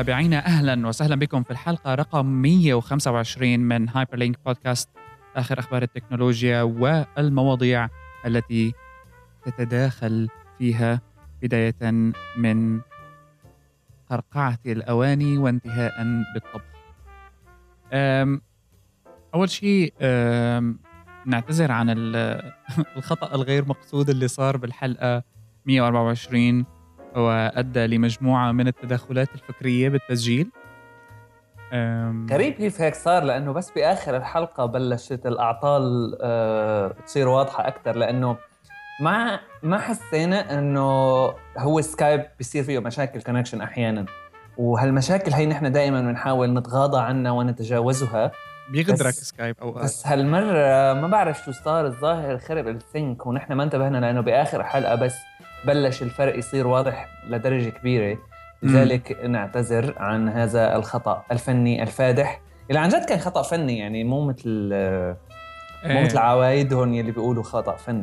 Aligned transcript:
متابعينا 0.00 0.46
أهلا 0.46 0.88
وسهلا 0.88 1.16
بكم 1.16 1.42
في 1.42 1.50
الحلقة 1.50 1.94
رقم 1.94 2.26
125 2.26 3.60
من 3.60 3.88
Hyperlink 3.88 4.38
بودكاست 4.46 4.88
آخر 5.36 5.58
أخبار 5.58 5.82
التكنولوجيا 5.82 6.62
والمواضيع 6.62 7.88
التي 8.26 8.72
تتداخل 9.44 10.28
فيها 10.58 11.00
بداية 11.42 12.12
من 12.36 12.80
قرقعة 14.10 14.58
الأواني 14.66 15.38
وانتهاء 15.38 15.92
بالطبخ. 16.34 16.64
أول 19.34 19.50
شيء 19.50 19.94
نعتذر 21.26 21.72
عن 21.72 21.90
ال- 21.90 22.52
الخطأ 22.96 23.34
الغير 23.34 23.68
مقصود 23.68 24.10
اللي 24.10 24.28
صار 24.28 24.56
بالحلقة 24.56 25.22
124 25.66 26.64
وأدى 27.16 27.86
لمجموعة 27.86 28.52
من 28.52 28.68
التدخلات 28.68 29.28
الفكرية 29.34 29.88
بالتسجيل. 29.88 30.50
غريب 32.30 32.52
كيف 32.52 32.80
هيك 32.80 32.94
صار؟ 32.94 33.22
لأنه 33.24 33.52
بس 33.52 33.70
بآخر 33.70 34.16
الحلقة 34.16 34.66
بلشت 34.66 35.26
الأعطال 35.26 36.16
آه، 36.22 36.94
تصير 37.06 37.28
واضحة 37.28 37.68
أكثر 37.68 37.96
لأنه 37.96 38.36
ما 39.00 39.40
ما 39.62 39.78
حسينا 39.78 40.58
إنه 40.58 40.80
هو 41.58 41.80
سكايب 41.80 42.24
بيصير 42.38 42.64
فيه 42.64 42.78
مشاكل 42.78 43.22
connection 43.22 43.60
أحيانا. 43.60 44.04
وهالمشاكل 44.58 45.32
هي 45.32 45.46
نحن 45.46 45.72
دائما 45.72 46.00
بنحاول 46.00 46.54
نتغاضى 46.54 47.00
عنها 47.00 47.32
ونتجاوزها. 47.32 48.30
بيغدرك 48.72 49.06
بس- 49.08 49.24
سكايب 49.24 49.56
اوقات 49.62 49.84
بس 49.84 50.06
هالمرة 50.06 50.92
ما 51.00 51.08
بعرف 51.08 51.44
شو 51.44 51.52
صار 51.52 51.86
الظاهر 51.86 52.38
خرب 52.38 52.68
ال 52.68 52.80
sync 52.80 53.26
ونحن 53.26 53.52
ما 53.52 53.62
انتبهنا 53.62 53.98
لأنه 53.98 54.20
بآخر 54.20 54.62
حلقة 54.64 54.94
بس 54.94 55.14
بلش 55.64 56.02
الفرق 56.02 56.38
يصير 56.38 56.66
واضح 56.66 57.08
لدرجة 57.28 57.68
كبيرة 57.68 58.18
لذلك 58.62 59.24
نعتذر 59.24 59.94
عن 59.98 60.28
هذا 60.28 60.76
الخطأ 60.76 61.24
الفني 61.32 61.82
الفادح 61.82 62.40
اللي 62.68 62.80
عن 62.80 62.88
جد 62.88 63.04
كان 63.04 63.18
خطأ 63.18 63.42
فني 63.42 63.78
يعني 63.78 64.04
مو 64.04 64.26
مثل 64.26 64.48
مو 65.84 65.98
إيه. 65.98 66.04
مثل 66.04 66.18
عوايدهم 66.18 66.94
يلي 66.94 67.12
بيقولوا 67.12 67.42
خطأ 67.42 67.76
فني 67.76 68.02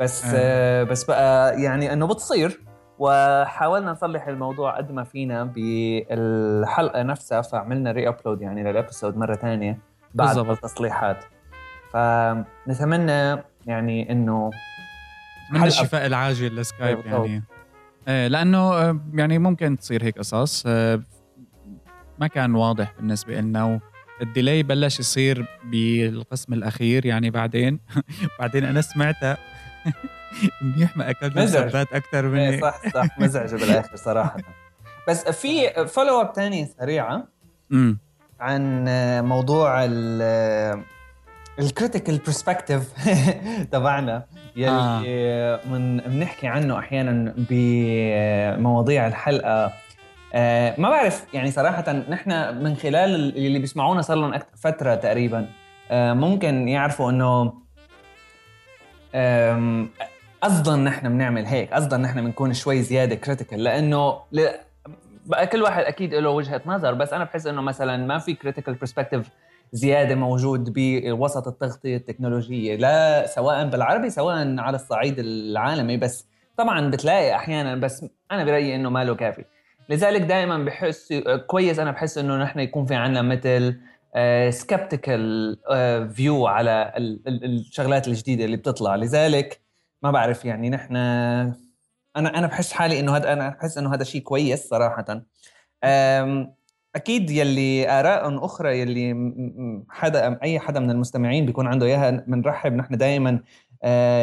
بس 0.00 0.24
آه. 0.24 0.30
آه. 0.34 0.82
بس 0.82 1.04
بقى 1.04 1.62
يعني 1.62 1.92
إنه 1.92 2.06
بتصير 2.06 2.60
وحاولنا 2.98 3.92
نصلح 3.92 4.26
الموضوع 4.28 4.76
قد 4.76 4.92
ما 4.92 5.04
فينا 5.04 5.44
بالحلقة 5.44 7.02
نفسها 7.02 7.42
فعملنا 7.42 7.92
re-upload 7.92 8.42
يعني 8.42 8.62
لل 8.62 8.74
episode 8.74 9.16
مرة 9.16 9.34
ثانية 9.34 9.78
بعد 10.14 10.36
بالضبط. 10.36 10.50
التصليحات 10.50 11.24
فنتمنى 11.92 13.42
يعني 13.66 14.12
إنه 14.12 14.50
من 15.60 15.66
الشفاء 15.66 16.06
العاجل 16.06 16.56
لسكايب. 16.56 17.06
يعني. 17.06 17.42
إيه، 18.08 18.26
لأنه 18.28 18.58
آه، 18.58 19.00
يعني 19.14 19.38
ممكن 19.38 19.78
تصير 19.78 20.04
هيك 20.04 20.18
قصص 20.18 20.62
آه، 20.66 21.00
ما 22.20 22.26
كان 22.26 22.54
واضح 22.54 22.92
بالنسبة 22.98 23.40
لنا 23.40 23.80
ال 24.22 24.29
delay 24.29 24.62
بلش 24.62 25.00
يصير 25.00 25.46
بالقسم 25.64 26.52
الأخير 26.52 27.06
يعني 27.06 27.30
بعدين. 27.30 27.80
بعدين 28.40 28.64
أنا 28.64 28.80
سمعتها. 28.80 29.36
منيح 30.62 30.96
ما 30.96 31.10
اكلنا 31.10 31.42
مزعج. 31.42 31.70
سبات 31.70 31.92
أكثر 31.92 32.26
من 32.28 32.38
إيه 32.38 32.50
هيك 32.50 32.62
صح 32.64 32.88
صح. 32.94 33.18
مزعجه 33.20 33.56
بالآخر 33.56 33.96
صراحة. 33.96 34.36
بس 35.08 35.28
في 35.28 35.70
follow 35.88 36.20
up 36.20 36.32
ثانية 36.34 36.64
سريعه 36.80 37.28
أمم، 37.72 37.98
عن 38.40 38.84
موضوع 39.24 39.84
ال 39.84 40.82
ال 41.58 41.65
critical 41.65 42.18
perspective 42.18 42.92
تبعنا 43.72 44.24
يلي 44.56 45.60
من 45.70 45.96
بنحكي 45.96 46.46
عنه 46.46 46.78
أحيانا 46.78 47.34
بمواضيع 47.36 49.06
الحلقة 49.06 49.72
آه، 50.34 50.74
ما 50.78 50.90
بعرف 50.90 51.26
يعني 51.34 51.50
صراحة 51.50 51.92
نحن 51.92 52.62
من 52.64 52.76
خلال 52.76 53.36
اللي 53.36 53.58
بيسمعونا 53.58 54.02
صار 54.02 54.16
لهم 54.16 54.38
فترة 54.56 54.94
تقريبا 54.94 55.46
آه، 55.90 56.12
ممكن 56.12 56.68
يعرفوا 56.68 57.10
إنه 57.10 57.64
قصدا 60.42 60.76
نحن 60.76 61.08
بنعمل 61.08 61.46
هيك 61.46 61.72
قصدا 61.72 61.96
نحن 61.96 62.24
بنكون 62.24 62.54
شوي 62.54 62.82
زيادة 62.82 63.14
critical 63.14 63.64
لأنه. 63.64 64.20
بقى 65.26 65.46
كل 65.46 65.62
واحد 65.62 65.84
أكيد 65.84 66.14
له 66.14 66.30
وجهة 66.30 66.60
نظر 66.66 66.94
بس 66.94 67.12
أنا 67.12 67.24
بحس 67.24 67.46
إنه 67.46 67.62
مثلا 67.62 67.96
ما 67.96 68.18
في 68.18 68.34
critical 68.34 68.74
perspective 68.74 69.28
زيادة 69.74 70.14
موجود 70.14 70.72
بوسط 70.76 71.48
التغطية 71.48 71.96
التكنولوجية 71.96 72.76
لا 72.76 73.26
سواء 73.26 73.68
بالعربي 73.68 74.10
سواء 74.10 74.58
على 74.58 74.74
الصعيد 74.74 75.18
العالمي 75.18 75.96
بس 75.96 76.26
طبعا 76.56 76.90
بتلاقي 76.90 77.34
أحيانا 77.34 77.74
بس 77.76 78.06
أنا 78.30 78.44
برأيي 78.44 78.76
إنه 78.76 78.90
ما 78.90 79.04
له 79.04 79.14
كافي. 79.14 79.44
لذلك 79.88 80.20
دائما 80.20 80.58
بحس 80.64 81.12
كويس 81.46 81.78
أنا 81.78 81.90
بحس 81.90 82.18
إنه 82.18 82.36
نحن 82.36 82.60
يكون 82.60 82.86
في 82.86 82.94
عنا 82.94 83.22
مثل 83.22 83.80
skeptical 84.50 85.56
view 86.14 86.46
على 86.46 86.92
ال- 86.96 87.20
ال- 87.28 87.44
الشغلات 87.44 88.08
الجديدة 88.08 88.44
اللي 88.44 88.56
بتطلع. 88.56 88.96
لذلك 88.96 89.60
ما 90.02 90.10
بعرف 90.10 90.44
يعني 90.44 90.70
نحن 90.70 90.96
أنا 90.96 92.38
أنا 92.38 92.46
بحس 92.46 92.72
حالي 92.72 93.00
إنه 93.00 93.16
هذا 93.16 93.32
أنا 93.32 93.48
بحس 93.48 93.78
إنه 93.78 93.94
هذا 93.94 94.04
شيء 94.04 94.22
كويس 94.22 94.68
صراحة. 94.68 95.04
أكيد 96.96 97.30
يلي 97.30 97.90
آراء 98.00 98.44
أخرى 98.44 98.80
يلي 98.80 99.14
حدا 99.88 100.42
أي 100.42 100.60
حدا 100.60 100.80
من 100.80 100.90
المستمعين 100.90 101.46
بيكون 101.46 101.66
عنده 101.66 101.86
إياها 101.86 102.10
بنرحب 102.10 102.72
نحن 102.72 102.96
دائما 102.96 103.40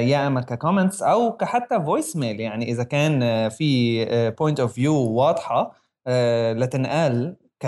يا 0.02 0.28
أما 0.28 0.42
ك 0.42 0.49
comments 0.49 1.04
أو 1.04 1.38
كحتى 1.38 1.84
voice 1.84 2.16
mail 2.16 2.40
يعني 2.40 2.72
إذا 2.72 2.84
كان 2.84 3.24
آه، 3.24 3.48
في 3.50 4.06
point 4.40 4.60
of 4.60 4.74
view 4.74 4.96
واضحة 4.96 5.76
آه، 6.08 6.54
لتنقال 6.54 7.38
ك. 7.60 7.66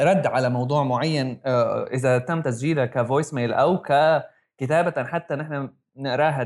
رد 0.00 0.26
على 0.26 0.50
موضوع 0.50 0.84
معين 0.84 1.40
آه، 1.46 1.84
إذا 1.84 2.18
تم 2.18 2.42
تسجيلها 2.42 2.86
ك 2.86 2.94
voice 2.94 3.34
mail 3.34 3.52
أو 3.52 3.78
ككتابة 3.78 5.04
حتى 5.04 5.34
نحن 5.34 5.70
نقراها. 5.96 6.42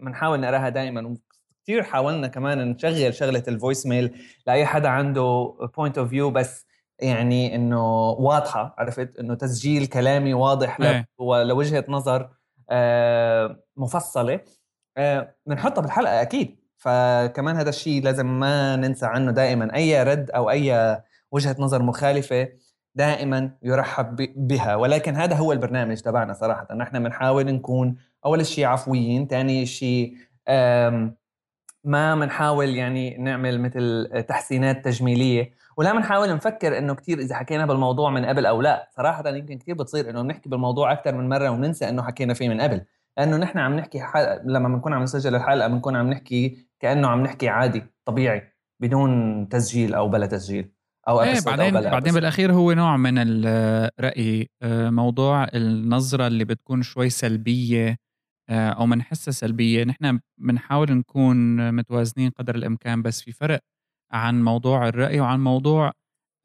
بنحاول 0.00 0.40
نقراها 0.40 0.68
دائما 0.68 1.16
كثير 1.64 1.82
حاولنا 1.82 2.26
كمان 2.26 2.70
نشغل 2.70 3.14
شغلة 3.14 3.42
ال 3.48 3.54
voice 3.54 3.86
mail 3.86 4.16
لأي 4.46 4.66
حدا 4.66 4.88
عنده 4.88 5.54
point 5.76 5.98
of 5.98 6.08
view 6.08 6.30
بس 6.30 6.66
يعني 6.98 7.54
إنه 7.54 8.10
واضحة 8.10 8.74
عرفت؟ 8.78 9.16
إنه 9.16 9.34
تسجيل 9.34 9.86
كلامي 9.86 10.34
واضح. 10.34 10.80
إيه. 10.80 11.08
ولوجهه 11.18 11.84
نظر 11.88 12.30
آه، 12.70 13.56
مفصلة. 13.76 14.40
آه، 14.96 15.34
بنحطها 15.46 15.82
بالحلقة 15.82 16.22
أكيد. 16.22 16.56
فكمان 16.76 17.56
هذا 17.56 17.68
الشيء 17.68 18.02
لازم 18.02 18.40
ما 18.40 18.76
ننسى 18.76 19.06
عنه 19.06 19.30
دائما. 19.32 19.74
أي 19.74 20.02
رد 20.02 20.30
أو 20.30 20.50
أي 20.50 20.98
وجهة 21.32 21.56
نظر 21.58 21.82
مخالفة 21.82 22.48
دائما 22.94 23.50
يرحب 23.62 24.16
بها. 24.36 24.76
ولكن 24.76 25.16
هذا 25.16 25.36
هو 25.36 25.52
البرنامج 25.52 26.00
تبعنا 26.00 26.32
صراحة. 26.32 26.74
نحن 26.74 27.02
بنحاول 27.02 27.46
نكون 27.46 27.96
أول 28.26 28.46
شيء 28.46 28.64
عفويين 28.64 29.26
ثاني 29.26 29.66
شيء 29.66 30.14
ما 31.84 32.14
بنحاول 32.14 32.68
يعني 32.68 33.16
نعمل 33.16 33.60
مثل 33.60 34.08
تحسينات 34.28 34.84
تجميلية. 34.84 35.63
ولا 35.76 35.92
بنحاول 35.92 36.34
نفكر 36.34 36.78
إنه 36.78 36.94
كثير 36.94 37.18
إذا 37.18 37.34
حكينا 37.34 37.66
بالموضوع 37.66 38.10
من 38.10 38.24
قبل 38.24 38.46
أو 38.46 38.62
لا. 38.62 38.88
صراحة 38.96 39.28
يمكن 39.28 39.58
كثير 39.58 39.74
بتصير 39.74 40.10
إنه 40.10 40.22
بنحكي 40.22 40.48
بالموضوع 40.48 40.92
أكثر 40.92 41.14
من 41.14 41.28
مرة 41.28 41.48
وننسى 41.48 41.88
إنه 41.88 42.02
حكينا 42.02 42.34
فيه 42.34 42.48
من 42.48 42.60
قبل. 42.60 42.80
لأنه 43.18 43.36
نحن 43.36 43.58
عم 43.58 43.76
نحكي 43.76 44.00
حل... 44.00 44.40
لما 44.44 44.68
بنكون 44.68 44.92
عم 44.92 45.02
نسجل 45.02 45.34
الحلقة 45.34 45.68
بنكون 45.68 45.96
عم 45.96 46.10
نحكي 46.10 46.68
كأنه 46.80 47.08
عم 47.08 47.22
نحكي 47.22 47.48
عادي 47.48 47.82
طبيعي 48.04 48.42
بدون 48.80 49.48
تسجيل 49.48 49.94
أو 49.94 50.08
بلا 50.08 50.26
تسجيل 50.26 50.70
أو 51.08 51.22
إيه 51.22 51.34
episode 51.34 51.48
أو 51.48 51.56
بعدين 51.56 51.74
بلا 51.74 51.90
بعدين. 51.90 52.14
بالأخير 52.14 52.52
هو 52.52 52.72
نوع 52.72 52.96
من 52.96 53.14
الراي 53.18 54.50
آه، 54.62 54.90
موضوع 54.90 55.46
النظرة 55.54 56.26
اللي 56.26 56.44
بتكون 56.44 56.82
شوي 56.82 57.10
سلبية 57.10 57.96
آه، 58.48 58.68
أو 58.70 58.86
بنحسها 58.86 59.32
سلبية. 59.32 59.84
نحن 59.84 60.20
بنحاول 60.38 60.92
نكون 60.92 61.72
متوازنين 61.74 62.30
قدر 62.30 62.54
الإمكان 62.54 63.02
بس 63.02 63.22
في 63.22 63.32
فرق 63.32 63.60
عن 64.14 64.44
موضوع 64.44 64.88
الرأي 64.88 65.20
وعن 65.20 65.40
موضوع 65.44 65.92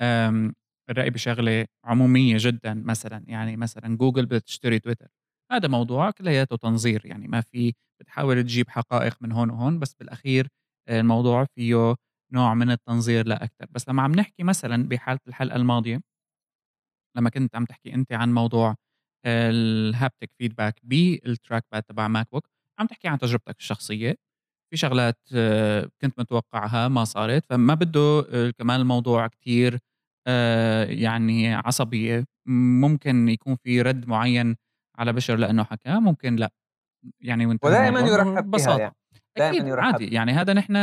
آم، 0.01 0.53
الرأي 0.89 1.09
بشغلة 1.09 1.65
عمومية 1.85 2.37
جدا 2.39 2.73
مثلا. 2.73 3.25
يعني 3.27 3.57
مثلا 3.57 3.97
جوجل 3.97 4.25
بتشتري 4.25 4.79
تويتر. 4.79 5.07
هذا 5.51 5.67
موضوع 5.67 6.11
كلياته 6.11 6.55
تنظير. 6.57 7.05
يعني 7.05 7.27
ما 7.27 7.41
في 7.41 7.73
بتحاول 8.01 8.43
تجيب 8.43 8.69
حقائق 8.69 9.17
من 9.21 9.31
هون 9.31 9.49
وهون 9.51 9.79
بس 9.79 9.93
بالأخير 9.93 10.47
آه، 10.89 10.99
الموضوع 11.01 11.45
فيه 11.55 11.95
نوع 12.33 12.53
من 12.53 12.71
التنظير 12.71 13.27
لا 13.27 13.43
أكثر 13.43 13.67
بس 13.71 13.89
لما 13.89 14.01
عم 14.03 14.11
نحكي 14.15 14.43
مثلا 14.43 14.89
بحالة 14.89 15.19
الحلقة 15.27 15.55
الماضية 15.55 16.01
لما 17.17 17.29
كنت 17.29 17.55
عم 17.55 17.65
تحكي 17.65 17.93
أنت 17.95 18.11
عن 18.13 18.33
موضوع 18.33 18.75
ال 19.25 19.40
haptic 19.40 20.31
feedback 20.37 20.71
بال 20.71 20.79
trackpad 20.83 21.83
تبع 21.83 22.07
MacBook 22.07 22.47
عم 22.79 22.87
تحكي 22.87 23.07
عن 23.07 23.17
تجربتك 23.19 23.55
الشخصية. 23.59 24.15
في 24.69 24.77
شغلات 24.77 25.17
آه، 25.35 25.89
كنت 26.01 26.19
متوقعها 26.19 26.87
ما 26.87 27.03
صارت 27.03 27.45
فما 27.49 27.73
بده 27.73 28.25
آه، 28.29 28.49
كمان 28.57 28.81
الموضوع 28.81 29.27
كتير 29.27 29.79
آه، 30.27 30.83
يعني 30.85 31.53
عصبية. 31.53 32.25
ممكن 32.81 33.29
يكون 33.29 33.55
في 33.63 33.81
رد 33.81 34.07
معين 34.07 34.55
على 34.97 35.13
بشر 35.13 35.35
لأنه 35.35 35.63
حكى 35.63 35.89
ممكن 35.93 36.35
لأ. 36.35 36.51
يعني 37.21 37.45
وانت 37.45 37.65
ودائما 37.65 37.99
يرحب 37.99 38.51
بها 38.51 38.79
يعني. 38.79 38.95
دائما 39.37 39.57
أكيد 39.57 39.67
يرحب 39.67 39.85
عادي. 39.85 40.07
يعني 40.07 40.31
هذا 40.31 40.53
نحن 40.53 40.73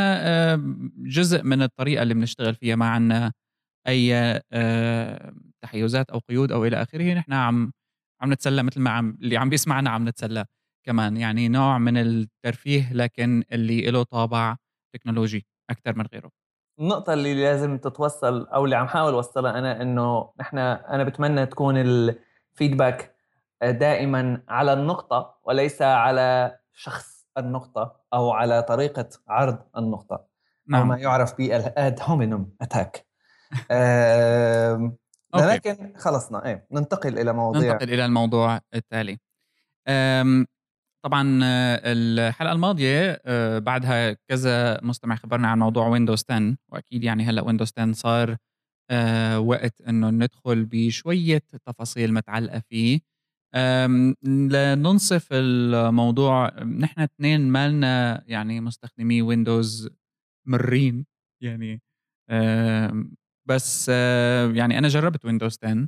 جزء 1.09 1.43
من 1.43 1.61
الطريقة 1.61 2.03
اللي 2.03 2.13
بنشتغل 2.13 2.55
فيها. 2.55 2.75
ما 2.75 2.89
عنا 2.89 3.33
آه، 3.87 5.33
تحيزات 5.61 6.09
أو 6.09 6.19
قيود 6.19 6.51
أو 6.51 6.65
إلى 6.65 6.81
آخره 6.81 7.13
نحن 7.13 7.33
عم 7.33 7.71
عم 8.21 8.33
نتسلى 8.33 8.63
مثل 8.63 8.81
ما 8.81 8.89
عم 8.89 9.17
اللي 9.21 9.37
عم 9.37 9.49
بيسمعنا 9.49 9.89
عم 9.89 10.07
نتسلى. 10.09 10.45
كمان 10.87 11.17
يعني 11.17 11.47
نوع 11.47 11.77
من 11.77 11.97
الترفيه 11.97 12.93
لكن 12.93 13.43
اللي 13.51 13.91
له 13.91 14.03
طابع 14.03 14.57
تكنولوجي 14.93 15.45
أكثر 15.69 15.97
من 15.97 16.05
غيره. 16.13 16.31
النقطة 16.79 17.13
اللي 17.13 17.43
لازم 17.43 17.77
تتوصل 17.77 18.47
أو 18.47 18.65
اللي 18.65 18.75
عم 18.75 18.87
حاول 18.87 19.13
أوصلها 19.13 19.59
أنا 19.59 19.81
إنه 19.81 20.31
نحن 20.39 20.57
أنا 20.57 21.03
بتمنى 21.03 21.45
تكون 21.45 21.77
الفيدباك 21.77 23.15
دائما 23.63 24.43
على 24.47 24.73
النقطة 24.73 25.39
وليس 25.43 25.81
على 25.81 26.57
شخص 26.73 27.27
النقطة 27.37 28.01
أو 28.13 28.31
على 28.31 28.63
طريقة 28.63 29.09
عرض 29.27 29.59
النقطة 29.77 30.27
نعم. 30.67 30.81
أو 30.81 30.87
ما 30.87 30.97
يعرف 30.97 31.37
بال 31.37 31.68
ad 31.68 31.99
hominem 32.01 32.51
attack 32.61 33.07
لكن 35.35 35.93
خلصنا 35.97 36.45
إيه 36.45 36.67
ننتقل 36.71 37.19
إلى 37.19 37.33
مواضيع 37.33 37.73
ننتقل 37.73 37.93
إلى 37.93 38.05
الموضوع 38.05 38.59
التالي. 38.73 39.19
طبعا 41.07 41.39
الحلقة 41.85 42.51
الماضية 42.51 43.21
آه، 43.25 43.59
بعدها 43.59 44.13
كذا 44.13 44.81
مستمع 44.83 45.15
خبرنا 45.15 45.47
عن 45.47 45.59
موضوع 45.59 45.87
ويندوز 45.87 46.23
10 46.29 46.57
وأكيد 46.69 47.03
يعني 47.03 47.23
هلأ 47.23 47.41
ويندوز 47.41 47.71
10 47.77 47.93
صار 47.93 48.37
آه، 48.91 49.39
وقت 49.39 49.81
إنه 49.81 50.09
ندخل 50.09 50.65
بشوية 50.65 51.41
تفاصيل 51.65 52.13
متعلقة 52.13 52.59
فيه. 52.69 52.99
لننصف 54.23 55.27
الموضوع 55.31 56.63
نحن 56.63 57.01
اثنين 57.01 57.41
مالنا 57.41 58.23
يعني 58.27 58.61
مستخدمي 58.61 59.21
ويندوز 59.21 59.89
مرين 60.47 61.05
يعني 61.43 61.81
بس 63.49 63.91
آه، 63.93 64.51
يعني 64.51 64.77
أنا 64.77 64.87
جربت 64.87 65.25
ويندوز 65.25 65.57
10 65.63 65.87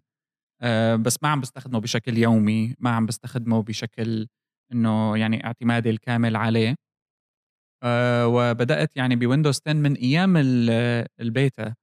بس 0.95 1.24
ما 1.24 1.30
عم 1.30 1.42
بستخدمه 1.42 1.80
بشكل 1.80 2.18
يومي 2.18 2.75
ما 2.80 2.89
عم 2.89 3.06
بستخدمه 3.06 3.63
بشكل 3.63 4.27
إنه 4.74 5.18
يعني 5.18 5.45
اعتمادي 5.45 5.89
الكامل 5.89 6.36
عليه. 6.36 6.75
أه 7.83 8.27
وبدأت 8.27 8.98
يعني 8.98 9.16
بويندوز 9.16 9.62
10 9.68 9.74
من 9.74 9.94
أيام 9.95 10.33
البيتا. 11.19 11.75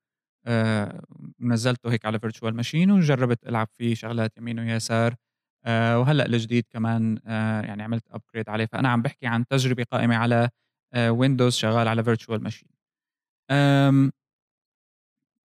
أه 0.46 1.02
نزلته 1.40 1.92
هيك 1.92 2.06
على 2.06 2.20
virtual 2.20 2.56
machine 2.56 2.90
وجربت 2.90 3.46
ألعب 3.48 3.68
فيه 3.72 3.94
شغلات 3.94 4.38
يمين 4.38 4.58
ويسار. 4.60 5.14
أه 5.66 5.98
وهلأ 6.00 6.26
الجديد 6.26 6.64
كمان 6.70 7.18
أه 7.26 7.62
يعني 7.62 7.82
عملت 7.82 8.04
upgrade 8.10 8.48
عليه. 8.50 8.66
فأنا 8.66 8.88
عم 8.88 9.02
بحكي 9.02 9.26
عن 9.26 9.46
تجربة 9.48 9.84
قائمة 9.92 10.16
على 10.16 10.50
ويندوز 10.96 11.54
أه 11.56 11.58
شغال 11.60 11.88
على 11.88 12.04
virtual 12.04 12.42
machine 12.42 12.68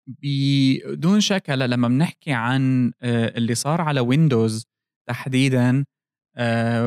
بدون 0.07 1.19
شك 1.21 1.49
هلأ 1.49 1.67
لما 1.67 1.87
بنحكي 1.87 2.33
عن 2.33 2.91
أه 3.01 3.37
اللي 3.37 3.55
صار 3.55 3.81
على 3.81 3.99
ويندوز 3.99 4.65
تحديدا 5.09 5.85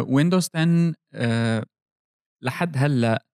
ويندوز 0.09 0.49
10 0.55 0.93
uh, 0.93 1.65
لحد 2.43 2.77
هلأ 2.77 3.25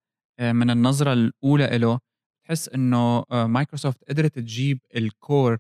uh, 0.41 0.45
من 0.45 0.71
النظرة 0.71 1.13
الأولى 1.13 1.79
له 1.79 1.99
تحس 2.47 2.69
إنه 2.69 3.25
مايكروسوفت 3.33 4.05
قدرت 4.09 4.35
تجيب 4.39 4.81
ال 4.97 5.09
core 5.09 5.59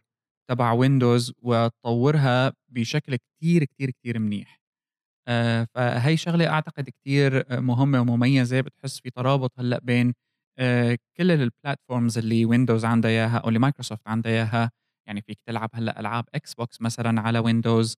تبع 0.50 0.72
ويندوز 0.72 1.32
وتطورها 1.42 2.52
بشكل 2.68 3.16
كتير 3.16 3.64
كتير 3.64 3.90
كتير 3.90 4.18
منيح. 4.18 4.60
فهي 5.74 6.16
شغلة 6.16 6.48
أعتقد 6.48 6.90
كتير 6.90 7.60
مهمة 7.60 8.00
ومميزة 8.00 8.60
بتحس 8.60 9.00
في 9.00 9.10
ترابط 9.10 9.52
هلأ 9.58 9.78
بين 9.78 10.14
كل 11.16 11.30
ال 11.31 11.39
platforms 11.39 12.19
اللي 12.18 12.44
ويندوز 12.44 12.84
عندها 12.84 13.10
إياها 13.10 13.38
أو 13.38 13.48
اللي 13.48 13.58
مايكروسوفت 13.58 14.08
عندها 14.08 14.32
إياها. 14.32 14.70
يعني 15.08 15.22
فيك 15.22 15.38
تلعب 15.46 15.70
هلأ 15.74 16.00
ألعاب 16.00 16.24
Xbox 16.34 16.81
مثلا 16.80 17.20
على 17.20 17.38
ويندوز 17.38 17.96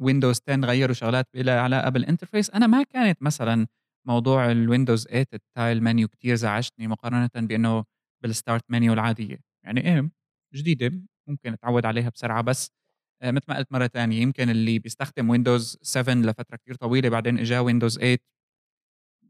ويندوز 0.00 0.40
10 0.48 0.66
غيروا 0.66 0.94
شغلات 0.94 1.28
لها 1.34 1.60
علاقه 1.60 1.88
بال 1.90 2.01
interface 2.01 2.50
أنا 2.50 2.66
ما 2.66 2.82
كانت 2.82 3.22
مثلا 3.22 3.66
موضوع 4.08 4.50
الويندوز 4.50 5.04
8 5.08 5.26
ال 5.34 5.44
tile 5.44 5.82
menu 5.82 6.08
كتير 6.08 6.34
زعجتني 6.34 6.86
مقارنة 6.88 7.30
بأنه 7.36 7.84
بال 8.22 8.34
start 8.34 8.64
menu 8.70 8.92
العادية. 8.92 9.38
يعني 9.64 9.80
إيه 9.86 10.10
جديدة 10.54 11.00
ممكن 11.28 11.52
أتعود 11.52 11.86
عليها 11.86 12.08
بسرعة 12.10 12.42
بس 12.42 12.70
آه، 13.22 13.30
مثل 13.30 13.44
ما 13.48 13.56
قلت 13.56 13.72
مرة 13.72 13.86
ثانية 13.86 14.22
يمكن 14.22 14.50
اللي 14.50 14.78
بيستخدم 14.78 15.30
ويندوز 15.30 15.78
7 15.82 16.14
لفترة 16.14 16.56
كتير 16.56 16.74
طويلة 16.74 17.08
بعدين 17.08 17.38
اجاه 17.38 17.62
ويندوز 17.62 17.98
8 17.98 18.18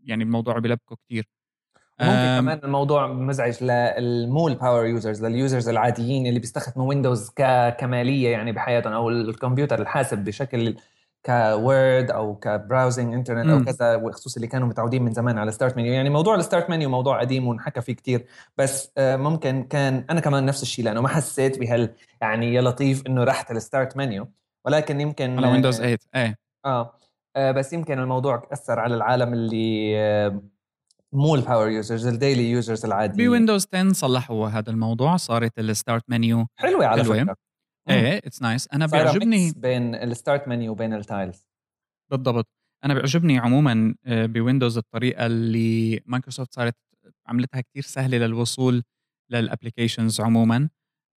يعني 0.02 0.24
الموضوع 0.24 0.58
بلبكه 0.58 0.96
كتير. 0.96 1.26
ممكن 2.00 2.40
كمان 2.40 2.60
الموضوع 2.64 3.06
مزعج 3.06 3.64
للمو 3.64 4.48
ال 4.48 4.54
power 4.54 4.86
users 4.86 5.24
لل 5.24 5.37
users 5.37 5.68
العاديين 5.68 6.26
اللي 6.26 6.40
بيستخدموا 6.40 6.88
ويندوز 6.88 7.30
ككماليه 7.36 8.28
يعني 8.28 8.52
بحياتهم 8.52 8.92
أو 8.92 9.10
الكمبيوتر 9.10 9.80
الحاسب 9.82 10.18
بشكل 10.18 10.76
ك 11.26 11.43
Word 11.43 12.10
أو 12.10 12.36
ك 12.36 12.45
browsing 12.45 13.14
internet 13.14 13.48
أو 13.48 13.64
كذا 13.64 13.96
وخصوصا 13.96 14.36
اللي 14.36 14.46
كانوا 14.46 14.68
متعودين 14.68 15.02
من 15.02 15.12
زمان 15.12 15.38
على 15.38 15.52
start 15.52 15.76
menu 15.76 15.92
يعني 15.92 16.10
موضوع 16.10 16.34
ال 16.34 16.40
start 16.40 16.70
menu 16.70 16.90
موضوع 16.90 17.20
قديم 17.20 17.48
ونحكى 17.48 17.80
فيه 17.80 17.92
كتير 17.92 18.26
بس 18.58 18.92
آه، 18.98 19.16
ممكن 19.16 19.62
كان 19.62 20.04
أنا 20.10 20.20
كمان 20.20 20.46
نفس 20.46 20.62
الشيء 20.62 20.84
لأنه 20.84 21.00
ما 21.00 21.08
حسيت 21.08 21.58
بهال 21.58 21.94
يعني 22.20 22.54
يا 22.54 22.62
لطيف 22.62 23.06
إنه 23.06 23.24
رحت 23.24 23.50
ال 23.50 23.58
start 23.58 23.96
menu 23.96 24.28
ولكن 24.64 25.00
يمكن 25.00 25.36
على 25.38 25.52
ويندوز 25.52 25.76
8 25.76 25.98
إيه. 26.14 26.38
آه, 26.64 26.94
آه 27.36 27.50
بس 27.50 27.72
يمكن 27.72 27.98
الموضوع 27.98 28.48
أثر 28.52 28.80
على 28.80 28.94
العالم 28.94 29.32
اللي 29.32 29.96
مو 31.12 31.34
ال 31.34 31.40
power 31.40 31.68
users 31.70 32.06
ال 32.06 32.13
daily 32.13 32.50
users 32.50 32.84
العاديين. 32.84 33.28
بويندوز 33.28 33.66
10 33.74 33.92
صلحوا 33.92 34.48
هذا 34.48 34.70
الموضوع 34.70 35.16
صارت 35.16 35.58
ال 35.58 35.65
start 35.65 36.02
menu 36.08 36.46
حلوة 36.58 36.86
على 36.86 37.02
حلوة. 37.04 37.22
فكرة. 37.22 37.36
إيه 37.90 38.18
it's 38.18 38.42
nice 38.42 38.68
أنا 38.72 38.86
بيعجبني 38.86 39.52
بين 39.56 39.94
ال 39.94 40.03
start 40.03 40.48
menu 40.48 40.72
وبين 40.72 40.94
ال 40.94 41.03
tiles 41.03 41.46
بالضبط. 42.10 42.48
أنا 42.84 42.94
بيعجبني 42.94 43.38
عموما 43.38 43.94
آه، 44.04 44.26
بويندوز 44.26 44.78
الطريقة 44.78 45.26
اللي 45.26 46.00
مايكروسوفت 46.06 46.54
صارت 46.54 46.74
عملتها 47.26 47.60
كتير 47.60 47.82
سهلة 47.82 48.18
للوصول 48.18 48.82
لل 49.32 49.45
applications 49.45 50.20
عموما. 50.20 50.68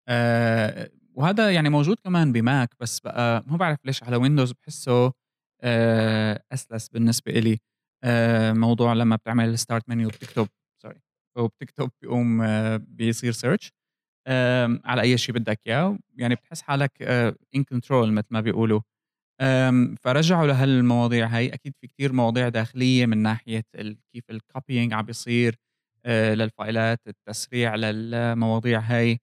أه 0.08 0.90
وهذا 1.14 1.50
يعني 1.50 1.68
موجود 1.68 1.96
كمان 2.04 2.32
بماك 2.32 2.74
بس 2.80 3.00
بقى 3.00 3.44
ما 3.46 3.56
بعرف 3.56 3.78
ليش 3.84 4.02
على 4.02 4.16
ويندوز 4.16 4.52
بحسه 4.52 5.12
أه 5.62 6.42
أسلس 6.52 6.88
بالنسبة 6.88 7.32
إلي. 7.32 7.58
موضوع 8.54 8.92
لما 8.92 9.16
بتعمل 9.16 9.58
start 9.58 9.88
menu 9.88 10.08
بتكتب 10.08 10.48
سوري 10.82 11.00
وبتكتب 11.38 11.90
بيقوم 12.02 12.42
آه، 12.42 12.76
بيصير 12.76 13.32
search 13.32 13.72
على 14.84 15.02
أي 15.02 15.18
شيء 15.18 15.34
بدك 15.34 15.60
إياه 15.66 15.98
يعني 16.16 16.34
بتحس 16.34 16.62
حالك 16.62 17.02
in 17.56 17.64
control 17.70 18.12
مثل 18.12 18.26
ما 18.30 18.40
بيقولوا. 18.40 18.80
فرجعوا 20.00 20.46
لهالمواضيع 20.46 21.26
هاي. 21.26 21.48
أكيد 21.54 21.74
في 21.80 21.86
كتير 21.86 22.12
مواضيع 22.12 22.48
داخلية 22.48 23.06
من 23.06 23.18
ناحية 23.18 23.64
كيف 24.14 24.24
ال 24.30 24.38
copying 24.38 24.92
عم 24.94 25.02
بيصير 25.06 25.56
آه، 26.06 26.34
لل 26.34 26.53
file 26.53 26.91
ات 26.91 27.00
التسريع 27.08 27.74
للمواضيع 27.76 28.80
هاي. 28.80 29.20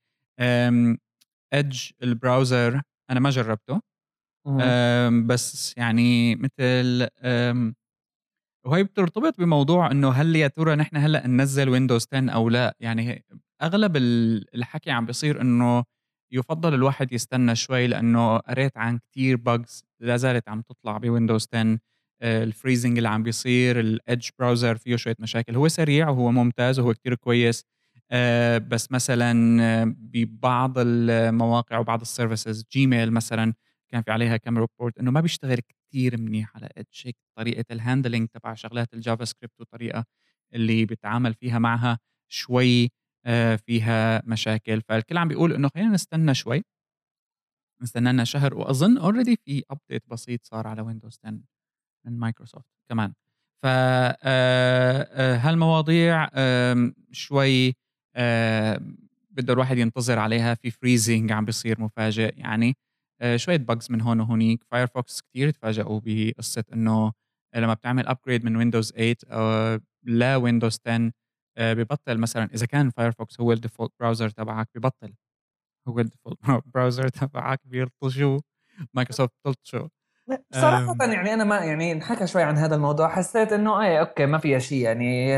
Edge 1.53 1.91
ال 2.03 2.13
browser 2.13 2.81
أنا 3.11 3.19
ما 3.19 3.29
جربته. 3.29 3.81
بس 5.27 5.77
يعني 5.77 6.35
مثل 6.35 7.07
وهي 8.67 8.83
بترتبط 8.83 9.37
بموضوع 9.39 9.91
إنه 9.91 10.11
هل 10.11 10.35
يا 10.35 10.47
ترى 10.47 10.75
نحن 10.75 10.97
هلأ 10.97 11.27
ننزل 11.27 11.69
ويندوز 11.69 12.07
10 12.13 12.29
أو 12.29 12.49
لا؟ 12.49 12.75
يعني 12.79 13.25
أغلب 13.61 13.97
الحكي 14.55 14.91
عم 14.91 15.05
بيصير 15.05 15.41
إنه 15.41 15.83
يفضل 16.31 16.73
الواحد 16.73 17.11
يستنى 17.13 17.55
شوي 17.55 17.87
لأنه 17.87 18.37
قريت 18.37 18.77
عن 18.77 18.97
كتير 18.99 19.37
bugs 19.37 19.83
لا 19.99 20.17
زالت 20.17 20.49
عم 20.49 20.61
تطلع 20.61 20.97
بويندوز 20.97 21.47
10 21.53 21.79
ال 22.23 22.31
freezing 22.31 22.97
اللي 22.97 23.09
عم 23.09 23.23
بيصير 23.23 23.79
ال 23.79 23.89
Edge 23.89 24.29
browser 24.39 24.77
فيه 24.77 24.95
شوية 24.95 25.15
مشاكل. 25.19 25.55
هو 25.55 25.67
سريع 25.67 26.09
وهو 26.09 26.31
ممتاز 26.31 26.79
وهو 26.79 26.93
كتير 26.93 27.15
كويس. 27.15 27.63
آه، 28.11 28.57
بس 28.57 28.91
مثلا 28.91 29.95
ببعض 29.97 30.73
المواقع 30.77 31.77
وبعض 31.79 32.01
ال 32.01 32.08
services 32.08 32.65
Gmail 32.73 33.11
مثلا 33.13 33.53
كان 33.91 34.01
في 34.01 34.11
عليها 34.11 34.37
كم 34.37 34.57
report 34.57 34.97
إنه 34.99 35.11
ما 35.11 35.21
بيشتغل 35.21 35.61
كثير 35.89 36.21
منيح 36.21 36.55
على 36.55 36.69
Edge 36.77 37.07
هيك 37.07 37.15
طريقة 37.37 37.65
ال 37.71 37.77
handling 37.77 38.27
تبع 38.27 38.53
شغلات 38.53 38.93
ال 38.93 39.25
JavaScript 39.25 39.59
والطريقة 39.59 40.05
اللي 40.53 40.85
بيتعامل 40.85 41.33
فيها 41.33 41.59
معها 41.59 41.99
شوي 42.27 42.89
آه، 43.25 43.55
فيها 43.55 44.21
مشاكل. 44.25 44.81
فالكل 44.81 45.17
عم 45.17 45.27
بيقول 45.27 45.53
إنه 45.53 45.69
خلينا 45.75 45.89
نستنى 45.89 46.33
شوي. 46.35 46.63
نستنى 47.81 48.11
لنا 48.11 48.23
شهر 48.23 48.53
وأظن 48.55 48.97
already 48.97 49.35
في 49.45 49.63
update 49.71 50.03
بسيط 50.07 50.45
صار 50.45 50.67
على 50.67 50.81
Windows 50.81 51.19
10 51.23 51.39
من 52.05 52.19
مايكروسوفت 52.19 52.65
كمان. 52.89 53.13
ف 53.63 53.65
آه، 53.65 54.17
آه، 54.23 55.37
هالمواضيع 55.37 56.27
شوي 57.11 57.75
بده 59.31 59.53
الواحد 59.53 59.77
ينتظر 59.77 60.19
عليها. 60.19 60.53
في 60.55 60.71
freezing 60.71 61.31
عم 61.31 61.45
بيصير 61.45 61.81
مفاجئ 61.81 62.33
يعني. 62.39 62.75
شوية 63.35 63.57
bugs 63.57 63.91
من 63.91 64.01
هون 64.01 64.19
وهونيك. 64.19 64.63
Firefox 64.71 65.21
كثير 65.21 65.49
تفاجئوا 65.49 66.01
بقصة 66.05 66.63
إنه 66.73 67.13
لما 67.55 67.73
بتعمل 67.73 68.07
upgrade 68.07 68.45
من 68.45 68.55
Windows 68.55 68.91
8 68.91 69.15
أو 69.27 69.79
ل 70.03 70.13
Windows 70.13 70.79
10 70.87 71.11
ببطل 71.59 72.17
مثلا 72.17 72.49
إذا 72.53 72.65
كان 72.65 72.89
Firefox 72.89 73.39
هو 73.41 73.51
ال 73.51 73.56
default 73.56 73.91
browser 73.99 74.29
تبعك 74.29 74.69
ببطل. 74.75 75.13
هو 75.87 75.99
ال 75.99 76.04
default 76.04 76.39
browser 76.75 77.07
تبعك 77.19 77.59
بيلطشوا. 77.65 78.39
مايكروسوفت 78.93 79.33
بتلطشه 79.45 79.89
صراحة 80.53 80.95
يعني 80.99 81.33
أنا 81.33 81.43
ما 81.43 81.57
يعني 81.57 81.91
انحكى 81.91 82.27
شوي 82.27 82.43
عن 82.43 82.57
هذا 82.57 82.75
الموضوع. 82.75 83.09
حسيت 83.09 83.53
إنه 83.53 83.81
إيه 83.81 83.99
okay 83.99 84.25
ما 84.25 84.37
فيها 84.37 84.59
شيء 84.59 84.81
يعني 84.83 85.33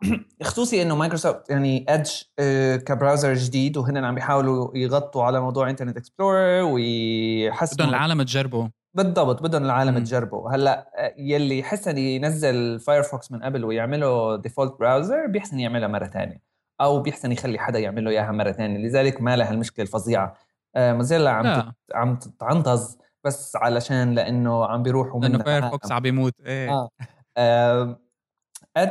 خصوصي 0.42 0.82
إنه 0.82 0.96
مايكروسوفت 0.96 1.50
يعني 1.50 1.84
Edge 1.88 2.10
آه، 2.38 2.76
ك 2.76 2.83
browser 2.83 3.34
جديد 3.34 3.76
وهن 3.76 4.04
عم 4.04 4.14
بيحاولوا 4.14 4.76
يغطوا 4.76 5.24
على 5.24 5.40
موضوع 5.40 5.70
Internet 5.70 5.96
Explorer 5.96 6.62
ويحسنوا 6.62 7.76
بدهم 7.76 7.88
العالم 7.88 8.22
تجربه. 8.22 8.70
بالضبط 8.94 9.42
بدهم 9.42 9.64
العالم 9.64 9.98
تجربه. 9.98 10.54
هلأ 10.54 10.90
يلي 11.18 11.58
يحسن 11.58 11.98
ينزل 11.98 12.80
Firefox 12.80 13.32
من 13.32 13.42
قبل 13.42 13.64
ويعمله 13.64 14.36
default 14.36 14.78
browser 14.78 15.26
بيحسن 15.26 15.60
يعملها 15.60 15.88
مرة 15.88 16.06
ثانية 16.06 16.42
أو 16.80 17.00
بيحسن 17.00 17.32
يخلي 17.32 17.58
حدا 17.58 17.78
يعمل 17.78 18.04
له 18.04 18.10
إياها 18.10 18.32
مرة 18.32 18.52
ثانية 18.52 18.78
لذلك 18.78 19.20
ما 19.20 19.36
لها 19.36 19.50
المشكلة 19.50 19.82
الفظيعة. 19.82 20.34
آه، 20.76 20.92
Mozilla 20.92 21.30
عم 21.30 21.46
لا. 21.46 21.72
عم 21.94 22.16
تتعنطز 22.16 22.98
بس 23.24 23.56
علشان 23.56 24.14
لأنه 24.14 24.66
عم 24.66 24.82
بيروحوا 24.82 25.20
لأنه 25.20 25.38
Firefox 25.38 25.92
عم 25.92 26.02
بيموت. 26.02 26.32
إيه. 26.46 26.70
آه, 26.70 26.88
آه. 27.36 28.07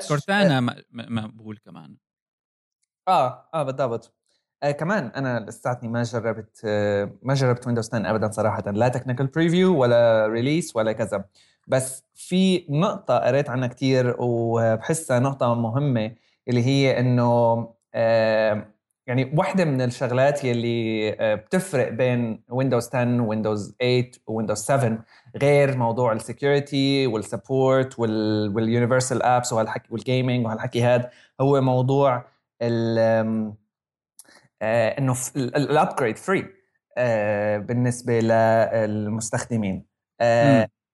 Cortana 0.07 0.59
مقبول 0.91 1.57
كمان. 1.57 1.97
آه 3.07 3.49
آه 3.53 3.63
بالضبط. 3.63 4.13
آه 4.63 4.71
كمان 4.71 5.05
أنا 5.07 5.39
لساتني 5.39 5.89
ما 5.89 6.03
جربت 6.03 6.61
آه 6.65 7.11
ما 7.21 7.33
جربت 7.33 7.67
Windows 7.67 7.87
10 7.87 8.09
ابدا 8.09 8.31
صراحة. 8.31 8.71
لا 8.71 8.87
technical 8.87 9.27
preview 9.27 9.77
ولا 9.81 10.27
release 10.27 10.75
ولا 10.75 10.91
كذا. 10.91 11.25
بس 11.67 12.03
في 12.15 12.65
نقطة 12.69 13.17
قريت 13.19 13.49
عنها 13.49 13.67
كثير 13.67 14.15
وبحسها 14.19 15.19
نقطة 15.19 15.53
مهمة 15.55 16.15
اللي 16.47 16.63
هي 16.65 16.99
إنه 16.99 17.23
آه 17.93 18.73
يعني 19.07 19.31
واحدة 19.37 19.65
من 19.65 19.81
الشغلات 19.81 20.43
يلي 20.43 21.09
آه، 21.19 21.35
بتفرق 21.35 21.89
بين 21.89 22.43
Windows 22.49 22.87
10 22.87 23.21
Windows 23.21 23.75
8 23.79 24.11
Windows 24.27 24.57
7 24.57 25.05
غير 25.41 25.77
موضوع 25.77 26.13
ال 26.13 26.24
security 26.24 27.07
وال 27.07 27.28
support 27.28 27.99
وال 27.99 28.22
universal 28.22 29.23
apps 29.23 29.53
وهالحكي 29.53 29.87
وال 29.91 30.05
gaming 30.05 30.45
وهالحكي 30.45 30.83
هذا 30.83 31.09
هو 31.41 31.61
موضوع 31.61 32.25
ال 32.61 32.99
آه، 34.61 34.99
إنه 34.99 35.15
ال 35.35 35.46
upgrade 35.46 36.17
free 36.17 36.45
آه، 36.97 37.57
بالنسبة 37.57 38.19
للمستخدمين. 38.19 39.85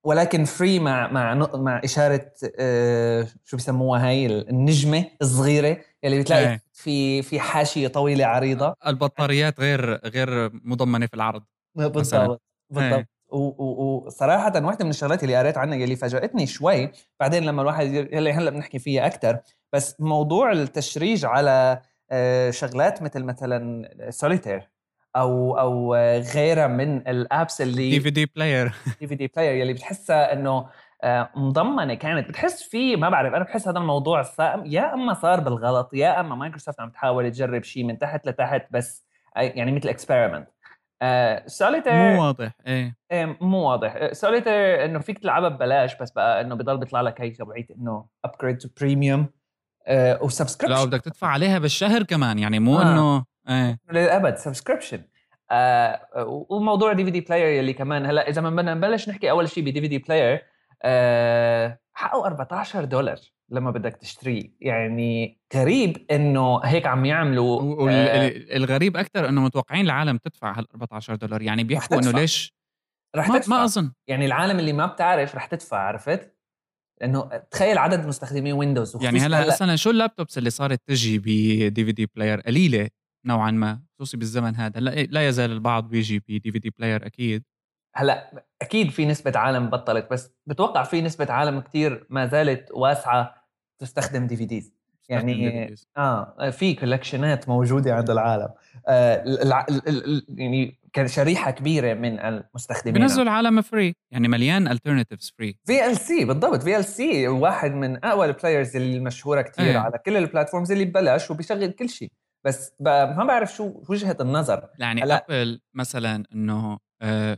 ولكن 0.05 0.43
free 0.43 0.79
مع 0.79 1.11
مع 1.11 1.33
مع 1.55 1.81
إشارة 1.83 2.31
شو 3.45 3.57
بسموها 3.57 4.07
هاي 4.07 4.25
النجمة 4.25 5.05
الصغيرة 5.21 5.77
يلي 6.03 6.19
بتلاقي 6.19 6.49
إيه. 6.49 6.63
في 6.73 7.21
في 7.21 7.39
حاشية 7.39 7.87
طويلة 7.87 8.25
عريضة 8.25 8.75
البطاريات 8.87 9.59
غير 9.59 9.95
غير 9.95 10.49
مضمنة 10.53 11.05
في 11.05 11.13
العرض 11.13 11.43
بالضبط 11.75 12.41
بالضبط 12.69 12.99
إيه. 12.99 13.07
وصراحة 13.33 14.65
واحدة 14.65 14.85
من 14.85 14.89
الشغلات 14.89 15.23
اللي 15.23 15.37
قريت 15.37 15.57
عنها 15.57 15.77
اللي 15.77 15.95
فاجأتني 15.95 16.47
شوي 16.47 16.91
بعدين 17.19 17.43
لما 17.43 17.61
الواحد 17.61 17.85
يلي 17.93 18.33
هلأ 18.33 18.51
بنحكي 18.51 18.79
فيها 18.79 19.05
أكثر 19.05 19.39
بس 19.73 19.95
موضوع 19.99 20.51
ال 20.51 20.62
charge 20.62 21.25
على 21.25 21.81
آه، 22.11 22.51
شغلات 22.51 23.01
مثل 23.01 23.23
مثلا 23.23 23.89
سوليتير 24.09 24.69
أو 25.15 25.59
أو 25.59 25.95
غيرها 26.35 26.67
من 26.67 27.07
ال 27.07 27.18
apps 27.18 27.61
اللي 27.61 27.89
DVD 27.89 28.25
player 28.25 28.73
DVD 28.99 29.27
player 29.27 29.55
يلي 29.55 29.73
بتحسها 29.73 30.33
إنه 30.33 30.51
آه، 30.51 30.69
مضمنة 31.35 31.93
كانت. 31.93 32.29
بتحس 32.29 32.63
في 32.63 32.95
ما 32.95 33.09
بعرف 33.09 33.33
أنا 33.33 33.43
بحس 33.43 33.67
هذا 33.67 33.79
الموضوع 33.79 34.23
يا 34.65 34.93
أما 34.93 35.13
صار 35.13 35.39
بالغلط 35.39 35.93
يا 35.93 36.19
أما 36.19 36.35
مايكروسوفت 36.35 36.79
عم 36.79 36.89
تحاول 36.89 37.31
تجرب 37.31 37.63
شيء 37.63 37.83
من 37.83 37.99
تحت 37.99 38.27
لتحت 38.27 38.65
بس 38.71 39.05
يعني 39.35 39.71
مثل 39.71 39.89
experiment 39.89 40.47
Solitaire 41.47 41.93
مو 41.93 42.25
واضح 42.25 42.51
إيه, 42.67 42.95
إيه 43.11 43.37
مو 43.41 43.69
واضح. 43.69 44.13
سوليتير 44.13 44.85
إنه 44.85 44.99
فيك 44.99 45.19
تلعبها 45.19 45.49
ببلاش 45.49 45.95
بس 45.95 46.11
بقى 46.11 46.41
إنه 46.41 46.55
بضل 46.55 46.77
بيطلع 46.77 47.01
لك 47.01 47.21
هي 47.21 47.29
تبعيت 47.29 47.71
إنه 47.71 48.05
upgrade 48.25 48.57
to 48.57 48.69
premium 48.81 49.27
و 50.21 50.26
subscription 50.26 50.79
لا 50.79 50.85
بدك 50.85 51.01
تدفع 51.01 51.27
عليها 51.27 51.59
بالشهر 51.59 52.03
كمان 52.03 52.39
يعني 52.39 52.59
مو 52.59 52.79
آه. 52.79 52.81
إنه 52.81 53.25
إيه. 53.49 53.79
للأبد 53.91 54.35
subscription 54.35 55.01
آه 55.51 56.01
وموضوع 56.49 56.93
DVD 56.93 57.21
player 57.21 57.47
يلي 57.47 57.73
كمان 57.73 58.05
هلأ 58.05 58.29
إذا 58.29 58.41
ما 58.41 58.49
بدنا 58.49 58.73
نبلش 58.73 59.09
نحكي 59.09 59.29
أول 59.29 59.49
شيء 59.49 59.63
ب 59.63 59.81
DVD 59.81 59.97
player 59.97 60.33
آه 60.33 60.41
حقه 61.95 62.25
14 62.25 62.85
دولار 62.85 63.19
لما 63.49 63.71
بدك 63.71 63.95
تشتريه. 63.95 64.53
يعني 64.61 65.39
غريب 65.55 66.05
إنه 66.11 66.59
هيك 66.59 66.87
عم 66.87 67.05
يعملوا 67.05 67.61
والغريب 67.61 68.97
آه 68.97 69.01
أكثر 69.01 69.29
إنه 69.29 69.41
متوقعين 69.41 69.85
العالم 69.85 70.17
تدفع 70.17 70.59
هال 70.59 70.71
14 70.71 71.15
دولار. 71.15 71.41
يعني 71.41 71.63
بيحكوا 71.63 71.99
إنه 71.99 72.11
ليش؟ 72.11 72.53
رح 73.15 73.29
ما 73.29 73.37
تدفع. 73.37 73.57
ما 73.57 73.63
أظن. 73.63 73.91
يعني 74.07 74.25
العالم 74.25 74.59
اللي 74.59 74.73
ما 74.73 74.85
بتعرف 74.85 75.35
رح 75.35 75.45
تدفع 75.45 75.77
عرفت؟ 75.77 76.37
لأنه 77.01 77.37
تخيل 77.51 77.77
عدد 77.77 78.07
مستخدمين 78.07 78.53
Windows 78.53 79.03
يعني 79.03 79.19
هلا 79.19 79.47
مثلا 79.47 79.75
شو 79.75 79.89
ال 79.89 79.95
laptops 79.95 80.37
اللي 80.37 80.49
صارت 80.49 80.81
تجي 80.87 81.19
ب 81.19 81.85
DVD 81.85 82.05
player 82.15 82.41
قليلة 82.41 82.89
نوعا 83.25 83.51
ما 83.51 83.81
خصوصي 83.95 84.17
بالزمن 84.17 84.55
هذا. 84.55 84.79
لا, 84.79 84.89
لا 84.89 85.27
يزال 85.27 85.51
البعض 85.51 85.89
بيجي 85.89 86.19
ب 86.19 86.51
DVD 86.51 86.69
player 86.69 87.05
أكيد. 87.05 87.43
هلا 87.95 88.45
أكيد 88.61 88.89
في 88.89 89.05
نسبة 89.05 89.33
عالم 89.35 89.69
بطلت 89.69 90.11
بس 90.11 90.31
بتوقع 90.45 90.83
في 90.83 91.01
نسبة 91.01 91.33
عالم 91.33 91.59
كتير 91.59 92.07
ما 92.09 92.25
زالت 92.25 92.71
واسعة 92.71 93.35
تستخدم 93.79 94.27
DVDs 94.27 94.73
يعني 95.09 95.75
آه 95.97 96.49
في 96.49 96.73
collectionات 96.73 97.49
موجودة 97.49 97.95
عند 97.95 98.09
العالم. 98.09 98.49
آه 98.87 99.23
يعني 100.29 100.79
كان 100.93 101.07
شريحة 101.07 101.51
كبيرة 101.51 101.93
من 101.93 102.19
المستخدمين. 102.19 103.01
بنزلوا 103.01 103.23
العالم 103.23 103.61
free 103.61 103.95
يعني 104.11 104.27
مليان 104.27 104.67
alternatives 104.67 105.33
free 105.37 105.57
VLC 105.65 106.25
بالضبط. 106.25 106.61
VLC 106.63 107.27
واحد 107.27 107.71
من 107.71 108.05
أقوى 108.05 108.25
ال 108.25 108.32
players 108.32 108.75
المشهورة 108.75 109.41
كثير 109.41 109.65
إيه. 109.65 109.77
على 109.77 109.97
كل 109.97 110.17
ال 110.17 110.23
platforms 110.23 110.71
اللي 110.71 110.85
ببلاش 110.85 111.31
وبيشغل 111.31 111.71
كل 111.71 111.89
شيء. 111.89 112.11
بس 112.45 112.73
ما 112.79 113.25
بعرف 113.27 113.55
شو 113.55 113.81
وجهة 113.89 114.17
النظر. 114.21 114.69
يعني 114.79 115.03
هلا 115.03 115.25
Apple 115.25 115.61
مثلا 115.73 116.23
إنه 116.33 116.79
آه 117.01 117.37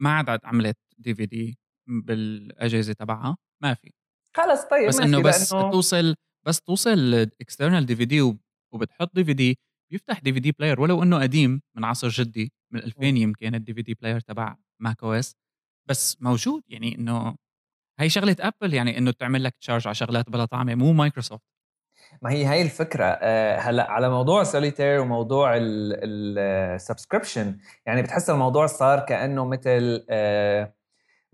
ما 0.00 0.10
عاد 0.12 0.40
عملت 0.44 0.76
DVD 0.98 1.58
بالأجهزة 1.88 2.92
تبعها 2.92 3.36
ما 3.62 3.74
في. 3.74 3.90
خلص 4.36 4.64
طيب 4.64 4.88
بس 4.88 5.00
إنه 5.00 5.22
بس 5.22 5.52
لأنه... 5.52 5.70
توصل 5.70 6.14
بس 6.46 6.60
توصل 6.60 7.14
external 7.40 7.86
DVD 7.86 8.20
وبتحط 8.74 9.14
DVD 9.14 9.58
بيفتح 9.92 10.18
DVD 10.18 10.52
player 10.52 10.80
ولو 10.80 11.02
إنه 11.02 11.22
قديم 11.22 11.62
من 11.76 11.84
عصر 11.84 12.08
جدي 12.08 12.52
من 12.72 12.80
2000 12.80 13.04
يمكن 13.16 13.54
ال 13.54 13.74
DVD 13.74 13.94
player 13.94 14.20
تبع 14.20 14.56
Mac 14.82 15.02
OS 15.02 15.36
بس 15.88 16.22
موجود 16.22 16.62
يعني 16.68 16.94
إنه 16.94 17.36
هي 18.00 18.08
شغلة 18.10 18.36
Apple 18.40 18.74
يعني 18.74 18.98
إنه 18.98 19.10
تعمل 19.10 19.44
لك 19.44 19.56
charge 19.60 19.86
على 19.86 19.94
شغلات 19.94 20.30
بلا 20.30 20.44
طعمة 20.44 20.74
مو 20.74 20.92
مايكروسوفت 20.92 21.44
ما 22.22 22.30
هي 22.30 22.44
هاي 22.44 22.62
الفكرة. 22.62 23.04
آه، 23.04 23.56
هلا 23.58 23.90
على 23.90 24.10
موضوع 24.10 24.42
سوليتير 24.42 25.00
وموضوع 25.00 25.52
ال 25.56 25.71
subscription 25.71 27.56
يعني 27.86 28.02
بتحس 28.02 28.30
الموضوع 28.30 28.66
صار 28.66 29.00
كأنه 29.00 29.44
مثل 29.44 30.06
آه، 30.10 30.74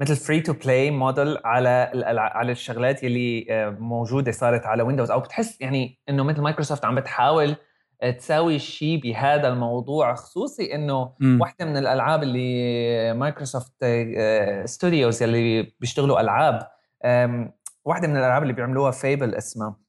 مثل 0.00 0.16
free 0.16 0.40
to 0.40 0.52
play 0.52 0.90
model 0.90 1.38
على 1.45 1.90
على 2.19 2.52
الشغلات 2.52 3.02
يلي 3.02 3.47
آه، 3.50 3.71
موجودة 3.71 4.33
صارت 4.33 4.66
على 4.66 4.83
Windows 4.83 5.11
أو 5.11 5.21
بتحس 5.21 5.61
يعني 5.61 6.00
إنه 6.09 6.23
مثل 6.23 6.40
مايكروسوفت 6.40 6.85
عم 6.85 6.95
بتحاول 6.95 7.57
تساوي 8.19 8.59
شيء 8.59 9.00
بهذا 9.00 9.49
الموضوع 9.49 10.14
خصوصي 10.14 10.75
إنه. 10.75 11.12
واحدة 11.40 11.64
من 11.64 11.76
الألعاب 11.76 12.23
اللي 12.23 13.12
Microsoft 13.14 13.85
Studios 14.64 15.23
يلي 15.23 15.62
بيشتغلوا 15.81 16.21
ألعاب 16.21 16.69
واحدة 17.85 18.09
من 18.09 18.16
الألعاب 18.16 18.43
اللي 18.43 18.52
بيعملوها 18.52 18.90
Fable 18.90 19.35
اسمها. 19.35 19.86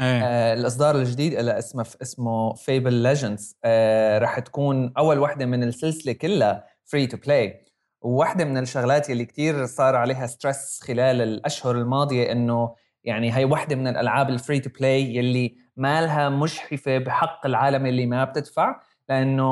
أيه. 0.00 0.22
آه 0.24 0.54
الإصدار 0.54 0.96
الجديد 0.96 1.34
اللي 1.34 1.58
اسمه 1.58 1.86
اسمه 2.02 2.54
Fable 2.54 2.92
Legends 2.92 3.56
آه 3.64 4.18
راح 4.18 4.38
تكون 4.38 4.92
أول 4.98 5.18
وحده 5.18 5.46
من 5.46 5.62
السلسلة 5.62 6.12
كلها 6.12 6.64
free 6.84 7.06
to 7.06 7.16
play 7.16 7.64
وواحدة 8.02 8.44
من 8.44 8.58
الشغلات 8.58 9.10
اللي 9.10 9.24
كتير 9.24 9.66
صار 9.66 9.96
عليها 9.96 10.26
stress 10.26 10.80
خلال 10.82 11.20
الأشهر 11.20 11.76
الماضية 11.76 12.32
إنه 12.32 12.74
يعني 13.04 13.36
هي 13.36 13.44
واحدة 13.44 13.76
من 13.76 13.86
الألعاب 13.86 14.30
ال 14.30 14.36
free 14.36 14.60
to 14.60 14.70
play 14.78 15.16
يلي 15.16 15.56
مالها 15.76 16.28
مجحفه 16.28 16.98
بحق 16.98 17.46
العالم 17.46 17.86
اللي 17.86 18.06
ما 18.06 18.24
بتدفع 18.24 18.80
لأنه 19.08 19.44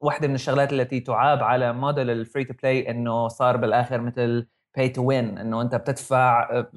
واحدة 0.00 0.28
من 0.28 0.34
الشغلات 0.34 0.72
التي 0.72 1.00
تعاب 1.00 1.42
على 1.42 1.72
model 1.72 2.10
ال 2.10 2.17
free 2.17 2.44
to 2.44 2.54
play 2.62 2.90
إنه 2.90 3.28
صار 3.28 3.56
بالآخر 3.56 4.00
مثل 4.00 4.46
pay 4.76 4.88
to 4.88 5.02
win 5.04 5.38
إنه 5.38 5.62
أنت 5.62 5.74
بتدفع 5.74 6.50
آه، 6.52 6.70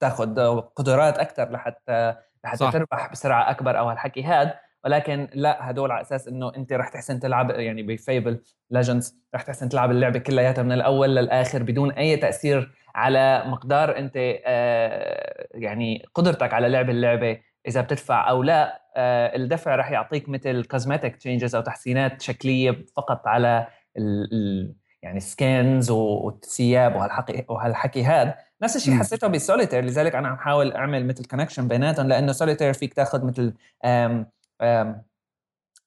تاخذ 0.00 0.60
قدرات 0.60 1.18
أكثر 1.18 1.50
لحتى 1.52 2.14
لحتى 2.44 2.58
صح. 2.58 2.72
تربح 2.72 3.12
بسرعة 3.12 3.50
أكبر 3.50 3.78
أو 3.78 3.88
هالحكي 3.88 4.24
هذا 4.24 4.54
ولكن 4.84 5.28
لا 5.34 5.70
هدول 5.70 5.90
على 5.90 6.00
أساس 6.00 6.28
إنه 6.28 6.52
أنت 6.56 6.72
رح 6.72 6.88
تحسن 6.88 7.20
تلعب 7.20 7.50
يعني 7.50 7.82
ب 7.82 7.92
Fable 7.92 8.40
Legends 8.70 9.22
رح 9.34 9.42
تحسن 9.42 9.68
تلعب 9.68 9.90
اللعبة 9.90 10.18
كلياتها 10.18 10.62
من 10.62 10.72
الأول 10.72 11.16
للآخر 11.16 11.62
بدون 11.62 11.92
أي 11.92 12.16
تأثير 12.16 12.72
على 12.94 13.42
مقدار 13.46 13.98
أنت 13.98 14.12
آه، 14.16 15.46
يعني 15.54 16.04
قدرتك 16.14 16.54
على 16.54 16.68
لعب 16.68 16.90
اللعبة 16.90 17.40
إذا 17.66 17.80
بتدفع 17.80 18.30
أو 18.30 18.42
لا 18.42 18.82
آه، 18.96 19.36
الدفع 19.36 19.76
راح 19.76 19.90
يعطيك 19.90 20.28
مثل 20.28 20.64
cosmetic 20.64 21.16
changes 21.16 21.54
أو 21.54 21.62
تحسينات 21.62 22.22
شكلية 22.22 22.84
فقط 22.96 23.26
على 23.26 23.66
ال 23.96 24.28
ال 24.32 24.74
يعني 25.02 25.20
skins 25.20 25.90
والثياب 25.90 26.96
وهالحكي 26.96 27.44
وهالحكي 27.48 28.04
هذا 28.04 28.34
نفس 28.62 28.76
الشيء 28.76 28.98
حسيته 28.98 29.28
بسوليتير 29.28 29.84
لذلك 29.84 30.14
أنا 30.14 30.28
عم 30.28 30.36
حاول 30.36 30.72
أعمل 30.72 31.06
مثل 31.06 31.24
connection 31.24 31.68
بيناتهم 31.68 32.08
لأنه 32.08 32.32
سوليتير 32.32 32.72
فيك 32.72 32.94
تاخذ 32.94 33.24
مثل 33.24 33.54
آم 33.84 34.26
آم 34.62 35.02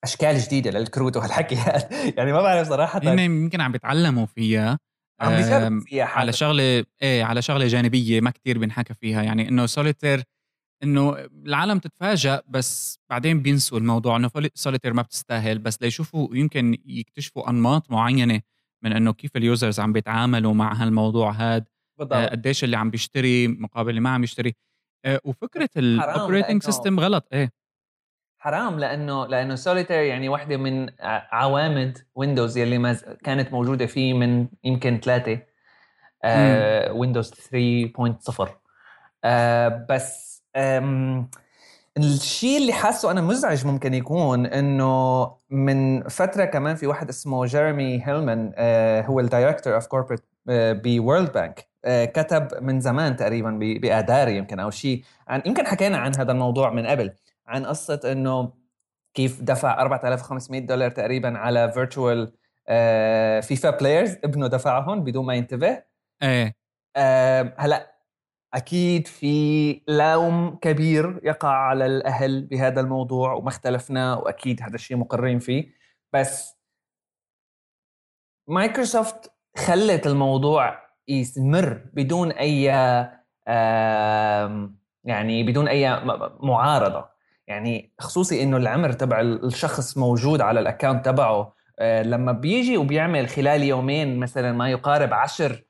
أشكال 0.04 0.38
جديدة 0.38 0.70
للكروت 0.70 1.16
وهالحكي 1.16 1.54
هذا 1.66 1.88
يعني 2.16 2.32
ما 2.32 2.42
بعرف 2.42 2.68
صراحة. 2.68 3.00
هن 3.04 3.18
يمكن 3.18 3.60
عم 3.60 3.72
بيتعلموا 3.72 4.26
فيها 4.26 4.78
عم 5.20 5.36
بيجربوا 5.36 5.80
فيها 5.80 6.04
على 6.04 6.32
شغلة 6.32 6.84
إيه 7.02 7.24
على 7.24 7.42
شغلة 7.42 7.66
جانبية 7.66 8.20
ما 8.20 8.30
كتير 8.30 8.58
بنحكى 8.58 8.94
فيها. 8.94 9.22
يعني 9.22 9.48
إنه 9.48 9.66
سوليتير 9.66 10.22
إنه 10.82 11.16
العالم 11.46 11.78
تتفاجأ 11.78 12.42
بس 12.48 12.98
بعدين 13.10 13.42
بينسوا 13.42 13.78
الموضوع. 13.78 14.16
إنه 14.16 14.30
سوليتير 14.54 14.92
ما 14.92 15.02
بتستاهل 15.02 15.58
بس 15.58 15.82
ليشوفوا 15.82 16.36
يمكن 16.36 16.76
يكتشفوا 16.86 17.50
أنماط 17.50 17.90
معينة 17.90 18.40
من 18.82 18.92
إنه 18.92 19.12
كيف 19.12 19.36
ال 19.36 19.43
users 19.43 19.80
عم 19.80 19.92
بيتعاملوا 19.92 20.54
مع 20.54 20.72
هالموضوع 20.72 21.30
هذا 21.30 21.64
آه 22.12 22.26
قديش 22.26 22.64
اللي 22.64 22.76
عم 22.76 22.90
بيشتري 22.90 23.48
مقابل 23.48 23.90
اللي 23.90 24.00
ما 24.00 24.10
عم 24.10 24.24
يشتري. 24.24 24.54
آه 25.04 25.20
وفكرة 25.24 25.68
ال 25.76 25.85
operating 25.85 26.62
system 26.62 27.00
غلط 27.00 27.28
إيه. 27.32 27.50
حرام 28.38 28.78
لأنه 28.78 29.26
لأنه 29.26 29.54
سوليتير 29.54 30.02
يعني 30.02 30.28
واحدة 30.28 30.56
من 30.56 30.90
عواميد 31.00 31.98
ويندوز 32.14 32.58
يلي 32.58 32.78
ما 32.78 32.96
كانت 33.24 33.52
موجودة 33.52 33.86
فيه 33.86 34.14
من 34.14 34.48
يمكن 34.64 35.00
ثلاثة 35.00 35.38
آه 36.24 36.92
ويندوز 36.92 37.30
3.0 37.30 38.48
آه 39.24 39.86
بس 39.90 40.42
الشيء 41.96 42.58
اللي 42.58 42.72
حاسه 42.72 43.10
أنا 43.10 43.20
مزعج 43.20 43.66
ممكن 43.66 43.94
يكون 43.94 44.46
إنه 44.46 45.32
من 45.50 46.02
فترة 46.08 46.44
كمان 46.44 46.76
في 46.76 46.86
واحد 46.86 47.08
اسمه 47.08 47.46
جيرمي 47.46 48.02
هيلمان 48.06 48.52
آه 48.56 49.02
هو 49.02 49.20
ال 49.20 49.26
director 49.26 49.74
of 49.74 49.86
corporate 49.86 50.24
World 50.46 51.32
Bank 51.32 51.68
كتب 51.86 52.48
من 52.60 52.80
زمان 52.80 53.16
تقريبا 53.16 53.50
بادار 53.82 54.28
يمكن 54.28 54.60
أو 54.60 54.70
شيء 54.70 55.04
يمكن 55.46 55.66
حكينا 55.66 55.98
عن 55.98 56.16
هذا 56.16 56.32
الموضوع 56.32 56.70
من 56.70 56.86
قبل 56.86 57.12
عن 57.46 57.66
قصة 57.66 58.00
إنه 58.04 58.52
كيف 59.14 59.42
دفع 59.42 59.82
4500 59.82 60.60
دولار 60.60 60.90
تقريبا 60.90 61.38
على 61.38 61.72
virtual 61.72 62.32
FIFA 63.42 63.70
players 63.70 64.16
ابنه 64.24 64.46
دفعهم 64.46 65.04
بدون 65.04 65.26
ما 65.26 65.34
ينتبه. 65.34 65.82
إيه. 66.22 66.56
آه 66.96 67.54
هلأ 67.56 67.95
أكيد 68.56 69.06
في 69.06 69.80
لوم 69.88 70.58
كبير 70.62 71.20
يقع 71.22 71.48
على 71.48 71.86
الأهل 71.86 72.42
بهذا 72.42 72.80
الموضوع 72.80 73.32
وما 73.32 73.48
اختلفنا 73.48 74.14
وأكيد 74.14 74.62
هذا 74.62 74.74
الشيء 74.74 74.96
مقرين 74.96 75.38
فيه. 75.38 75.68
بس 76.12 76.56
مايكروسوفت 78.48 79.32
خلت 79.56 80.06
الموضوع 80.06 80.78
يستمر 81.08 81.80
بدون 81.92 82.32
أي 82.32 82.62
يعني 85.04 85.42
بدون 85.42 85.68
أي 85.68 86.00
معارضة. 86.40 87.08
يعني 87.46 87.94
خصوصي 88.00 88.42
إنه 88.42 88.56
العمر 88.56 88.92
تبع 88.92 89.20
الشخص 89.20 89.98
موجود 89.98 90.40
على 90.40 90.60
ال 90.60 90.65
account 90.65 91.04
تبعه 91.04 91.56
آه، 91.78 92.02
لما 92.02 92.32
بيجي 92.32 92.76
وبيعمل 92.76 93.28
خلال 93.28 93.62
يومين 93.62 94.20
مثلا 94.20 94.52
ما 94.52 94.70
يقارب 94.70 95.14
عشر 95.14 95.65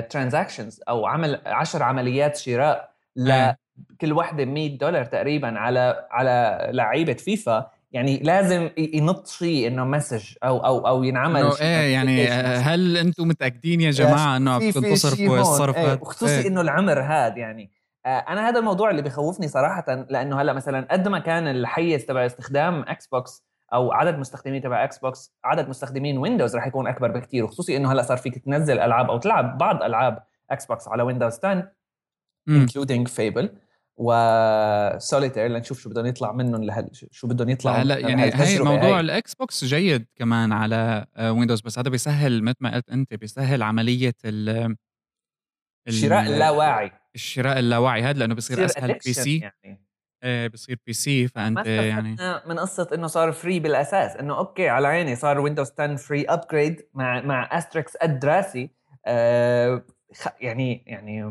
transactions 0.00 0.80
آه، 0.80 0.90
أو 0.90 1.06
عمل 1.06 1.40
عشر 1.46 1.82
عمليات 1.82 2.36
شراء 2.36 2.90
لكل 3.16 4.12
وحده 4.12 4.44
100 4.44 4.78
دولار 4.78 5.04
تقريبا 5.04 5.58
على 5.58 6.06
على 6.10 6.66
لعيبة 6.72 7.12
فيفا. 7.12 7.70
يعني 7.92 8.16
لازم 8.18 8.70
ينط 8.78 9.26
شيء 9.26 9.66
إنه 9.66 9.84
message 9.84 10.24
أو 10.44 10.58
أو 10.58 10.88
أو 10.88 11.04
ينعمل 11.04 11.40
إنه 11.40 11.52
إيه 11.60 11.92
يعني 11.92 12.28
هل 12.28 12.96
أنتم 12.96 13.28
متأكدين 13.28 13.80
يا 13.80 13.90
جماعة 13.90 14.36
إنه 14.36 14.50
عم 14.50 14.70
تصرفوا 14.70 15.40
الصرف 15.40 16.02
وخصوصي 16.02 16.40
إيه. 16.40 16.48
إنه 16.48 16.60
العمر 16.60 17.00
هذا 17.00 17.36
يعني. 17.36 17.70
آه، 18.06 18.24
أنا 18.28 18.48
هذا 18.48 18.58
الموضوع 18.58 18.90
اللي 18.90 19.02
بخوفني 19.02 19.48
صراحة 19.48 20.06
لأنه 20.10 20.40
هلأ 20.40 20.52
مثلا 20.52 20.86
قد 20.90 21.08
ما 21.08 21.18
كان 21.18 21.48
الحيز 21.48 22.06
تبع 22.06 22.26
استخدام 22.26 22.82
إكس 22.82 23.06
بوكس 23.06 23.44
أو 23.72 23.92
عدد 23.92 24.18
مستخدمين 24.18 24.62
تبع 24.62 24.84
إكس 24.84 24.98
بوكس 24.98 25.34
عدد 25.44 25.68
مستخدمين 25.68 26.18
ويندوز 26.18 26.56
رح 26.56 26.66
يكون 26.66 26.86
أكبر 26.86 27.10
بكثير 27.10 27.44
وخصوصي 27.44 27.76
إنه 27.76 27.92
هلأ 27.92 28.02
صار 28.02 28.16
فيك 28.16 28.38
تنزل 28.38 28.78
ألعاب 28.78 29.10
أو 29.10 29.18
تلعب 29.18 29.58
بعض 29.58 29.82
ألعاب 29.82 30.22
إكس 30.50 30.66
بوكس 30.66 30.88
على 30.88 31.02
ويندوز 31.02 31.38
10 31.44 31.72
including 32.48 33.08
Fable 33.08 33.50
وسوليتير 33.96 35.46
لنشوف 35.46 35.80
شو 35.80 35.90
بدهم 35.90 36.06
يطلع 36.06 36.32
منهم 36.32 36.64
لهال 36.64 36.90
شو 37.10 37.26
بدهم 37.26 37.48
يطلعوا 37.48 37.84
لا 37.84 37.98
يعني 37.98 38.34
هي 38.34 38.58
موضوع 38.58 39.00
الاكس 39.00 39.34
بوكس 39.34 39.64
جيد 39.64 40.06
كمان 40.16 40.52
على 40.52 41.06
ويندوز 41.20 41.60
بس 41.60 41.78
هذا 41.78 41.90
بيسهل 41.90 42.42
مثل 42.42 42.56
ما 42.60 42.74
قلت 42.74 42.90
أنت 42.90 43.14
بيسهل 43.14 43.62
عملية 43.62 44.14
ال 44.24 44.76
الشراء 45.88 46.26
اللاواعي. 46.26 46.90
الشراء 47.14 47.58
اللاواعي 47.58 48.02
هذا 48.02 48.18
لأنه 48.18 48.34
بصير 48.34 48.64
أسهل 48.64 48.92
PC 48.92 49.38
يعني. 49.38 49.85
إيه 50.24 50.48
بصير 50.48 50.78
PC 50.86 51.28
فأنت 51.28 51.66
يعني 51.66 52.16
من 52.46 52.58
قصة 52.58 52.88
إنه 52.94 53.06
صار 53.06 53.32
free 53.32 53.60
بالأساس 53.60 54.16
إنه 54.16 54.38
أوكي 54.38 54.68
على 54.68 54.88
عيني 54.88 55.16
صار 55.16 55.40
ويندوز 55.40 55.72
10 55.78 55.96
free 55.96 56.24
upgrade 56.24 56.88
مع 56.94 57.20
مع 57.20 57.58
asterisk 57.58 57.96
قد 57.96 58.24
راسي 58.24 58.70
آه 59.06 59.84
يعني 60.40 60.84
يعني 60.86 61.22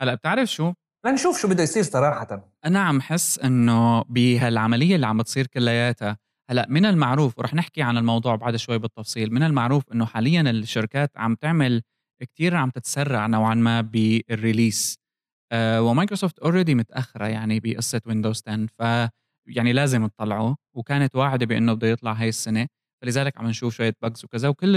هلأ 0.00 0.14
بتعرف 0.14 0.48
شو؟ 0.48 0.72
لنشوف 1.06 1.40
شو 1.40 1.48
بده 1.48 1.62
يصير 1.62 1.82
صراحة 1.82 2.50
أنا 2.64 2.80
عم 2.80 3.00
حس 3.00 3.38
إنه 3.38 4.02
بهالعملية 4.02 4.96
اللي 4.96 5.06
عم 5.06 5.18
بتصير 5.18 5.46
كلياتها 5.46 6.18
هلأ 6.50 6.66
من 6.68 6.86
المعروف 6.86 7.38
ورح 7.38 7.54
نحكي 7.54 7.82
عن 7.82 7.98
الموضوع 7.98 8.36
بعد 8.36 8.56
شوي 8.56 8.78
بالتفصيل 8.78 9.32
من 9.32 9.42
المعروف 9.42 9.92
إنه 9.92 10.06
حاليا 10.06 10.40
الشركات 10.40 11.10
عم 11.16 11.34
تعمل 11.34 11.82
كتير 12.22 12.56
عم 12.56 12.70
تتسرع 12.70 13.26
نوعا 13.26 13.54
ما 13.54 13.80
بال 13.80 14.05
release 14.05 14.94
آه 14.94 15.09
ومايكروسوفت 15.54 16.38
already 16.38 16.74
متأخرة 16.74 17.26
يعني 17.26 17.60
بقصة 17.60 18.00
ويندوز 18.06 18.42
10 18.48 18.66
ف 18.66 19.10
يعني 19.46 19.72
لازم 19.72 20.06
تطلعه. 20.06 20.56
وكانت 20.76 21.16
واعدة 21.16 21.46
بإنه 21.46 21.74
بده 21.74 21.88
يطلع 21.88 22.12
هاي 22.12 22.28
السنة. 22.28 22.66
فلذلك 23.02 23.38
عم 23.38 23.46
نشوف 23.46 23.74
شوية 23.74 23.94
bugs 24.02 24.24
وكذا. 24.24 24.48
وكل 24.48 24.76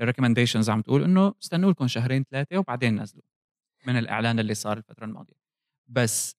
ال 0.00 0.04
recommendations 0.04 0.70
عم 0.70 0.80
تقول 0.82 1.04
إنه 1.04 1.34
استنوا 1.42 1.70
لكم 1.70 1.86
شهرين 1.88 2.24
ثلاثة 2.30 2.58
وبعدين 2.58 3.00
نزلوا 3.02 3.22
من 3.86 3.98
الإعلان 3.98 4.38
اللي 4.38 4.54
صار 4.54 4.78
الفترة 4.78 5.04
الماضية. 5.04 5.36
بس 5.90 6.36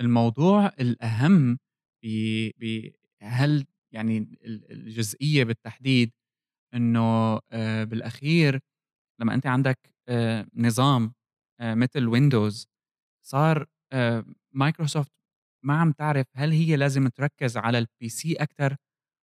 الموضوع 0.00 0.66
الأهم 0.80 1.58
ب 2.04 2.90
هل 3.22 3.66
يعني 3.94 4.38
الجزئية 4.70 5.44
بالتحديد 5.44 6.12
إنه 6.74 7.40
آه، 7.52 7.84
بالأخير 7.84 8.60
لما 9.20 9.34
أنت 9.34 9.46
عندك 9.46 9.78
آه، 10.08 10.46
نظام 10.54 11.04
آه، 11.04 11.12
مثل 11.60 12.06
ويندوز 12.06 12.68
صار 13.26 13.66
مايكروسوفت 14.54 15.12
ما 15.64 15.80
عم 15.80 15.92
تعرف 15.92 16.26
هل 16.36 16.50
هي 16.52 16.76
لازم 16.76 17.08
تركز 17.08 17.56
على 17.56 17.78
ال 17.78 18.08
PC 18.08 18.34
أكثر 18.34 18.76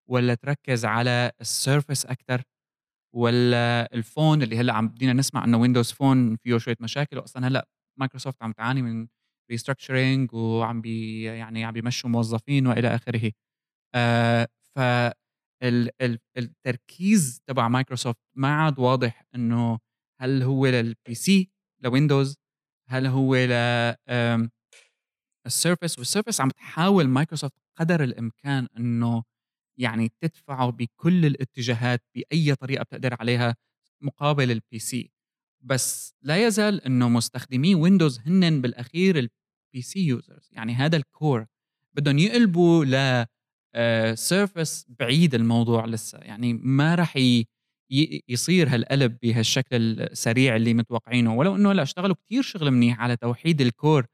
ولا 0.10 0.36
تركز 0.36 0.86
على 0.86 1.32
ال 1.42 1.50
Surface 1.50 2.06
أكثر 2.06 2.44
ولا 3.16 3.94
ال 3.96 4.04
phone 4.04 4.44
اللي 4.44 4.58
هلأ 4.58 4.74
عم 4.74 4.88
بدينا 4.88 5.14
نسمع 5.14 5.44
إنه 5.44 5.58
ويندوز 5.58 5.92
phone 5.92 6.36
فيه 6.36 6.58
شوية 6.58 6.76
مشاكل 6.82 7.18
واصلا 7.18 7.48
هلأ 7.48 7.68
مايكروسوفت 8.00 8.44
عم 8.44 8.52
تعاني 8.52 8.82
من 8.82 9.08
restructuring 9.52 10.34
وعم 10.34 10.82
بي 10.82 11.24
يعني 11.24 11.66
عم 11.66 11.74
بيمشوا 11.74 12.10
موظفين 12.10 12.68
وإلى 12.68 12.96
آخره. 12.96 13.32
آه 13.96 14.48
ف 14.76 14.80
التركيز 16.38 17.42
تبع 17.48 17.68
مايكروسوفت 17.68 18.20
ما 18.38 18.48
عاد 18.56 18.80
واضح 18.80 19.26
إنه 19.36 19.80
هل 20.22 20.44
هو 20.44 20.68
لل 20.68 21.16
PC 21.16 21.52
لويندوز 21.84 22.36
هل 22.90 23.08
هو 23.08 23.36
ل 23.36 23.52
ال 25.48 25.54
Surface 25.54 26.00
وال 26.00 26.09
Surface 26.09 26.42
عم 26.42 26.50
تحاول 26.50 27.08
مايكروسوفت 27.08 27.54
قدر 27.80 28.04
الإمكان 28.04 28.68
إنه 28.78 29.24
يعني 29.80 30.12
تدفعه 30.22 30.70
بكل 30.70 31.26
الاتجاهات 31.26 32.04
بأي 32.16 32.56
طريقة 32.56 32.84
بتقدر 32.84 33.16
عليها 33.20 33.56
مقابل 34.02 34.52
ال 34.52 34.80
PC 34.80 35.12
بس 35.62 36.16
لا 36.22 36.48
يزال 36.48 36.82
إنه 36.86 37.10
مستخدمي 37.10 37.76
ويندوز 37.76 38.20
هن 38.20 38.62
بالأخير 38.62 39.18
ال 39.18 39.82
PC 39.82 40.00
users 40.00 40.50
يعني 40.52 40.74
هذا 40.74 40.98
ال 40.98 41.07
core 41.07 41.46
بدهم 41.94 42.20
يقلبوا 42.20 42.86
ل 42.86 43.26
Surface 44.18 44.86
بعيد 45.00 45.36
الموضوع 45.36 45.86
لسه 45.86 46.18
يعني 46.18 46.54
ما 46.54 46.96
راح 46.96 47.16
يصير 48.30 48.76
هالقلب 48.76 49.18
بهالشكل 49.22 50.02
السريع 50.02 50.56
اللي 50.56 50.74
متوقعينه. 50.74 51.36
ولو 51.36 51.56
إنه 51.56 51.72
هلا 51.72 51.84
اشتغلوا 51.84 52.16
كثير 52.16 52.42
شغل 52.42 52.72
منيح 52.72 53.00
على 53.02 53.16
توحيد 53.18 53.62
ال 53.62 53.71
core 53.71 54.06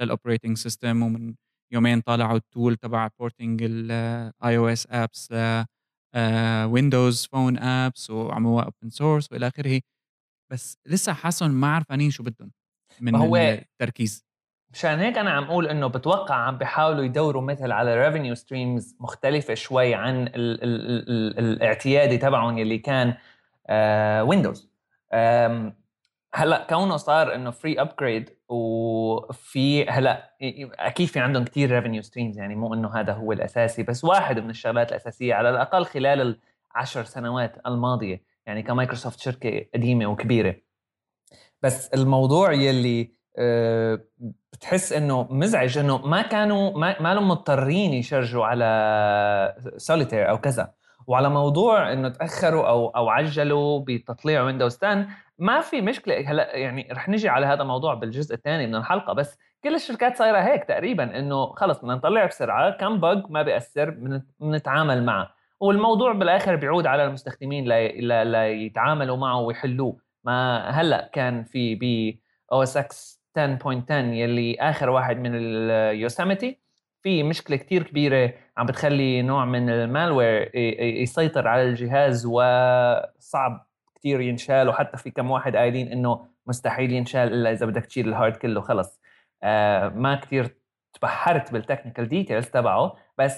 لل 0.00 0.10
operating 0.10 0.56
system 0.56 1.02
ومن 1.02 1.34
يومين 1.72 2.00
طالعوا 2.00 2.36
ال 2.36 2.44
tool 2.44 2.76
تبع 2.76 3.08
porting 3.20 3.62
ال 3.62 4.56
iOS 4.56 4.86
apps 4.90 5.32
Windows 6.72 7.26
Phone 7.26 7.58
apps 7.58 8.10
وعملوها 8.10 8.64
open 8.64 8.90
source 8.90 9.32
وإلى 9.32 9.46
آخره. 9.48 9.80
بس 10.52 10.78
لسه 10.86 11.12
حاسهم 11.12 11.50
ما 11.50 11.74
عرفانين 11.74 12.10
شو 12.10 12.22
بدهم 12.22 12.52
من 13.00 13.14
هو 13.14 13.36
التركيز. 13.36 14.27
مشان 14.70 14.98
هيك 14.98 15.18
أنا 15.18 15.30
عم 15.30 15.44
أقول 15.44 15.66
إنه 15.68 15.86
بتوقع 15.86 16.34
عم 16.34 16.58
بيحاولوا 16.58 17.04
يدوروا 17.04 17.42
مثل 17.42 17.72
على 17.72 18.06
revenue 18.06 18.34
streams 18.34 18.96
مختلفة 19.00 19.54
شوي 19.54 19.94
عن 19.94 20.22
ال 20.22 20.34
ال 20.34 20.64
ال 20.64 21.08
ال 21.08 21.38
الاعتيادي 21.38 22.18
تبعهم 22.18 22.58
يلي 22.58 22.78
كان 22.78 23.14
Windows 24.28 24.70
آه 25.12 25.72
هلأ 26.34 26.66
كونه 26.70 26.96
صار 26.96 27.34
إنه 27.34 27.50
free 27.50 27.80
upgrade 27.80 28.30
وفي 28.48 29.88
هلأ 29.88 30.34
أكيد 30.78 31.08
في 31.08 31.20
عندهم 31.20 31.44
كثير 31.44 31.70
revenue 31.70 32.02
streams 32.02 32.38
يعني 32.38 32.54
مو 32.54 32.74
إنه 32.74 32.96
هذا 32.96 33.12
هو 33.12 33.32
الأساسي 33.32 33.82
بس 33.82 34.04
واحد 34.04 34.38
من 34.38 34.50
الشغلات 34.50 34.88
الأساسية 34.90 35.34
على 35.34 35.50
الأقل 35.50 35.84
خلال 35.84 36.38
العشر 36.74 37.04
سنوات 37.04 37.66
الماضية 37.66 38.22
يعني 38.46 38.62
كمايكروسوفت 38.62 39.20
شركة 39.20 39.66
قديمة 39.74 40.06
وكبيرة. 40.06 40.56
بس 41.62 41.88
الموضوع 41.88 42.52
يلي 42.52 43.17
بتحس 44.52 44.92
إنه 44.92 45.26
مزعج 45.30 45.78
إنه 45.78 46.06
ما 46.06 46.22
كانوا 46.22 46.78
ما, 46.78 47.02
ما 47.02 47.14
لهم 47.14 47.28
مضطرين 47.28 47.92
ي 47.92 47.99
charge 47.99 48.38
وا 48.38 48.44
على 48.44 49.54
سوليتير 49.76 50.30
أو 50.30 50.38
كذا. 50.38 50.72
وعلى 51.06 51.30
موضوع 51.30 51.92
إنه 51.92 52.08
تأخروا 52.08 52.68
أو 52.68 52.88
أو 52.88 53.08
عجلوا 53.08 53.84
بتطليع 53.86 54.42
Windows 54.42 54.76
10 54.84 55.06
ما 55.38 55.60
في 55.60 55.80
مشكلة. 55.80 56.30
هلا 56.30 56.56
يعني 56.56 56.88
رح 56.92 57.08
نجي 57.08 57.28
على 57.28 57.46
هذا 57.46 57.62
الموضوع 57.62 57.94
بالجزء 57.94 58.34
الثاني 58.34 58.66
من 58.66 58.74
الحلقة 58.74 59.12
بس 59.12 59.38
كل 59.64 59.74
الشركات 59.74 60.16
صايرة 60.16 60.38
هيك 60.38 60.64
تقريبا 60.64 61.18
إنه 61.18 61.46
خلص 61.46 61.78
بدنا 61.78 61.94
نطلع 61.94 62.26
بسرعة 62.26 62.70
كم 62.70 63.00
bug 63.00 63.30
ما 63.30 63.42
بيأثر 63.42 63.90
بنتعامل 64.40 65.04
معه. 65.04 65.30
والموضوع 65.60 66.12
بالآخر 66.12 66.56
بيعود 66.56 66.86
على 66.86 67.04
المستخدمين 67.04 67.68
ليتعاملوا 68.32 69.16
معه 69.16 69.40
ويحلوه. 69.40 69.96
ما 70.24 70.68
هلا 70.70 71.10
كان 71.12 71.44
في 71.44 71.74
ب 71.74 72.14
OS 72.52 72.76
X 72.76 73.17
10.10 73.38 73.90
يلي 73.90 74.56
آخر 74.60 74.90
واحد 74.90 75.16
من 75.16 75.30
ال 75.34 75.48
Yosemite 75.48 76.58
في 77.02 77.22
مشكلة 77.22 77.56
كثير 77.56 77.82
كبيرة 77.82 78.34
عم 78.56 78.66
بتخلي 78.66 79.22
نوع 79.22 79.44
من 79.44 79.70
ال 79.70 79.81
malware 79.81 80.56
يسيطر 81.02 81.48
على 81.48 81.62
الجهاز 81.62 82.26
وصعب 82.26 83.66
كثير 83.94 84.20
ينشال 84.20 84.68
وحتى 84.68 84.96
في 84.96 85.10
كم 85.10 85.30
واحد 85.30 85.56
قايلين 85.56 85.92
إنه 85.92 86.26
مستحيل 86.46 86.92
ينشال 86.92 87.32
إلا 87.32 87.52
إذا 87.52 87.66
بدك 87.66 87.86
تشيل 87.86 88.08
ال 88.08 88.14
hard 88.14 88.36
كله 88.36 88.60
خلص. 88.60 89.00
آه 89.42 89.88
ما 89.88 90.14
كثير 90.14 90.56
تبحرت 90.92 91.52
بال 91.52 91.62
technical 91.62 92.08
details 92.08 92.46
تبعه 92.46 92.96
بس 93.18 93.36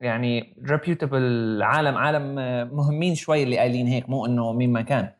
يعني 0.00 0.56
reputable 0.70 1.58
عالم 1.62 1.96
عالم 1.96 2.34
مهمين 2.76 3.14
شوي 3.14 3.42
اللي 3.42 3.58
قايلين 3.58 3.86
هيك 3.86 4.08
مو 4.08 4.26
إنه 4.26 4.52
مين 4.52 4.72
ما 4.72 4.82
كان. 4.82 5.12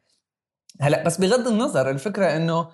هلأ 0.81 1.05
بس 1.05 1.21
بغض 1.21 1.47
النظر 1.49 1.91
الفكرة 1.91 2.37
إنه 2.37 2.59
آه 2.59 2.71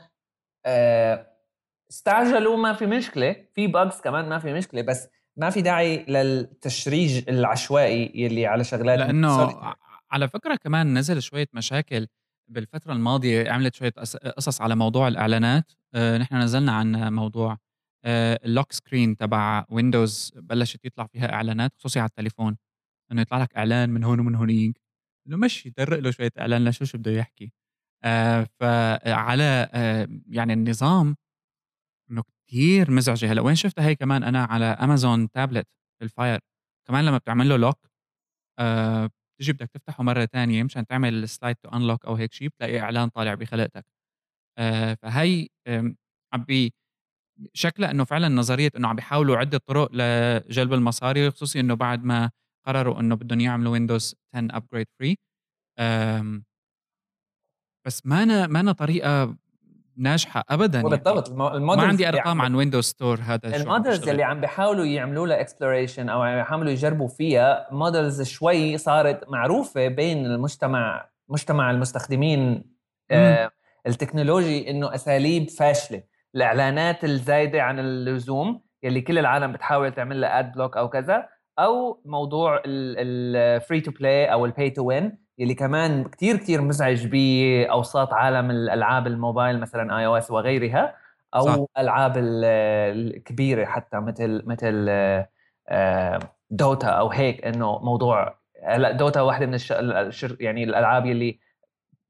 استعجلوا 1.90 2.56
ما 2.56 2.72
في 2.72 2.86
مشكلة 2.86 3.36
في 3.54 3.66
bugs 3.66 4.00
كمان 4.00 4.28
ما 4.28 4.38
في 4.38 4.52
مشكلة 4.52 4.82
بس 4.82 5.08
ما 5.36 5.50
في 5.50 5.62
داعي 5.62 6.04
لل 6.08 6.38
charge 6.38 7.28
العشوائي 7.28 8.12
يلي 8.14 8.46
على 8.46 8.64
شغلات 8.64 8.98
لأنه 8.98 9.74
على 10.10 10.28
فكرة 10.28 10.56
كمان 10.56 10.98
نزل 10.98 11.22
شوية 11.22 11.48
مشاكل 11.52 12.06
بالفترة 12.48 12.92
الماضية 12.92 13.50
عملت 13.50 13.74
شوية 13.74 13.92
قصص 14.36 14.60
على 14.60 14.76
موضوع 14.76 15.08
الإعلانات. 15.08 15.72
آه 15.94 16.18
نحن 16.18 16.36
نزلنا 16.36 16.72
عن 16.72 17.12
موضوع 17.14 17.58
آه 18.04 18.40
ال 18.44 18.50
lock 18.50 18.72
screen 18.72 19.16
تبع 19.16 19.64
Windows 19.68 20.32
بلشت 20.36 20.84
يطلع 20.84 21.06
فيها 21.06 21.32
إعلانات 21.32 21.72
خصوصي 21.78 22.00
على 22.00 22.08
التليفون 22.08 22.56
إنه 23.12 23.22
يطلع 23.22 23.42
لك 23.42 23.56
إعلان 23.56 23.90
من 23.90 24.04
هون 24.04 24.20
ومن 24.20 24.34
هونيك 24.34 24.80
إنه 25.28 25.36
مشي 25.36 25.70
درق 25.70 25.98
له 25.98 26.10
شوية 26.10 26.30
إعلان 26.38 26.68
لشو 26.68 26.84
شو 26.84 26.98
بده 26.98 27.10
يحكي. 27.10 27.44
آه 27.44 27.65
فعلى 28.60 29.68
آه 29.74 30.08
يعني 30.28 30.52
النظام 30.52 31.16
إنه 32.10 32.22
كثير 32.48 32.90
مزعجة. 32.90 33.32
هلأ 33.32 33.42
وين 33.42 33.54
شفتها 33.54 33.86
هي 33.86 33.94
كمان؟ 33.96 34.22
أنا 34.24 34.44
على 34.44 34.64
Amazon 34.66 35.30
tablet 35.30 35.68
ال 36.02 36.10
Fire 36.10 36.40
كمان 36.88 37.04
لما 37.06 37.18
بتعمل 37.18 37.48
له 37.48 37.56
lock 37.56 37.78
آه 38.60 39.10
بتجي 39.40 39.52
بدك 39.54 39.70
تفتحه 39.70 40.04
مرة 40.04 40.24
تانية 40.26 40.62
مشان 40.64 40.86
تعمل 40.86 41.28
slide 41.30 41.56
to 41.56 41.68
unlock 41.70 42.06
أو 42.06 42.14
هيك 42.14 42.32
شيء 42.34 42.48
بتلاقي 42.48 42.80
إعلان 42.80 43.08
طالع 43.08 43.34
بخلقتك. 43.34 43.86
آه 44.58 44.94
فهي 45.02 45.48
عم 46.34 46.44
بي 46.44 46.74
شكلها 47.54 47.90
إنه 47.90 48.04
فعلا 48.04 48.28
نظرية 48.28 48.70
إنه 48.76 48.88
عم 48.88 48.96
بيحاولوا 48.96 49.36
عدة 49.38 49.58
طرق 49.58 49.90
لجلب 49.94 50.72
المصاري 50.74 51.30
خصوصي 51.30 51.60
إنه 51.60 51.74
بعد 51.74 52.04
ما 52.04 52.30
قرروا 52.66 53.00
إنه 53.00 53.14
بدهم 53.16 53.40
يعملوا 53.40 53.72
Windows 53.72 54.16
10 54.34 54.56
upgrade 54.56 54.86
free 55.00 55.18
بس 57.86 58.06
ما 58.06 58.22
أنا 58.22 58.46
ما 58.46 58.60
أنا 58.60 58.72
طريقة 58.72 59.34
ناجحة 59.96 60.44
ابدا 60.48 60.78
يعني. 60.78 60.90
بالضبط. 60.90 61.28
ال 61.28 61.36
models 61.36 61.80
ما 61.80 61.88
عندي 61.88 62.08
أرقام 62.08 62.42
عن 62.42 62.54
Windows 62.54 62.84
Store 62.84 63.20
هذا 63.22 63.56
ال 63.56 63.63
models 63.63 64.08
اللي 64.08 64.22
عم 64.22 64.40
بيحاولوا 64.40 64.84
يعملوا 64.84 65.26
لها 65.26 65.40
exploration 65.40 66.08
أو 66.08 66.22
عم 66.22 66.38
يحاولوا 66.38 66.70
يجربوا 66.70 67.08
فيها 67.08 67.68
models 67.72 68.22
شوي 68.22 68.78
صارت 68.78 69.28
معروفة 69.28 69.88
بين 69.88 70.26
المجتمع 70.26 71.10
مجتمع 71.28 71.70
المستخدمين 71.70 72.64
آه 73.10 73.50
التكنولوجي 73.86 74.70
إنه 74.70 74.94
أساليب 74.94 75.50
فاشلة. 75.50 76.02
الإعلانات 76.34 77.04
الزايدة 77.04 77.62
عن 77.62 77.78
اللزوم 77.78 78.62
يلي 78.82 79.00
كل 79.00 79.18
العالم 79.18 79.52
بتحاول 79.52 79.92
تعمل 79.92 80.20
لها 80.20 80.38
ad 80.38 80.52
block 80.52 80.76
أو 80.76 80.88
كذا 80.88 81.28
أو 81.58 82.02
موضوع 82.04 82.62
ال 82.66 82.89
free 82.89 83.80
to 83.80 83.90
play 83.90 84.32
أو 84.32 84.46
ال 84.46 84.52
pay 84.52 84.70
to 84.70 84.84
win 84.84 85.25
يلي 85.38 85.54
كمان 85.54 86.04
كتير 86.04 86.36
كتير 86.36 86.62
مزعج 86.62 87.06
بأوساط 87.06 88.12
عالم 88.12 88.50
الألعاب 88.50 89.06
الموبايل 89.06 89.60
مثلا 89.60 89.98
iOS 89.98 90.30
وغيرها 90.30 90.96
أو 91.34 91.44
صح. 91.46 91.64
العاب 91.78 92.14
الكبيرة 92.16 93.64
حتى 93.64 94.00
مثل 94.00 94.42
مثل 94.46 94.86
Dota 96.50 96.88
أو 96.88 97.10
هيك 97.10 97.44
إنه 97.46 97.78
موضوع 97.78 98.38
هلأ 98.64 98.92
Dota 98.92 99.20
واحدة 99.20 99.46
من 99.46 99.54
الشر 99.54 100.36
يعني 100.40 100.64
الألعاب 100.64 101.06
يلي 101.06 101.38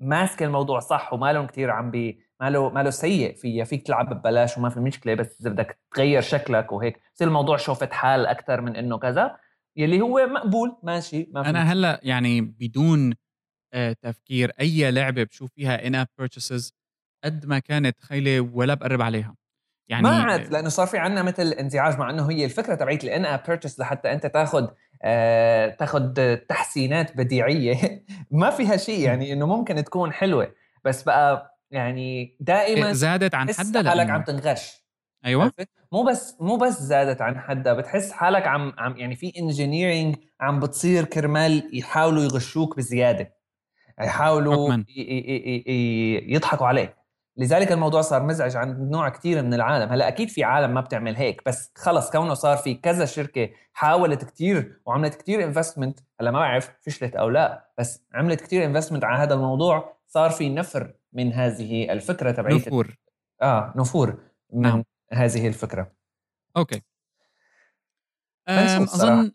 ماسكة 0.00 0.46
الموضوع 0.46 0.80
صح 0.80 1.12
وما 1.12 1.32
لهم 1.32 1.46
كثير 1.46 1.70
عم 1.70 1.90
بي 1.90 2.26
ما 2.40 2.50
له 2.50 2.70
ما 2.70 2.82
له 2.82 2.90
سيء 2.90 3.34
فيها 3.34 3.64
فيك 3.64 3.86
تلعب 3.86 4.14
ببلاش 4.14 4.58
وما 4.58 4.68
في 4.68 4.80
مشكلة 4.80 5.14
بس 5.14 5.40
إذا 5.40 5.50
بدك 5.50 5.78
تغير 5.94 6.20
شكلك 6.20 6.72
وهيك 6.72 7.00
بصير 7.14 7.28
الموضوع 7.28 7.56
شوفة 7.56 7.88
حال 7.92 8.26
أكثر 8.26 8.60
من 8.60 8.76
إنه 8.76 8.98
كذا 8.98 9.36
يلي 9.76 10.00
هو 10.00 10.26
مقبول. 10.26 10.76
ماشي 10.82 11.28
ما 11.32 11.50
أنا 11.50 11.72
هلأ 11.72 12.00
يعني 12.02 12.40
بدون 12.40 13.14
آه، 13.74 13.92
تفكير 13.92 14.52
أي 14.60 14.90
لعبة 14.90 15.22
بشوف 15.24 15.50
فيها 15.54 15.86
in-app 15.86 16.06
purchases 16.18 16.74
قد 17.24 17.46
ما 17.46 17.58
كانت 17.58 18.00
خيالية 18.00 18.40
ولا 18.40 18.74
بقرب 18.74 19.02
عليها. 19.02 19.36
يعني 19.88 20.02
ما 20.02 20.22
عاد 20.22 20.52
لأنه 20.52 20.68
صار 20.68 20.86
في 20.86 20.98
عندنا 20.98 21.22
مثل 21.22 21.52
انزعاج 21.52 21.98
مع 21.98 22.10
إنه 22.10 22.30
هي 22.30 22.44
الفكرة 22.44 22.74
تبعت 22.74 23.04
ال 23.04 23.24
in-app 23.24 23.42
purchase 23.46 23.80
لحتى 23.80 24.12
أنت 24.12 24.26
تاخذ 24.26 24.68
آه 25.02 25.68
تاخذ 25.68 26.36
تحسينات 26.36 27.16
بديعية. 27.16 28.04
ما 28.30 28.50
فيها 28.50 28.76
شيء 28.76 29.00
يعني 29.00 29.32
إنه 29.32 29.46
ممكن 29.46 29.84
تكون 29.84 30.12
حلوة. 30.12 30.54
بس 30.84 31.02
بقى 31.02 31.56
يعني 31.70 32.36
دائما 32.40 32.92
زادت 32.92 33.34
عن 33.34 33.54
حدها 33.54 33.90
حالك 33.90 34.10
عم 34.10 34.22
تنغش. 34.22 34.85
أيوه. 35.26 35.52
مو 35.92 36.02
بس 36.02 36.36
مو 36.40 36.56
بس 36.56 36.82
زادت 36.82 37.22
عن 37.22 37.38
حدها 37.38 37.72
بتحس 37.72 38.12
حالك 38.12 38.46
عم 38.46 38.72
عم 38.78 38.96
يعني 38.96 39.16
في 39.16 39.32
engineering 39.38 40.16
عم 40.40 40.60
بتصير 40.60 41.04
كرمال 41.04 41.70
يحاولوا 41.78 42.22
يغشوك 42.22 42.76
بزيادة. 42.76 43.36
يحاولوا 44.00 44.82
يضحكوا 46.28 46.66
عليك. 46.66 46.96
لذلك 47.36 47.72
الموضوع 47.72 48.00
صار 48.00 48.22
مزعج 48.22 48.56
عند 48.56 48.90
نوع 48.90 49.08
كثير 49.08 49.42
من 49.42 49.54
العالم. 49.54 49.92
هلأ 49.92 50.08
أكيد 50.08 50.28
في 50.28 50.44
عالم 50.44 50.74
ما 50.74 50.80
بتعمل 50.80 51.16
هيك 51.16 51.42
بس 51.46 51.72
خلص 51.76 52.10
كونه 52.10 52.34
صار 52.34 52.56
في 52.56 52.74
كذا 52.74 53.04
شركة 53.04 53.50
حاولت 53.72 54.24
كثير 54.24 54.80
وعملت 54.86 55.14
كثير 55.14 55.44
investment 55.44 56.00
هلأ 56.20 56.30
ما 56.30 56.38
بعرف 56.38 56.70
فشلت 56.82 57.16
أو 57.16 57.28
لا 57.28 57.70
بس 57.78 58.04
عملت 58.14 58.40
كثير 58.40 58.64
investment 58.64 59.04
على 59.04 59.22
هذا 59.22 59.34
الموضوع 59.34 59.96
صار 60.06 60.30
في 60.30 60.48
نفر 60.48 60.94
من 61.12 61.32
هذه 61.32 61.92
الفكرة 61.92 62.30
تبعت 62.30 62.52
نفور. 62.52 62.96
آه 63.42 63.72
نفور. 63.76 64.18
من 64.52 64.62
نعم. 64.62 64.84
هذه 65.12 65.48
الفكرة. 65.48 65.92
okay. 66.56 66.82
أظن 68.48 69.32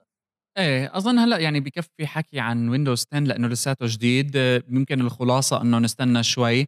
إيه 0.58 0.98
أظن 0.98 1.20
هلأ 1.20 1.38
يعني 1.40 1.60
بكفي 1.60 2.08
حكي 2.08 2.40
عن 2.40 2.70
Windows 2.70 3.06
10 3.14 3.20
لأنه 3.20 3.48
لساته 3.48 3.86
جديد 3.90 4.36
يمكن 4.70 5.02
الخلاصة 5.02 5.62
إنه 5.62 5.80
نستنى 5.80 6.24
شوي. 6.24 6.66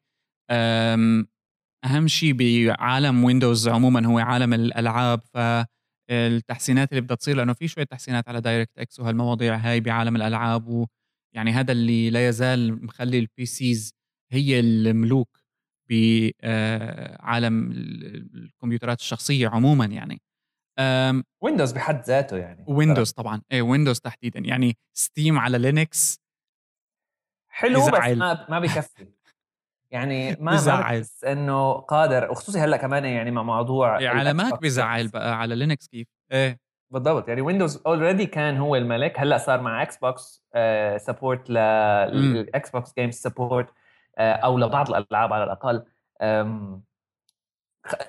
أهم 1.86 2.08
شيء 2.08 2.34
بعالم 2.34 3.24
Windows 3.24 3.68
عموما 3.68 4.08
هو 4.08 4.20
عالم 4.20 4.54
الألعاب 4.54 5.22
فالتحسينات 5.34 6.92
اللي 6.92 7.02
بدها 7.02 7.16
تصير 7.16 7.36
لأنه 7.36 7.54
في 7.54 7.68
شوية 7.68 7.86
تحسينات 7.86 8.30
على 8.30 8.42
DirectX 8.42 9.00
وهالمواضيع 9.00 9.56
هاي 9.56 9.80
بعالم 9.80 10.16
الألعاب 10.16 10.68
ويعني 10.68 11.52
هذا 11.52 11.72
اللي 11.72 12.10
لا 12.10 12.28
يزال 12.28 12.86
مخلي 12.86 13.20
ال 13.20 13.46
PCs 13.46 13.94
هي 14.32 14.60
الملوك. 14.60 15.43
بعالم 15.90 17.72
الكمبيوترات 18.36 19.00
الشخصية 19.00 19.48
عموما 19.48 19.86
يعني. 19.86 20.22
Windows 21.42 21.72
بحد 21.72 22.04
ذاته 22.04 22.38
يعني. 22.38 22.66
Windows 22.68 23.12
طبعا. 23.12 23.42
إيه 23.52 23.62
Windows 23.62 24.00
تحديدا. 24.00 24.40
يعني 24.40 24.78
Steam 24.94 25.40
على 25.40 25.58
Linux 25.58 26.24
حلو 27.50 27.80
بس 27.80 27.94
ما 27.94 28.46
ما 28.50 28.60
بكفي 28.60 29.08
يعني 29.92 30.36
ما 30.40 30.52
بزعل 30.52 31.06
إنه 31.26 31.74
قادر 31.74 32.32
وخصوصي 32.32 32.60
هلأ 32.60 32.78
كمان 32.78 33.06
يعني 33.06 33.32
مع 33.32 33.44
موضوع 33.44 34.02
يعني 34.02 34.20
على 34.20 34.34
Mac 34.34 34.62
بزعل 34.62 35.08
بقى 35.08 35.40
على 35.40 35.56
Linux 35.56 35.88
كيف؟ 35.88 36.08
إيه. 36.32 36.60
بالضبط. 36.92 37.28
يعني 37.28 37.42
Windows 37.42 37.82
already 37.86 38.26
كان 38.26 38.58
هو 38.58 38.76
الملك 38.76 39.20
هلأ 39.20 39.38
صار 39.38 39.62
مع 39.62 39.82
Xbox 39.82 40.44
support 40.98 41.50
لل 41.50 41.90
Xbox 41.90 42.70
games 42.70 43.14
support 43.14 43.74
أو 44.18 44.58
لبعض 44.58 44.90
الألعاب 44.90 45.34
على 45.34 45.44
الأقل 45.44 45.84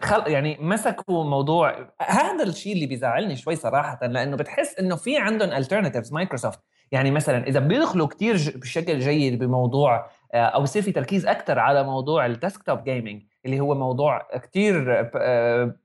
خل 0.02 0.22
يعني 0.26 0.58
مسكوا 0.60 1.24
موضوع 1.24 1.88
هذا 2.00 2.42
الشيء 2.42 2.72
اللي 2.72 2.86
بيزعلني 2.86 3.36
شوي 3.36 3.56
صراحة 3.56 4.06
لأنه 4.06 4.36
بتحس 4.36 4.78
إنه 4.78 4.96
في 4.96 5.18
عندهم 5.18 5.52
alternatives 5.52 6.12
مايكروسوفت 6.12 6.60
يعني 6.92 7.10
مثلا 7.10 7.46
إذا 7.46 7.60
بيدخلوا 7.60 8.06
كثير 8.06 8.34
بشكل 8.56 8.98
جيد 8.98 9.38
بموضوع 9.38 10.10
آه، 10.34 10.44
أو 10.44 10.62
بصير 10.62 10.82
في 10.82 10.92
تركيز 10.92 11.26
أكثر 11.26 11.58
على 11.58 11.84
موضوع 11.84 12.26
ال 12.26 12.34
desktop 12.34 12.84
gaming 12.84 13.22
اللي 13.46 13.60
هو 13.60 13.74
موضوع 13.74 14.28
كثير 14.42 15.10
آه، 15.16 15.76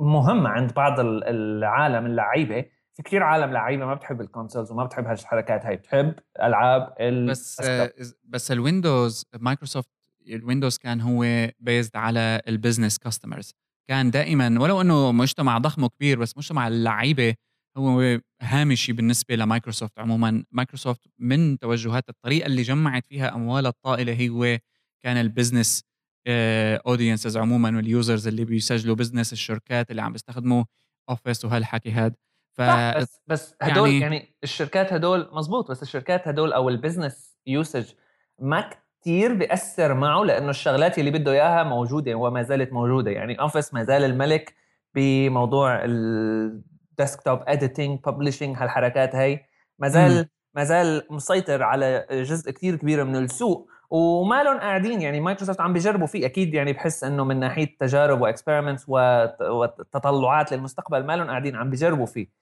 مهم 0.00 0.46
عند 0.46 0.74
بعض 0.74 1.00
العالم 1.00 2.06
اللعيبة 2.06 2.64
في 2.98 3.02
كثير 3.02 3.22
عالم 3.22 3.52
لعيبة 3.52 3.86
ما 3.86 3.94
بتحب 3.94 4.20
ال 4.20 4.26
consoles 4.26 4.72
وما 4.72 4.84
بتحب 4.84 5.06
هالحركات 5.06 5.66
هاي 5.66 5.76
بتحب 5.76 6.14
ألعاب 6.42 6.94
بس 7.28 7.60
آه 7.60 7.92
بس 8.24 8.52
الويندوز 8.52 9.24
مايكروسوفت 9.40 9.88
الويندوز 10.28 10.78
كان 10.78 11.00
هو 11.00 11.50
بيزد 11.60 11.96
على 11.96 12.42
ال 12.48 12.54
business 12.54 12.98
customers 12.98 13.54
كان 13.88 14.10
دائما 14.10 14.60
ولو 14.60 14.80
إنه 14.80 15.12
مجتمع 15.12 15.58
ضخم 15.58 15.84
وكبير 15.84 16.18
بس 16.18 16.36
مجتمع 16.36 16.68
اللعيبة 16.68 17.34
هو 17.76 18.20
هامشي 18.42 18.92
بالنسبة 18.92 19.34
لمايكروسوفت 19.34 19.98
عموما. 19.98 20.44
مايكروسوفت 20.52 21.00
من 21.18 21.58
توجهات 21.58 22.08
الطريقة 22.08 22.46
اللي 22.46 22.62
جمعت 22.62 23.06
فيها 23.06 23.34
اموالها 23.34 23.70
الطائلة 23.70 24.28
هو 24.28 24.58
كان 25.00 25.16
ال 25.16 25.24
business 25.24 25.84
audiences 26.86 27.36
آه، 27.36 27.40
عموما 27.40 27.76
وال 27.76 27.91
users 27.91 28.28
اللي 28.28 28.44
بيسجلوا 28.44 28.96
business 28.96 29.32
الشركات 29.32 29.90
اللي 29.90 30.02
عم 30.02 30.12
بيستخدموا 30.12 30.64
اوفيس 31.10 31.44
وهالحكي 31.44 31.90
هذا 31.90 32.14
ف 32.58 32.62
بس 32.96 33.20
بس 33.26 33.54
هدول 33.62 33.88
يعني, 33.88 34.00
يعني 34.00 34.34
الشركات 34.44 34.92
هدول 34.92 35.28
مزبوط 35.32 35.70
بس 35.70 35.82
الشركات 35.82 36.28
هدول 36.28 36.52
أو 36.52 36.68
ال 36.68 36.76
business 36.76 37.38
usage 37.46 37.92
ما 38.38 38.70
كثير 39.00 39.34
بيأثر 39.34 39.94
معه 39.94 40.22
لأنه 40.22 40.50
الشغلات 40.50 40.98
اللي 40.98 41.10
بده 41.10 41.32
إياها 41.32 41.64
موجودة 41.64 42.14
وما 42.14 42.42
زالت 42.42 42.72
موجودة. 42.72 43.10
يعني 43.10 43.40
اوفيس 43.40 43.74
ما 43.74 43.84
زال 43.84 44.04
الملك 44.04 44.54
بموضوع 44.94 45.84
ال 45.84 46.04
desktop 46.04 47.40
editing 47.46 48.00
publishing 48.06 48.56
هالحركات 48.56 49.14
هي 49.14 49.40
ما 49.78 49.88
زال 49.88 50.28
ما 50.54 50.64
زال 50.64 51.06
مسيطر 51.10 51.62
على 51.62 52.06
جزء 52.10 52.50
كثير 52.50 52.76
كبير 52.76 53.04
من 53.04 53.16
السوق 53.16 53.68
وما 53.90 54.42
لهم 54.42 54.58
قاعدين. 54.58 55.02
يعني 55.02 55.20
مايكروسوفت 55.20 55.60
عم 55.60 55.72
بيجربوا 55.72 56.06
فيه. 56.06 56.26
أكيد 56.26 56.54
يعني 56.54 56.72
بحس 56.72 57.04
إنه 57.04 57.24
من 57.24 57.40
ناحية 57.40 57.76
تجارب 57.80 58.20
و 58.20 58.26
experiments 58.26 58.88
وتطلعات 59.40 60.52
للمستقبل 60.52 61.06
ما 61.06 61.16
لهم 61.16 61.26
قاعدين 61.26 61.56
عم 61.56 61.70
بيجربوا 61.70 62.06
فيه. 62.06 62.38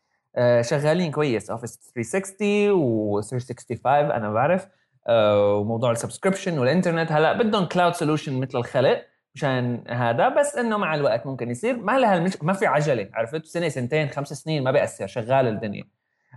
شغالين 0.60 1.10
كويس. 1.10 1.50
اوفيس 1.50 1.92
360 1.94 2.70
و 2.70 3.20
365 3.20 4.10
أنا 4.10 4.30
بعرف. 4.32 4.68
آه، 5.08 5.54
وموضوع 5.54 5.90
ال 5.90 5.95
subscription 5.95 6.58
والإنترنت. 6.58 7.12
هلأ 7.12 7.32
بدهم 7.32 7.64
cloud 7.64 7.94
solution 7.94 8.40
مثل 8.40 8.58
الخلق 8.58 9.02
مشان 9.34 9.84
هذا 9.88 10.28
بس 10.28 10.56
إنه 10.56 10.76
مع 10.76 10.94
الوقت 10.94 11.26
ممكن 11.26 11.50
يصير. 11.50 11.76
ما 11.76 11.98
لها 11.98 12.14
المش... 12.14 12.42
ما 12.42 12.52
في 12.52 12.66
عجلة. 12.66 13.08
عرفت؟ 13.14 13.46
سنة 13.46 13.68
سنتين 13.68 14.08
خمس 14.08 14.32
سنين 14.32 14.64
ما 14.64 14.70
بيأثر. 14.70 15.06
شغال 15.06 15.46
الدنيا. 15.48 15.84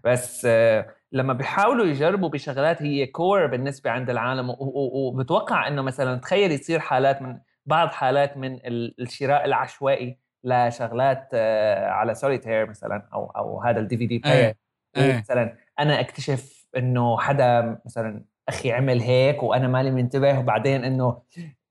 بس 0.03 0.45
آه، 0.45 0.87
لما 1.11 1.33
بيحاولوا 1.33 1.85
يجربوا 1.85 2.29
بشغلات 2.29 2.81
هي 2.81 3.05
core 3.05 3.45
بالنسبة 3.47 3.91
عند 3.91 4.09
العالم 4.09 4.55
وبتوقع 4.59 5.67
إنه 5.67 5.81
مثلا 5.81 6.19
تخيل 6.19 6.51
يصير 6.51 6.79
حالات 6.79 7.21
من 7.21 7.39
بعض 7.65 7.87
حالات 7.87 8.37
من 8.37 8.59
الشراء 8.99 9.45
العشوائي. 9.45 10.19
لشغلات 10.43 11.29
آه، 11.33 11.89
على 11.89 12.15
سوليتير 12.15 12.69
مثلا 12.69 13.09
أو 13.13 13.25
أو 13.25 13.61
هذا 13.61 13.79
ال 13.79 13.97
DVD 13.97 14.17
player 14.17 14.55
مثلا 14.97 15.57
أنا 15.79 15.99
أكتشف 15.99 16.67
إنه 16.77 17.17
حدا 17.19 17.79
مثلا 17.85 18.25
أخي 18.49 18.71
عمل 18.71 19.01
هيك 19.01 19.43
وأنا 19.43 19.67
مالي 19.67 19.91
منتبه 19.91 20.39
وبعدين 20.39 20.83
إنه 20.85 21.21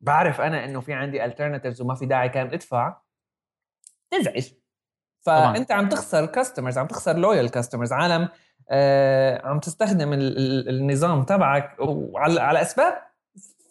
بعرف 0.01 0.41
أنا 0.41 0.65
إنه 0.65 0.81
في 0.81 0.93
عندي 0.93 1.25
alternatives 1.25 1.81
وما 1.81 1.95
في 1.95 2.07
داعي 2.07 2.29
كان 2.29 2.47
أدفع 2.47 2.97
تزعج. 4.11 4.49
فأنت 5.21 5.73
عم 5.73 5.89
تخسر 5.89 6.27
customers 6.27 6.79
عم 6.79 6.87
تخسر 6.87 7.17
loyal 7.17 7.51
customers 7.51 7.93
عالم 7.93 8.29
آه 8.71 9.47
عم 9.47 9.59
تستخدم 9.61 10.13
النظام 10.13 11.23
تبعك 11.23 11.77
وعلى 11.81 12.41
على 12.41 12.63
أسباب 12.63 13.03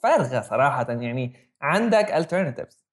فارغة 0.03 0.41
صراحة. 0.41 0.87
يعني 0.89 1.33
عندك 1.61 2.11
alternatives 2.11 2.86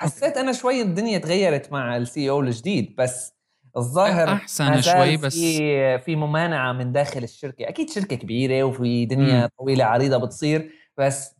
حسيت 0.00 0.36
أنا 0.36 0.52
شوي 0.52 0.82
الدنيا 0.82 1.18
تغيرت 1.18 1.72
مع 1.72 1.96
ال 1.96 2.30
CEO 2.30 2.40
الجديد 2.40 2.96
بس 2.98 3.34
الظاهر 3.76 4.28
أحسن 4.28 4.80
شوي 4.80 5.16
بس 5.16 5.34
في 5.34 5.98
في 5.98 6.16
ممانعة 6.16 6.72
من 6.72 6.92
داخل 6.92 7.22
الشركة. 7.22 7.68
أكيد 7.68 7.90
شركة 7.90 8.16
كبيرة 8.16 8.62
وفي 8.64 9.06
دنيا 9.06 9.46
م. 9.46 9.48
طويلة 9.58 9.84
عريضة 9.84 10.16
بتصير 10.16 10.72
بس 10.96 11.36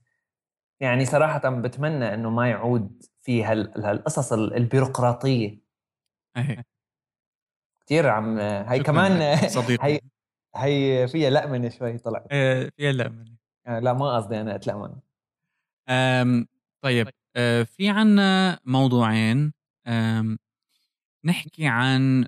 يعني 0.81 1.05
صراحة 1.05 1.51
بتمنى 1.61 2.15
إنه 2.15 2.31
ما 2.31 2.51
يعود 2.51 3.03
في 3.23 3.45
هالقصص 3.45 4.33
البيروقراطية. 4.33 5.59
إيه 6.37 6.65
كثير 7.87 8.09
عم 8.09 8.39
هي 8.39 8.79
كمان 8.79 9.39
هي 9.81 10.01
هي 10.57 11.09
فيها 11.09 11.31
لأمنة 11.31 11.69
شوي 11.69 11.99
طلعت. 11.99 12.27
إيه 12.33 12.71
فيها 12.77 12.93
لأمنة. 12.93 13.37
آه، 13.67 13.79
لا 13.79 13.93
ما 13.93 14.17
قصدي 14.17 14.41
أنا 14.41 14.55
أتلأمن. 14.55 14.91
طيب. 16.83 17.09
آه، 17.09 17.20
في 17.65 17.89
عنا 17.89 18.61
موضوعين. 18.65 19.53
نحكي 21.25 21.67
عن 21.67 22.25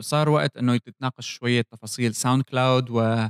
صار 0.00 0.28
وقت 0.28 0.56
إنه 0.56 0.76
تتناقش 0.76 1.28
شوية 1.28 1.62
تفاصيل 1.62 2.14
ساوند 2.14 2.42
كلاود 2.42 2.90
و 2.90 3.28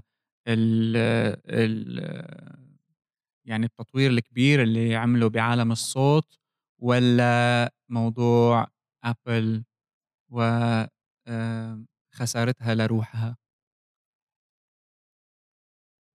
يعني 3.46 3.66
التطوير 3.66 4.10
الكبير 4.10 4.62
اللي 4.62 4.96
عمله 4.96 5.28
بعالم 5.28 5.72
الصوت 5.72 6.38
ولا 6.82 7.72
موضوع 7.88 8.66
ابل 9.04 9.64
و 10.30 10.40
خسارتها 12.14 12.74
لروحها. 12.74 13.36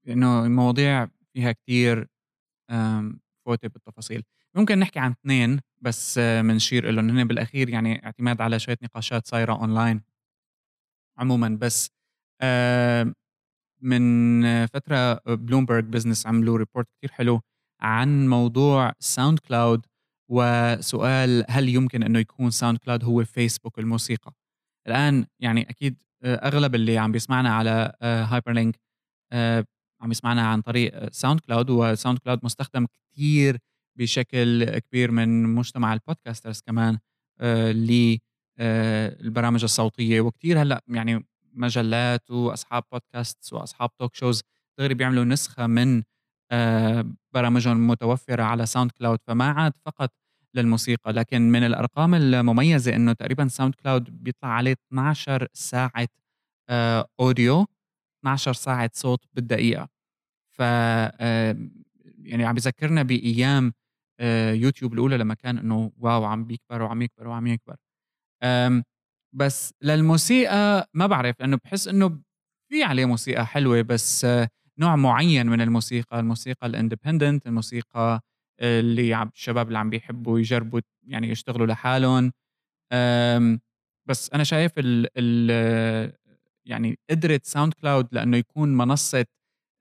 لأنه 0.05 0.45
المواضيع 0.45 1.07
فيها 1.33 1.51
كتير 1.51 2.07
فوتة 3.45 3.67
بالتفاصيل. 3.67 4.23
ممكن 4.55 4.79
نحكي 4.79 4.99
عن 4.99 5.11
اثنين 5.11 5.59
بس 5.81 6.19
بنشير 6.19 6.91
لهم 6.91 7.09
هن 7.09 7.27
بالأخير 7.27 7.69
يعني 7.69 8.05
اعتماد 8.05 8.41
على 8.41 8.59
شوية 8.59 8.77
نقاشات 8.83 9.27
صايرة 9.27 9.53
اونلاين 9.53 10.01
عموما 11.17 11.49
بس 11.61 11.91
من 13.81 14.65
فترة 14.65 15.13
بلومبرج 15.35 15.83
بزنس 15.83 16.27
عملوا 16.27 16.57
report 16.57 16.87
كثير 16.97 17.11
حلو 17.11 17.41
عن 17.81 18.27
موضوع 18.29 18.93
ساوند 18.99 19.39
كلاود 19.39 19.85
وسؤال 20.31 21.45
هل 21.49 21.69
يمكن 21.69 22.03
إنه 22.03 22.19
يكون 22.19 22.51
ساوند 22.51 22.77
كلاود 22.77 23.03
هو 23.03 23.23
فيسبوك 23.23 23.79
الموسيقى. 23.79 24.33
الآن 24.87 25.25
يعني 25.39 25.69
أكيد 25.69 26.03
أغلب 26.25 26.75
اللي 26.75 26.97
عم 26.97 27.11
بيسمعنا 27.11 27.55
على 27.55 27.93
هايبر 28.03 28.51
لينك 28.51 28.79
عم 30.01 30.11
يسمعنا 30.11 30.47
عن 30.47 30.61
طريق 30.61 31.11
ساوند 31.11 31.39
كلاود 31.39 31.69
وساوند 31.69 32.17
كلاود 32.17 32.39
مستخدم 32.43 32.85
كثير 32.85 33.57
بشكل 33.95 34.79
كبير 34.79 35.11
من 35.11 35.43
مجتمع 35.43 35.93
ال 35.93 36.00
podcasters 36.00 36.61
كمان 36.61 36.97
آه، 37.39 37.71
للبرامج 37.71 39.61
آه، 39.61 39.65
الصوتية. 39.65 40.21
وكثير 40.21 40.61
هلأ 40.61 40.83
يعني 40.87 41.25
مجلات 41.53 42.31
وأصحاب 42.31 42.83
بودكاست 42.91 43.53
وأصحاب 43.53 43.89
talk 43.97 44.15
shows 44.15 44.41
دغري 44.77 44.93
بيعملوا 44.93 45.23
نسخة 45.23 45.67
من 45.67 46.03
آه، 46.51 47.05
برامجهم 47.33 47.77
المتوفره 47.77 48.43
على 48.43 48.65
ساوند 48.65 48.91
كلاود 48.91 49.19
فما 49.27 49.49
عاد 49.49 49.73
فقط 49.85 50.13
للموسيقى 50.53 51.13
لكن 51.13 51.41
من 51.51 51.63
الأرقام 51.63 52.15
المميزة 52.15 52.95
إنه 52.95 53.13
تقريبا 53.13 53.47
ساوند 53.47 53.75
كلاود 53.75 54.23
بيطلع 54.23 54.49
عليه 54.49 54.75
12 54.87 55.47
ساعة 55.53 56.07
audio 57.19 57.65
12 58.19 58.53
ساعة 58.53 58.91
صوت 58.93 59.25
بالدقيقة. 59.33 59.89
ف 60.57 60.59
يعني 62.23 62.45
عم 62.45 62.55
بذكرنا 62.55 63.03
بأيام 63.03 63.73
آه، 64.19 64.51
يوتيوب 64.53 64.93
الأولى 64.93 65.17
لما 65.17 65.33
كان 65.33 65.57
إنه 65.57 65.91
wow 65.97 66.25
عم 66.25 66.45
بيكبر 66.45 66.81
وعم 66.81 67.01
يكبر 67.01 67.27
وعم 67.27 67.47
يكبر. 67.47 67.75
بس 69.35 69.73
للموسيقى 69.83 70.89
ما 70.93 71.07
بعرف 71.07 71.39
لأنه 71.39 71.57
بحس 71.65 71.87
إنه 71.87 72.21
في 72.71 72.83
عليه 72.83 73.05
موسيقى 73.05 73.45
حلوة 73.45 73.81
بس 73.81 74.27
نوع 74.79 74.95
معين 74.95 75.47
من 75.47 75.61
الموسيقى 75.61 76.19
الموسيقى 76.19 76.67
ال 76.67 76.74
independent 76.74 77.47
الموسيقى 77.47 78.21
اللي 78.61 79.23
الشباب 79.23 79.67
اللي 79.67 79.79
عم 79.79 79.89
بيحبوا 79.89 80.39
يجربوا 80.39 80.81
يعني 81.07 81.29
يشتغلوا 81.29 81.67
لحالهم. 81.67 82.31
بس 84.09 84.29
أنا 84.33 84.43
شايف 84.43 84.71
ال 84.79 85.07
ال 85.17 86.13
يعني 86.65 86.99
قدرة 87.09 87.41
ساوند 87.43 87.73
كلاود 87.73 88.07
لأنه 88.11 88.37
يكون 88.37 88.77
منصة 88.77 89.25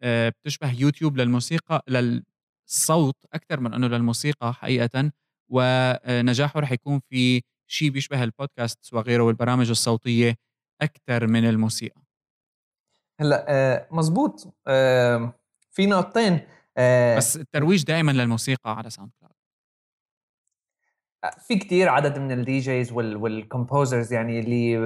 آه، 0.02 0.28
بتشبه 0.28 0.72
يوتيوب 0.72 1.16
للموسيقى 1.16 1.82
لل 1.88 2.24
للصوت 2.68 3.16
أكثر 3.32 3.60
من 3.60 3.74
إنه 3.74 3.86
للموسيقى 3.86 4.54
حقيقة 4.54 5.12
ونجاحه 5.52 6.60
رح 6.60 6.72
يكون 6.72 7.00
في 7.10 7.42
شيء 7.70 7.90
بيشبه 7.90 8.24
البودكاست 8.24 8.94
وغيره 8.94 9.22
والبرامج 9.22 9.70
الصوتية 9.70 10.34
أكثر 10.82 11.26
من 11.26 11.48
الموسيقى. 11.48 12.00
هلأ 13.20 13.46
آه، 13.48 13.88
مزبوط. 13.90 14.54
آه، 14.66 15.34
في 15.70 15.86
نقطتين 15.86 16.40
بس 17.16 17.36
الترويج 17.36 17.84
دائما 17.84 18.12
للموسيقى 18.12 18.76
على 18.76 18.90
ساوند 18.90 19.10
في 21.48 21.56
كتير 21.56 21.88
عدد 21.88 22.18
من 22.18 22.32
ال 22.32 22.58
DJs 22.58 22.92
وال 22.92 23.14
composers 23.14 24.12
يعني 24.12 24.40
اللي 24.40 24.78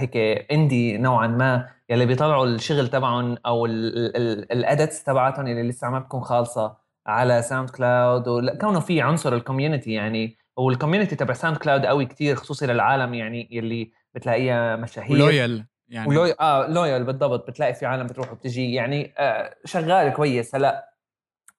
هيك 0.00 0.16
indie 0.52 0.98
نوعا 0.98 1.26
ما 1.26 1.68
يلي 1.90 2.06
بيطلعوا 2.06 2.46
الشغل 2.46 2.88
تبعهم 2.88 3.36
أو 3.46 3.66
ال 3.66 3.89
edits 3.89 5.04
تبعتهم 5.04 5.46
اللي 5.46 5.62
لسه 5.62 5.90
ما 5.90 5.98
بتكون 5.98 6.20
خالصة 6.20 6.76
على 7.06 7.42
ساوند 7.42 7.70
كلاود 7.70 8.28
وكونه 8.28 8.80
في 8.80 9.00
عنصر 9.00 9.34
ال 9.34 9.40
community 9.40 9.92
يعني 9.92 10.36
وال 10.56 10.67
community 10.67 11.16
تبع 11.16 11.34
ساوند 11.34 11.56
كلاود 11.56 11.86
قوي 11.86 12.06
كتير 12.06 12.36
خصوصي 12.36 12.66
للعالم 12.66 13.14
يعني 13.14 13.48
يلي 13.50 13.92
بتلاقيها 14.14 14.76
مشاهير. 14.76 15.12
و 15.12 15.21
loyal 15.21 15.66
يعني. 15.88 16.08
و 16.08 16.13
loyal 16.13 16.40
آه 16.40 16.66
loyal 16.66 17.04
بالضبط 17.04 17.48
بتلاقي 17.48 17.74
في 17.74 17.86
عالم 17.86 18.06
بتروح 18.06 18.32
وبتجي 18.32 18.74
يعني 18.74 19.12
آه 19.18 19.54
شغال 19.64 20.12
كويس. 20.12 20.54
هلأ 20.54 20.94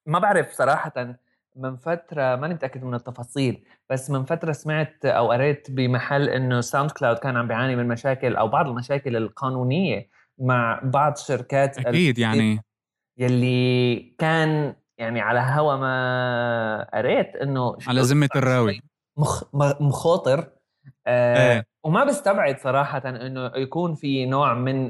ما 0.06 0.20
بعرف 0.20 0.52
صراحة 0.52 1.20
من 1.60 1.76
فترة 1.76 2.36
ماني 2.36 2.54
متأكد 2.54 2.84
من 2.84 2.94
التفاصيل 2.94 3.64
بس 3.90 4.10
من 4.10 4.26
فترة 4.26 4.52
سمعت 4.52 5.06
أو 5.06 5.32
قريت 5.32 5.72
بمحل 5.72 6.30
إنه 6.30 6.62
ساوند 6.62 6.92
كلاود 6.92 7.18
كان 7.18 7.38
عم 7.38 7.48
بيعاني 7.48 7.76
من 7.76 7.88
مشاكل 7.88 8.36
أو 8.36 8.48
بعض 8.48 8.68
المشاكل 8.68 9.16
القانونية 9.16 10.10
مع 10.38 10.82
بعض 10.84 11.18
شركات 11.18 11.78
أكيد 11.78 12.18
يعني 12.20 12.64
يلي 13.18 14.16
كان 14.18 14.76
يعني 14.98 15.22
على 15.22 15.40
هوا 15.40 15.76
ما 15.76 16.90
قريت 16.94 17.36
إنه 17.36 17.78
على 17.88 18.02
ذمة 18.02 18.30
الراوي 18.36 18.82
مخ 19.18 19.44
مخاطر 19.82 20.50
آه 21.08 21.54
إيه. 21.54 21.66
وما 21.90 22.04
بستبعد 22.04 22.60
صراحة 22.60 23.02
إنه 23.06 23.52
يكون 23.56 23.96
في 23.96 24.26
نوع 24.26 24.54
من 24.54 24.86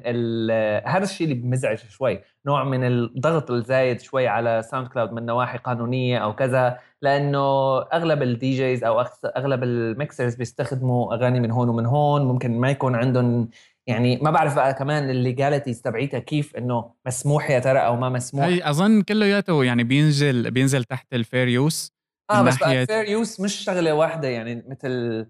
هذا 0.87 1.03
الشيء 1.03 1.27
اللي 1.27 1.39
بمزعج 1.41 1.77
شوي، 1.77 2.21
نوع 2.45 2.63
من 2.63 2.83
الضغط 2.83 3.51
الزايد 3.51 4.01
شوي 4.01 4.27
على 4.27 4.61
ساوند 4.71 4.87
كلاود 4.87 5.13
من 5.13 5.25
نواحي 5.25 5.57
قانونية 5.57 6.17
أو 6.17 6.35
كذا، 6.35 6.77
لأنه 7.01 7.79
أغلب 7.81 8.21
ال 8.21 8.55
DJs 8.55 8.83
أو 8.83 9.05
أغلب 9.37 9.63
ال 9.63 9.74
mixers 9.74 10.35
بيستخدموا 10.35 11.13
أغاني 11.13 11.39
من 11.39 11.51
هون 11.51 11.69
ومن 11.69 11.85
هون، 11.85 12.21
ممكن 12.21 12.59
ما 12.59 12.69
يكون 12.71 12.95
عندهم 12.95 13.49
يعني 13.87 14.17
ما 14.17 14.31
بعرف 14.31 14.55
بقى 14.55 14.73
كمان 14.73 15.09
ال 15.09 15.16
legalities 15.16 15.81
تبعيتها 15.81 16.19
كيف 16.19 16.55
إنه 16.55 16.91
مسموح 17.07 17.49
يا 17.49 17.59
ترى 17.59 17.79
أو 17.79 17.95
ما 17.95 18.09
مسموح. 18.09 18.45
هي 18.45 18.69
أظن 18.69 19.01
كلياته 19.01 19.63
يعني 19.63 19.83
بينزل 19.83 20.51
بينزل 20.51 20.83
تحت 20.83 21.13
ال 21.13 21.20
fair 21.20 21.47
use 21.47 21.91
آه 22.31 22.41
بس 22.41 22.57
بقى 22.57 22.81
الفير 22.81 23.03
يوز 23.03 23.41
مش 23.41 23.55
شغلة 23.55 23.93
واحدة 23.93 24.27
يعني 24.27 24.63
مثل 24.67 25.25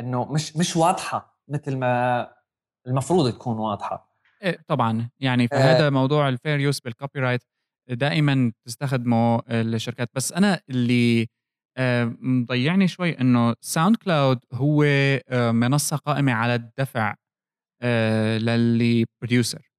إنه 0.00 0.32
مش 0.32 0.56
مش 0.56 0.76
واضحة 0.76 1.40
مثل 1.48 1.76
ما 1.76 2.34
المفروض 2.86 3.32
تكون 3.32 3.58
واضحة. 3.58 4.14
إيه 4.42 4.58
طبعا. 4.68 5.10
يعني 5.20 5.48
فهذا 5.48 5.86
آه. 5.86 5.90
موضوع 5.90 6.28
ال 6.28 6.34
fair 6.34 6.60
use 6.60 6.80
بال 6.80 7.20
copyright 7.20 7.42
دائما 7.88 8.52
تستخدمه 8.66 9.42
الشركات. 9.50 10.10
بس 10.14 10.32
أنا 10.32 10.60
اللي 10.70 11.28
آه، 11.78 12.16
مضيعني 12.20 12.88
شوي 12.88 13.20
إنه 13.20 13.54
ساوند 13.60 13.96
كلاود 13.96 14.38
هو 14.52 14.82
آه، 15.28 15.50
منصة 15.50 15.96
قائمة 15.96 16.32
على 16.32 16.54
الدفع 16.54 17.14
آه، 17.82 18.38
لل 18.38 19.06
producer 19.20 19.72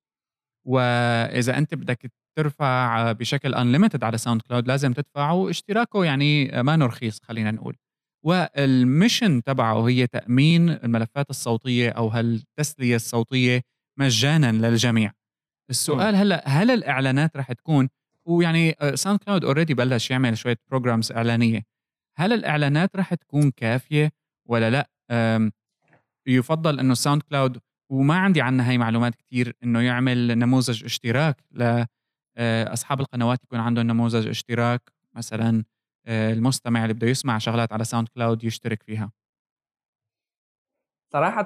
وإذا 0.68 1.58
أنت 1.58 1.76
بدك 1.76 2.12
ترفع 2.38 3.12
بشكل 3.12 3.56
unlimited 3.56 4.04
على 4.04 4.18
ساوند 4.18 4.42
كلاود 4.42 4.68
لازم 4.68 4.94
تدفع 4.94 5.32
واشتراكه 5.32 6.06
يعني 6.06 6.64
ما 6.64 6.86
رخيص 6.86 7.20
خلينا 7.24 7.52
نقول. 7.52 7.76
وال 8.26 8.52
mission 8.52 9.44
تبعه 9.44 9.88
هي 9.88 10.08
تأمين 10.08 10.70
الملفات 10.70 11.30
الصوتية 11.30 11.90
أو 11.90 12.08
هالتسلية 12.08 12.96
الصوتية 12.96 13.62
مجانا 14.00 14.52
للجميع. 14.52 15.12
السؤال 15.70 16.16
هلأ 16.16 16.48
هل 16.48 16.72
الإعلانات 16.72 17.38
رح 17.38 17.52
تكون 17.52 17.90
ويعني 18.26 18.76
ساوند 18.94 19.20
كلاود 19.20 19.46
already 19.46 19.74
بلش 19.74 20.12
يعمل 20.12 20.38
شوية 20.38 20.58
programs 20.72 21.12
إعلانية. 21.12 21.62
هل 22.18 22.34
الإعلانات 22.34 22.96
رح 22.96 23.14
تكون 23.14 23.52
كافية 23.52 24.12
ولا 24.50 24.70
لأ؟ 24.70 25.52
يفضل 26.28 26.80
إنه 26.80 26.94
ساوند 26.94 27.22
كلاود 27.22 27.60
وما 27.92 28.16
عندي 28.16 28.42
عنها 28.42 28.72
هي 28.72 28.78
معلومات 28.78 29.16
كثير 29.16 29.56
إنه 29.64 29.82
يعمل 29.82 30.38
نموذج 30.38 30.84
اشتراك 30.84 31.44
لاصحاب 31.52 33.00
القنوات 33.00 33.44
يكون 33.44 33.60
عندهم 33.60 33.88
نموذج 33.88 34.28
اشتراك 34.28 34.82
مثلا 35.16 35.58
آه، 35.60 35.75
المستمع 36.08 36.84
اللي 36.84 36.94
بده 36.94 37.08
يسمع 37.08 37.38
شغلات 37.38 37.74
على 37.74 37.84
ساوند 37.84 38.08
كلاود 38.08 38.44
يشترك 38.44 38.84
فيها. 38.84 39.12
صراحة 41.14 41.46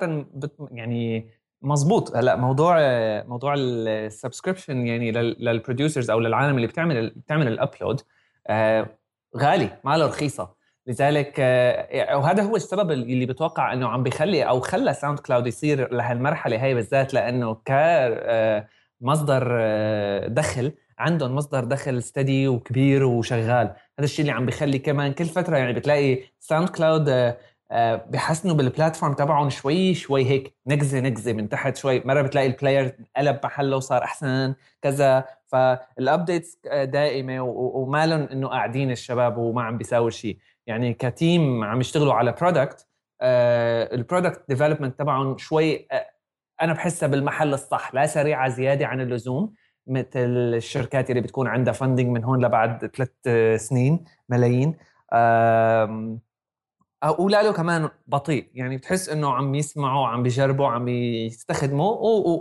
يعني 0.72 1.30
مزبوط 1.62 2.16
هلأ 2.16 2.36
موضوع 2.36 2.78
موضوع 3.24 3.54
ال 3.58 3.68
subscription 3.68 4.88
يعني 4.88 5.12
لل 5.12 5.30
producers 5.30 6.10
أو 6.10 6.20
للعالم 6.20 6.56
اللي 6.56 6.68
بتعمل 6.68 7.10
بتعمل 7.10 7.48
ال 7.48 7.56
upload 7.56 8.02
آه، 8.48 9.00
غالي 9.38 9.78
ما 9.84 9.98
له 9.98 10.06
رخيصة. 10.06 10.56
لذلك 10.88 11.36
آه، 11.40 12.18
وهذا 12.18 12.44
هو 12.44 12.56
السبب 12.56 12.92
اللي 12.92 13.26
بتوقع 13.26 13.74
إنه 13.74 13.88
عم 13.88 14.04
بيخلي 14.04 14.44
أو 14.44 14.60
خلى 14.60 14.94
ساوند 14.94 15.20
كلاود 15.20 15.48
يصير 15.48 15.94
لهالمرحلة 15.94 16.64
هي 16.64 16.74
بالذات 16.74 17.14
لأنه 17.14 17.54
كمصدر 19.02 19.58
دخل 20.28 20.72
عندهم 21.00 21.36
مصدر 21.36 21.64
دخل 21.64 22.04
steady 22.04 22.48
وكبير 22.48 23.04
وشغال. 23.06 23.76
هذا 24.00 24.06
الشيء 24.06 24.22
اللي 24.22 24.32
عم 24.32 24.46
بيخلي 24.46 24.80
كمان 24.80 25.14
كل 25.14 25.26
فترة 25.26 25.58
يعني 25.58 25.74
بتلاقي 25.74 26.24
ساوند 26.40 26.70
كلاود 26.70 27.10
آه، 27.10 27.38
آه، 27.72 27.96
بحسنوا 27.96 28.56
بال 28.56 28.67
platform 28.67 29.14
تبعهم 29.14 29.50
شوي 29.50 29.94
شوي 29.94 30.26
هيك 30.26 30.56
نقزه 30.68 31.00
نقزه 31.00 31.34
من 31.34 31.50
تحت 31.50 31.78
شوي. 31.78 32.00
مرة 32.06 32.22
بتلاقي 32.22 32.48
ال 32.48 32.55
player 32.55 32.96
قلب 33.18 33.40
محله 33.44 33.78
وصار 33.78 34.04
أحسن 34.04 34.56
كذا. 34.82 35.26
فال 35.48 35.72
updates 35.72 36.58
آه، 36.68 36.84
دائمة 36.84 37.42
وما 37.42 38.06
لهم 38.06 38.22
إنه 38.22 38.48
قاعدين 38.48 38.92
الشباب 38.92 39.38
وما 39.38 39.64
عم 39.64 39.78
بيساووا 39.78 40.10
شيء. 40.10 40.38
يعني 40.68 40.94
ك 40.94 41.08
team 41.08 41.64
عم 41.64 41.80
يشتغلوا 41.80 42.14
على 42.14 42.32
product 42.32 42.88
ال 43.22 43.37
product 43.37 44.42
development 44.50 45.00
تبعهم 45.00 45.38
شوي 45.38 45.88
أنا 46.62 46.74
بحسها 46.74 47.08
بالمحل 47.08 47.54
الصح 47.54 47.94
لا 47.94 48.06
سريعة 48.06 48.50
زيادة 48.50 48.88
عن 48.88 49.02
اللزوم. 49.02 49.54
مثل 49.90 50.10
الشركات 50.56 51.10
اللي 51.10 51.22
بتكون 51.22 51.48
عندها 51.48 51.74
funding 51.74 52.08
من 52.08 52.24
هون 52.24 52.46
لبعد 52.46 52.92
ثلاث 52.96 53.12
سنين 53.62 54.06
ملايين. 54.30 54.76
ولا 57.20 57.44
له 57.44 57.54
كمان 57.54 57.90
بطيء 58.08 58.50
يعني 58.54 58.78
بتحس 58.78 59.10
إنه 59.10 59.34
عم 59.34 59.56
يسمعوا 59.56 60.08
عم 60.08 60.24
بيجربوا 60.24 60.68
عم 60.68 60.88
يستخدموا 60.88 61.98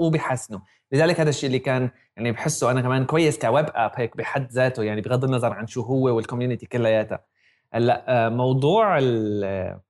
وبيحسنوا. 0.06 0.61
لذلك 0.92 1.20
هذا 1.20 1.30
الشيء 1.30 1.46
اللي 1.46 1.58
كان 1.58 1.90
يعني 2.16 2.32
بحسه 2.32 2.70
أنا 2.70 2.80
كمان 2.80 3.04
كويس 3.04 3.38
keep 3.38 3.66
up 3.74 3.92
هيك 3.94 4.16
بحد 4.16 4.52
ذاته 4.52 4.82
يعني 4.82 5.00
بغض 5.00 5.24
النظر 5.24 5.52
عن 5.52 5.66
شو 5.66 5.82
هو 5.82 6.16
وال 6.16 6.26
community 6.26 6.66
كلياتها. 6.66 7.24
هلأ 7.72 8.26
آه، 8.26 8.28
موضوع 8.28 8.98
آه، 9.02 9.80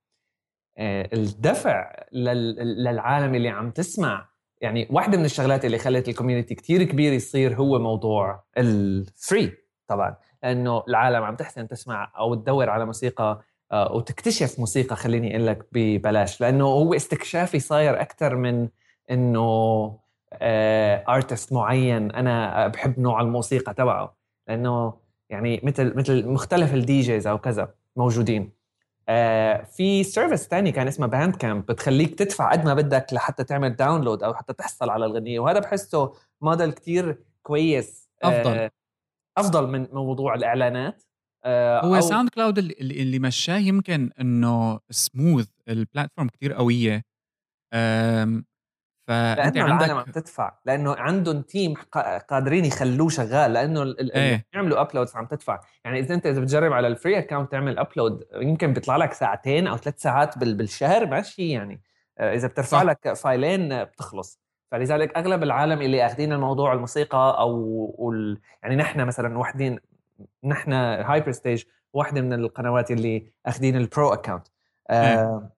الدفع 1.12 2.04
للعالم 2.12 3.34
اللي 3.34 3.48
عم 3.48 3.70
تسمع 3.70 4.28
يعني 4.60 4.88
واحدة 4.90 5.18
من 5.18 5.24
الشغلات 5.24 5.64
اللي 5.64 5.78
خلت 5.78 6.08
ال 6.08 6.13
community 6.13 6.54
كتير 6.54 6.82
كبير 6.82 7.12
يصير 7.12 7.56
هو 7.56 7.78
موضوع 7.78 8.44
ال 8.58 8.77
free 8.77 9.52
طبعا. 9.86 10.16
لأنه 10.42 10.82
العالم 10.88 11.24
عم 11.24 11.36
تحسن 11.36 11.68
تسمع 11.68 12.12
أو 12.18 12.34
تدور 12.34 12.70
على 12.70 12.86
موسيقى 12.86 13.42
آه، 13.72 13.92
وتكتشف 13.92 14.59
موسيقى 14.59 14.96
خليني 14.96 15.36
أقول 15.36 15.46
لك 15.46 15.66
ببلاش. 15.72 16.40
لأنه 16.40 16.64
هو 16.64 16.94
استكشافي 16.94 17.61
صاير 17.61 18.00
أكثر 18.00 18.36
من 18.36 18.68
إنه 19.11 19.98
artist 21.09 21.53
آه، 21.52 21.56
معين 21.56 22.11
أنا 22.11 22.66
بحب 22.66 23.00
نوع 23.00 23.20
الموسيقى 23.20 23.74
تبعه. 23.74 24.16
لأنه 24.48 24.94
يعني 25.30 25.61
مثل 25.62 25.96
مثل 25.96 26.28
مختلف 26.28 26.74
ال 26.74 27.01
DJs 27.01 27.26
أو 27.26 27.38
كذا 27.38 27.74
موجودين. 27.96 28.57
آه، 29.09 29.62
في 29.64 30.04
service 30.05 30.49
تاني 30.48 30.72
كان 30.72 30.88
اسمه 30.88 31.06
باند 31.06 31.36
كامب 31.36 31.66
بتخليك 31.66 32.14
تدفع 32.18 32.52
قد 32.52 32.64
ما 32.64 32.74
بدك 32.74 33.06
لحتى 33.12 33.44
تعمل 33.44 33.76
download 33.76 34.22
أو 34.22 34.34
حتى 34.34 34.52
تحصل 34.52 34.90
على 34.90 35.06
الغنية. 35.06 35.40
وهذا 35.40 35.59
بحسه 35.59 36.12
موديل 36.40 36.72
كتير 36.72 37.18
كويس 37.42 38.09
أفضل. 38.22 38.70
أفضل 39.38 39.66
من 39.68 39.86
موضوع 39.92 40.34
الإعلانات 40.34 41.02
آه، 41.44 41.84
هو 41.84 42.00
ساوند 42.00 42.28
كلاود 42.28 42.59
اللي, 42.59 42.74
اللي 42.80 43.18
مشاه 43.18 43.59
يمكن 43.59 44.11
إنه 44.20 44.80
smooth 44.90 45.49
ال 45.68 45.75
platform 45.75 46.28
كتير 46.28 46.52
قوية. 46.52 47.02
فأنت 49.09 49.56
لأنه 49.56 49.72
عندك 49.72 49.84
العالم 49.84 49.98
عم 49.98 50.12
تدفع. 50.12 50.52
لأنه 50.64 50.94
عندهم 50.94 51.42
team 51.42 51.74
قادرين 52.28 52.64
يخلوه 52.64 53.09
شغال. 53.09 53.52
لأنه 53.52 53.94
إيه. 54.00 54.46
يعملوا 54.52 54.80
uploads 54.80 55.16
عم 55.16 55.26
تدفع. 55.26 55.61
يعني 55.84 55.98
إذا 55.98 56.14
أنت 56.14 56.26
إذا 56.26 56.40
بتجرب 56.40 56.72
على 56.72 56.88
ال 56.88 56.94
free 56.94 57.18
account 57.18 57.53
تعمل 57.52 57.78
upload 57.78 58.24
يمكن 58.34 58.72
بيطلع 58.72 58.96
لك 58.96 59.12
ساعتين 59.12 59.66
أو 59.66 59.76
ثلاث 59.76 60.02
ساعات 60.02 60.38
بالشهر 60.38 61.06
ماشي 61.06 61.50
يعني. 61.50 61.80
آه، 62.18 62.34
إذا 62.34 62.48
بترفع 62.48 62.78
صح. 62.78 62.82
لك 62.82 63.12
فايلين 63.12 63.84
بتخلص. 63.84 64.40
فلذلك 64.70 65.16
أغلب 65.16 65.42
العالم 65.42 65.82
اللي 65.82 66.06
أخذين 66.06 66.32
الموضوع 66.32 66.72
الموسيقى 66.72 67.36
أو 67.38 67.54
وال... 67.98 68.40
يعني 68.62 68.76
نحن 68.76 69.00
مثلا 69.00 69.38
واحدين 69.38 69.78
نحن 70.44 70.72
هايبر 70.72 71.32
ستيج 71.32 71.64
واحدة 71.92 72.20
من 72.20 72.32
القنوات 72.32 72.90
اللي 72.90 73.26
أخذين 73.46 73.76
ال 73.76 73.86
pro 73.86 74.12
account 74.12 74.49
آه 74.90 75.50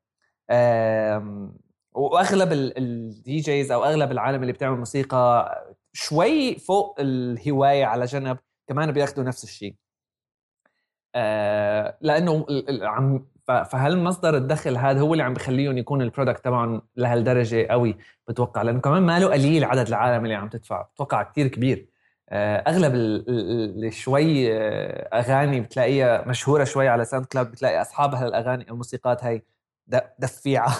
وأغلب 2.01 2.53
ال 2.53 3.36
DJs 3.41 3.72
أو 3.72 3.84
أغلب 3.84 4.12
العالم 4.12 4.42
اللي 4.42 4.53
بتعمل 4.53 4.78
موسيقى 4.78 5.51
شوي 5.92 6.55
فوق 6.59 6.96
الهواية 7.01 7.84
على 7.84 8.05
جنب 8.05 8.38
كمان 8.68 8.92
بياخذوا 8.92 9.24
نفس 9.24 9.44
الشيء. 9.44 9.74
آه 11.14 11.96
لأنه 12.01 12.46
عم 12.82 13.26
فهل 13.46 13.98
مصدر 13.98 14.36
الدخل 14.36 14.76
هذا 14.76 15.01
هو 15.01 15.12
اللي 15.12 15.24
عم 15.24 15.34
بخليهم 15.34 15.78
يكون 15.78 16.03
ال 16.03 16.08
product 16.08 16.45
تبعهم 16.44 16.82
لهالدرجة 16.96 17.66
قوي 17.66 17.96
بتوقع 18.28 18.62
لأنه 18.62 18.80
كمان 18.80 19.03
ماله 19.03 19.26
قليل 19.32 19.64
عدد 19.64 19.86
العالم 19.88 20.24
اللي 20.24 20.34
عم 20.34 20.48
تدفع 20.48 20.82
بتوقع 20.82 21.22
كثير 21.22 21.48
كبير. 21.48 21.88
آه، 22.28 22.57
أغلب 22.57 22.92
شوي 23.90 24.55
آه، 24.55 25.09
أغاني 25.18 25.61
بتلاقيها 25.61 26.28
مشهورة 26.28 26.64
شوي 26.64 26.88
على 26.88 27.05
ساوند 27.05 27.26
كلاود 27.26 27.51
بتلاقي 27.51 27.80
أصحاب 27.82 28.14
هالأغاني 28.14 28.70
الموسيقات 28.70 29.24
هاي 29.24 29.44
دفيعة. 30.18 30.72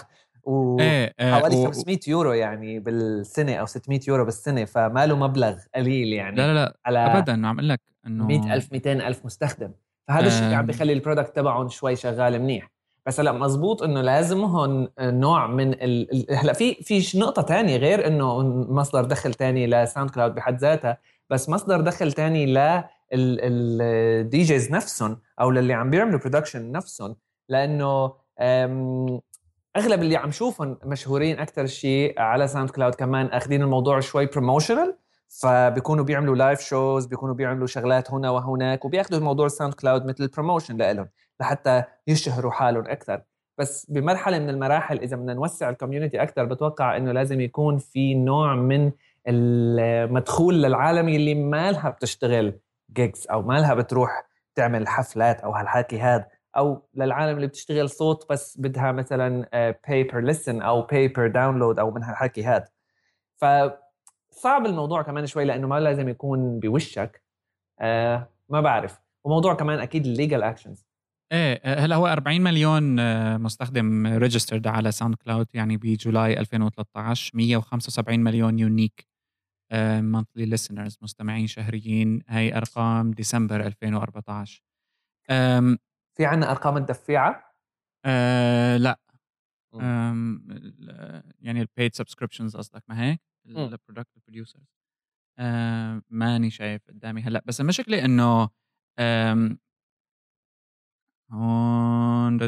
وحوالي 0.45 1.57
إيه، 1.57 1.67
500 1.67 1.99
يورو 2.09 2.33
يعني 2.33 2.79
بالسنة 2.79 3.55
أو 3.55 3.67
600 3.67 4.01
يورو 4.09 4.25
بالسنة 4.25 4.65
فما 4.65 5.07
له 5.07 5.17
مبلغ 5.17 5.55
قليل 5.75 6.13
يعني 6.13 6.37
لا 6.37 6.47
لا 6.47 6.55
لا 6.55 6.77
على 6.87 6.99
ابدا 6.99 7.47
عم 7.47 7.59
أقول 7.59 7.69
لك 7.69 7.81
إنه 8.07 8.27
100000 8.27 8.73
200000 8.73 9.25
مستخدم. 9.25 9.73
فهذا 10.09 10.27
الشيء 10.27 10.55
عم 10.55 10.67
بيخلي 10.67 10.93
ال 10.93 10.98
product 10.98 11.37
تبعهم 11.37 11.69
شوي 11.69 11.97
شغال 11.97 12.43
منيح. 12.43 12.71
بس 13.07 13.21
هلأ 13.21 13.33
مزبوط 13.33 13.83
إنه 13.83 14.01
لازم 14.01 14.41
هون 14.41 14.89
نوع 15.01 15.47
من 15.47 15.73
ال... 15.73 16.27
هلأ 16.31 16.53
في 16.53 16.75
في 16.75 17.19
نقطة 17.19 17.43
تانية 17.43 17.77
غير 17.77 18.07
إنه 18.07 18.39
مصدر 18.73 19.05
دخل 19.05 19.35
تاني 19.35 19.67
لساوند 19.67 20.11
كلاود 20.11 20.35
بحد 20.35 20.59
ذاتها 20.59 20.99
بس 21.31 21.49
مصدر 21.49 21.81
دخل 21.81 22.13
تاني 22.13 22.47
ل 22.47 22.83
ال 23.13 24.43
DJs 24.43 24.73
نفسهم 24.73 25.21
أو 25.41 25.51
للي 25.51 25.73
عم 25.73 25.91
بيعملوا 25.91 26.19
production 26.19 26.73
نفسهم. 26.73 27.17
لأنه 27.49 28.13
أغلب 29.77 30.03
اللي 30.03 30.17
عم 30.17 30.31
شوفهم 30.31 30.79
مشهورين 30.85 31.39
أكثر 31.39 31.67
شيء 31.67 32.21
على 32.21 32.49
ساوند 32.49 32.71
كلاود 32.71 32.95
كمان 32.95 33.27
أخذين 33.27 33.63
الموضوع 33.63 34.01
شوي 34.01 34.27
promotional 34.27 34.97
فبيكونوا 35.29 36.05
بيعملوا 36.05 36.37
live 36.37 36.61
shows 36.61 37.07
بيكونوا 37.07 37.35
بيعملوا 37.35 37.67
شغلات 37.67 38.11
هنا 38.11 38.31
وهناك 38.31 38.85
وبياخذوا 38.85 39.19
الموضوع 39.19 39.49
ساوند 39.49 39.75
كلاود 39.75 40.07
مثل 40.07 40.25
ال 40.25 40.30
promotion 40.30 40.77
لهم 40.77 41.09
لحتى 41.41 41.83
يشهروا 42.07 42.53
حالهم 42.53 42.87
أكثر 42.87 43.23
بس 43.59 43.87
بمرحلة 43.91 44.39
من 44.39 44.51
المراحل 44.51 44.99
إذا 44.99 45.17
بدنا 45.17 45.35
نوسع 45.35 45.71
ال 45.71 45.76
community 45.76 46.23
أكثر 46.23 46.45
بتوقع 46.45 46.97
إنه 46.97 47.13
لازم 47.13 47.41
يكون 47.41 47.79
في 47.79 48.15
نوع 48.15 48.55
من 48.55 48.93
المدخول 49.29 50.63
للعالم 50.63 51.09
اللي 51.09 51.35
ما 51.35 51.73
لها 51.73 51.91
بتشتغل 51.91 52.59
gigs 52.93 53.27
أو 53.31 53.43
ما 53.43 53.61
لها 53.61 53.75
بتروح 53.75 54.27
تعمل 54.55 54.89
حفلات 54.89 55.41
أو 55.41 55.53
هالحكي 55.53 56.01
هذا. 56.01 56.27
أو 56.57 56.89
للعالم 56.95 57.37
اللي 57.37 57.47
بتشتغل 57.47 57.91
صوت 57.91 58.27
بس 58.31 58.61
بدها 58.61 58.93
مثلا 58.93 59.49
pay 59.89 60.05
per 60.05 60.21
listen 60.21 60.63
أو 60.63 60.83
pay 60.83 61.05
per 61.05 61.27
download 61.27 61.79
أو 61.79 61.91
من 61.91 62.03
هالحكي 62.03 62.45
هذا 62.45 62.69
ف 63.37 63.45
صعب 64.31 64.67
الموضوع 64.67 65.03
كمان 65.03 65.27
شوي 65.27 65.45
لأنه 65.45 65.69
ما 65.69 65.81
لازم 65.81 66.09
يكون 66.09 66.61
بوشك. 66.61 67.23
آه 67.81 68.29
ما 68.49 68.61
بعرف. 68.61 69.01
وموضوع 69.25 69.55
كمان 69.55 69.79
أكيد 69.79 70.07
ال 70.07 70.13
legal 70.13 70.43
actions 70.43 70.87
إيه 71.33 71.85
هلأ 71.85 71.97
هو 71.97 72.07
40 72.07 72.41
مليون 72.41 72.99
آه، 72.99 73.37
مستخدم 73.37 74.07
registered 74.07 74.67
على 74.67 74.93
ساوند 74.93 75.15
كلاود 75.15 75.47
يعني 75.55 75.77
بجولاي 75.77 76.41
2013 76.41 77.37
175 77.37 78.21
مليون 78.21 78.59
unique 78.59 79.07
monthly 79.73 80.45
listeners 80.47 80.99
مستمعين 81.03 81.47
شهريين. 81.47 82.23
هاي 82.29 82.57
أرقام 82.57 83.11
ديسمبر 83.11 83.67
2014 83.67 84.63
في 86.21 86.27
عندنا 86.27 86.51
أرقام 86.51 86.77
الدفيعة؟ 86.77 87.55
أه 88.07 88.77
لا. 88.77 88.99
يعني 91.41 91.61
ال 91.61 91.68
paid 91.68 91.95
subscriptions 91.95 92.57
قصدك 92.57 92.83
ما 92.89 93.03
هيك؟ 93.11 93.21
ال 93.47 93.55
product 93.55 94.09
producers 94.27 94.63
آه 95.39 96.03
ماني 96.11 96.51
شايف 96.51 96.83
قدامي 96.89 97.23
هلأ 97.23 97.43
بس 97.47 97.61
المشكلة 97.61 98.05
إنه 98.05 98.51
هون 101.31 102.39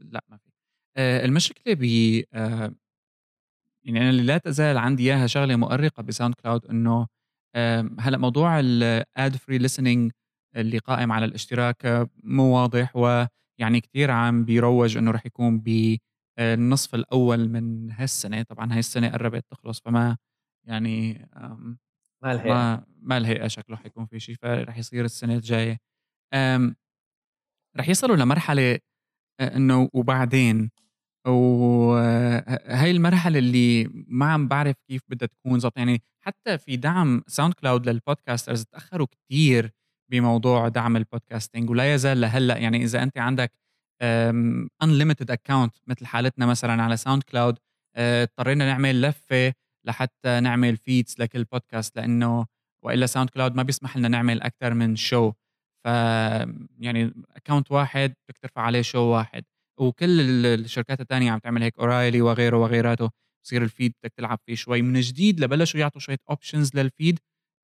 لا 0.00 0.24
ما 0.28 0.36
في. 0.36 0.50
آه 0.96 1.24
المشكلة 1.24 1.74
ب 1.74 1.84
آه 2.34 2.74
يعني 3.84 4.00
أنا 4.00 4.10
اللي 4.10 4.22
لا 4.22 4.38
تزال 4.38 4.78
عندي 4.78 5.02
إياها 5.12 5.26
شغلة 5.26 5.56
مؤرقة 5.56 6.02
بساوند 6.02 6.34
كلاود 6.34 6.66
إنه 6.66 7.06
آه 7.54 7.90
هلأ 8.00 8.18
موضوع 8.18 8.60
ال 8.60 9.36
ad-free 9.36 9.58
listening 9.68 10.12
اللي 10.56 10.78
قائم 10.78 11.12
على 11.12 11.24
الاشتراك 11.24 12.08
مو 12.22 12.56
واضح 12.56 12.96
ويعني 12.96 13.80
كثير 13.80 14.10
عم 14.10 14.44
بيروج 14.44 14.96
إنه 14.96 15.10
رح 15.10 15.26
يكون 15.26 15.58
ب 15.58 15.96
النصف 16.38 16.94
الأول 16.94 17.48
من 17.48 17.90
هالسنة. 17.92 18.42
طبعا 18.42 18.72
هاي 18.72 18.78
السنة 18.78 19.08
قربت 19.08 19.44
تخلص 19.50 19.80
فما 19.80 20.16
يعني 20.66 21.28
ما 22.22 22.32
الهيئه 22.32 22.54
ما, 22.54 22.84
ما 23.02 23.16
الهيئه 23.16 23.46
شكله 23.48 23.76
حيكون 23.76 24.06
في 24.06 24.20
شيء 24.20 24.34
فرح 24.42 24.78
يصير 24.78 25.04
السنة 25.04 25.34
الجاية. 25.34 25.78
رح 27.76 27.88
يصلوا 27.88 28.16
لمرحلة 28.16 28.78
إنه 29.40 29.88
وبعدين. 29.94 30.70
وهي 31.28 32.90
المرحلة 32.90 33.38
اللي 33.38 33.88
ما 34.08 34.32
عم 34.32 34.48
بعرف 34.48 34.76
كيف 34.88 35.02
بدها 35.08 35.28
تكون 35.28 35.58
ظبط 35.60 35.78
يعني 35.78 36.02
حتى 36.24 36.58
في 36.58 36.76
دعم 36.76 37.22
ساوند 37.26 37.54
كلاود 37.54 37.88
لل 37.88 38.01
podcasters 38.01 38.64
تأخروا 38.64 39.06
كثير 39.06 39.70
بموضوع 40.10 40.68
دعم 40.68 40.96
ال 40.96 41.03
podcasting 41.03 41.70
ولا 41.70 41.94
يزال 41.94 42.20
لهلأ 42.20 42.56
يعني 42.56 42.84
إذا 42.84 43.02
أنت 43.02 43.18
عندك 43.18 43.52
unlimited 44.82 45.30
account 45.30 45.76
مثل 45.86 46.06
حالتنا 46.06 46.46
مثلا 46.46 46.82
على 46.82 46.96
ساوند 46.96 47.22
كلاود 47.22 47.58
آه، 47.96 48.22
اضطرينا 48.22 48.66
نعمل 48.66 49.02
لفة 49.02 49.52
لحتى 49.86 50.40
نعمل 50.40 50.76
feeds 50.76 51.14
لكل 51.18 51.44
بودكاست 51.44 51.96
لأنه 51.96 52.46
وإلا 52.84 53.06
ساوند 53.06 53.30
كلاود 53.30 53.54
ما 53.54 53.62
بيسمح 53.62 53.96
لنا 53.96 54.08
نعمل 54.08 54.42
أكثر 54.42 54.74
من 54.74 54.96
show 54.96 55.32
ف 55.84 55.86
يعني 56.78 57.14
account 57.36 57.72
واحد 57.72 58.14
بدك 58.28 58.38
ترفع 58.38 58.62
عليه 58.62 58.82
show 58.82 59.00
واحد. 59.00 59.44
وكل 59.80 60.20
الشركات 60.46 61.00
الثانية 61.00 61.30
عم 61.30 61.38
تعمل 61.38 61.62
هيك 61.62 61.78
اورايلي 61.78 62.20
وغيره 62.20 62.56
وغيراته 62.56 63.10
بصير 63.44 63.62
ال 63.62 63.68
feed 63.68 63.94
بدك 64.02 64.12
تلعب 64.16 64.38
فيه 64.46 64.54
شوي. 64.54 64.82
من 64.82 65.00
جديد 65.00 65.40
لبلشوا 65.40 65.80
يعطوا 65.80 66.00
شوية 66.00 66.18
options 66.30 66.70
لل 66.76 66.90
feed 66.90 67.18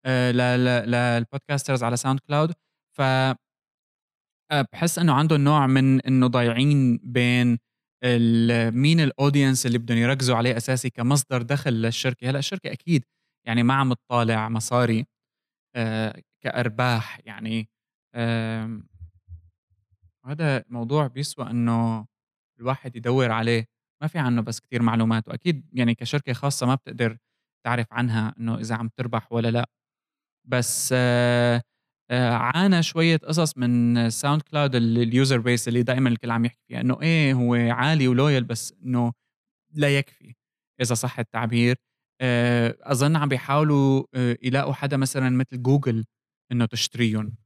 لل 0.07 0.36
podcasters 0.36 1.85
على 1.85 1.97
ساوند 1.97 2.21
كلاود 2.21 2.53
ف 2.99 3.01
آه، 4.53 4.63
بحس 4.73 4.99
إنه 4.99 5.13
عندهم 5.13 5.41
نوع 5.41 5.67
من 5.67 6.01
إنه 6.01 6.27
ضايعين 6.27 6.97
بين 7.03 7.59
مين 8.75 9.01
الاودينس 9.01 9.67
اللي 9.67 9.79
بدهم 9.79 9.99
يركزوا 9.99 10.37
عليه 10.37 10.57
أساسي 10.57 10.91
كمصدر 10.91 11.43
دخل 11.43 11.73
للشركة. 11.73 12.31
هلأ 12.31 12.39
الشركة 12.39 12.73
أكيد 12.73 13.05
يعني 13.47 13.63
ما 13.63 13.75
عم 13.75 13.93
تطالع 13.93 14.49
مصاري 14.49 15.07
آه، 15.77 16.23
كأرباح 16.45 17.21
يعني 17.25 17.69
هذا 20.27 20.65
موضوع 20.69 21.07
بيسوى 21.07 21.51
إنه 21.51 22.07
الواحد 22.61 22.97
يدور 22.97 23.33
عليه. 23.33 23.67
ما 24.03 24.09
في 24.09 24.19
عنه 24.19 24.43
بس 24.43 24.61
كتير 24.61 24.83
معلومات 24.83 25.29
وأكيد 25.29 25.71
يعني 25.73 25.95
كشركة 25.95 26.33
خاصة 26.33 26.67
ما 26.67 26.75
بتقدر 26.75 27.19
تعرف 27.67 27.87
عنها 27.93 28.35
إنه 28.41 28.59
إذا 28.59 28.75
عم 28.77 28.89
تربح 28.97 29.33
ولا 29.33 29.49
لأ. 29.51 29.67
بس 30.47 30.91
آه 30.97 31.63
آه، 32.11 32.31
عانى 32.31 32.83
شوية 32.83 33.17
قصص 33.17 33.59
من 33.59 34.11
ساوند 34.11 34.43
كلاود 34.43 34.75
ال 34.75 34.88
user 34.88 35.39
base 35.39 35.69
اللي 35.69 35.83
دائما 35.83 36.09
الكل 36.09 36.31
عم 36.31 36.45
يحكي 36.45 36.61
فيها 36.69 36.81
إنه 36.81 37.03
إيه 37.03 37.33
هو 37.33 37.55
عالي 37.55 38.09
و 38.09 38.15
loyal 38.15 38.45
بس 38.45 38.75
إنه 38.85 39.13
لا 39.75 39.99
يكفي 39.99 40.35
إذا 40.81 40.95
صح 40.95 41.19
التعبير. 41.19 41.77
آه، 42.21 42.77
أظن 42.83 43.17
عم 43.17 43.29
بيحاولوا 43.29 44.05
يلاقوا 44.43 44.73
حدا 44.73 44.97
مثلا 44.97 45.31
مثل 45.31 45.63
جوجل 45.63 46.05
إنه 46.53 46.67
تشتريهم. 46.67 47.37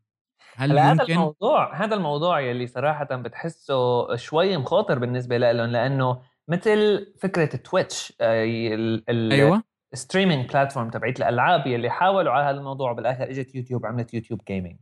هل 0.57 0.78
هذا 0.78 0.92
ممكن؟ 0.92 1.12
الموضوع 1.12 1.84
هذا 1.84 1.94
الموضوع 1.94 2.40
يلي 2.40 2.66
صراحة 2.66 3.05
بتحسه 3.05 4.16
شوي 4.16 4.57
مخاطر 4.57 4.98
بالنسبة 4.98 5.38
لهم 5.38 5.70
لأنه 5.70 6.22
مثل 6.48 7.07
فكرة 7.20 7.57
تويتش 7.57 8.12
أيوه. 8.20 9.62
streaming 9.94 10.48
platform 10.48 10.90
تبعت 10.91 11.18
الألعاب 11.20 11.66
يلي 11.66 11.91
حاولوا 11.91 12.32
على 12.32 12.45
هذا 12.45 12.59
الموضوع 12.59 12.93
بالاخر 12.93 13.30
إجت 13.30 13.55
يوتيوب 13.55 13.86
عملت 13.86 14.14
يوتيوب 14.14 14.41
جيمنج 14.49 14.76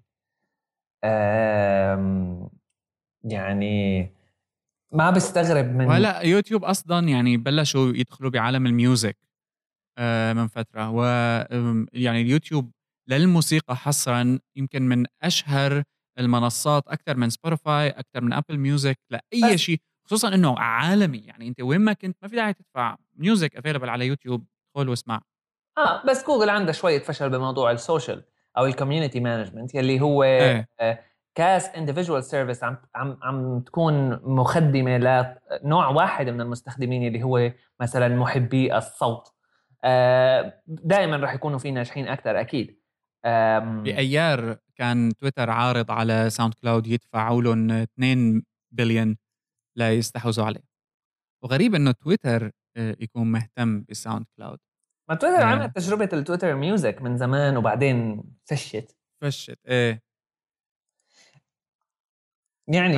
يعني 3.25 4.09
ما 4.93 5.11
بستغرب 5.11 5.67
من 5.67 5.87
وهلا 5.87 6.21
يوتيوب 6.21 6.65
أصلا 6.65 7.09
يعني 7.09 7.37
بلشوا 7.37 7.93
يدخلوا 7.95 8.31
بعالم 8.31 8.67
ال 8.67 8.75
music 8.75 9.17
آه، 9.99 10.33
من 10.33 10.47
فترة. 10.47 10.91
و 10.91 11.03
يعني 11.93 12.21
اليوتيوب 12.21 12.73
للموسيقى 13.09 13.77
حصرا 13.77 14.39
يمكن 14.57 14.83
من 14.83 15.05
أشهر 15.23 15.83
المنصات 16.19 16.89
أكثر 16.89 17.17
من 17.17 17.31
سبوتيفاي 17.31 17.91
أكثر 17.91 18.21
من 18.21 18.33
ابل 18.33 18.59
ميوزك 18.59 18.99
لأي 19.11 19.59
شيء 19.59 19.81
خصوصا 20.07 20.35
إنه 20.35 20.59
عالمي. 20.59 21.19
يعني 21.19 21.49
أنت 21.49 21.61
وين 21.61 21.81
ما 21.81 21.93
كنت 21.93 22.17
ما 22.23 22.29
في 22.29 22.37
داعي 22.37 22.53
تدفع 22.53 22.97
music 23.17 23.57
available 23.57 23.89
على 23.89 24.07
يوتيوب. 24.07 24.47
ادخل 24.79 24.89
واسمع. 24.89 25.21
آه 25.79 26.03
بس 26.07 26.27
جوجل 26.27 26.51
عنده 26.51 26.73
شوية 26.73 26.99
فشل 26.99 27.31
بموضوع 27.31 27.71
ال 27.71 27.78
social 27.78 28.25
أو 28.59 28.67
ال 28.67 28.72
community 28.72 29.21
management 29.21 29.75
يلي 29.75 30.01
هو 30.01 30.23
إيه. 30.23 30.69
ك 31.35 31.46
as 31.46 31.69
individual 31.69 32.25
service 32.25 32.65
عم 32.65 32.77
عم 32.95 33.19
عم 33.23 33.61
تكون 33.61 34.21
مخدمة 34.23 34.99
لنوع 34.99 35.89
واحد 35.89 36.29
من 36.29 36.41
المستخدمين 36.41 37.07
اللي 37.07 37.23
هو 37.23 37.53
مثلا 37.81 38.09
محبي 38.09 38.77
الصوت. 38.77 39.33
دائما 40.67 41.17
رح 41.17 41.35
يكونوا 41.35 41.59
في 41.59 41.71
ناجحين 41.71 42.09
أكثر 42.09 42.41
أكيد. 42.41 42.79
بأيار 43.85 44.57
كان 44.77 45.13
تويتر 45.21 45.51
عارض 45.51 45.91
على 45.91 46.31
ساوند 46.31 46.55
كلاود 46.55 46.87
يدفعوا 46.87 47.43
لهم 47.43 47.71
2 47.71 48.43
بليون 48.73 49.17
ليستحوذوا 49.77 50.45
عليه. 50.45 50.69
وغريب 51.45 51.75
إنه 51.75 51.93
تويتر 51.93 52.51
آه، 52.77 52.97
يكون 53.01 53.33
مهتم 53.33 53.85
بساوند 53.89 54.27
كلاود 54.37 54.59
ما 55.09 55.15
تويتر 55.15 55.43
عمل 55.43 55.71
تجربة 55.71 56.09
التويتر 56.13 56.55
ميوزك 56.55 57.03
من 57.03 57.17
زمان 57.17 57.57
وبعدين 57.57 58.23
فشت. 58.45 58.97
فشت 59.23 59.59
إيه. 59.69 60.09
يعني؟ 62.69 62.97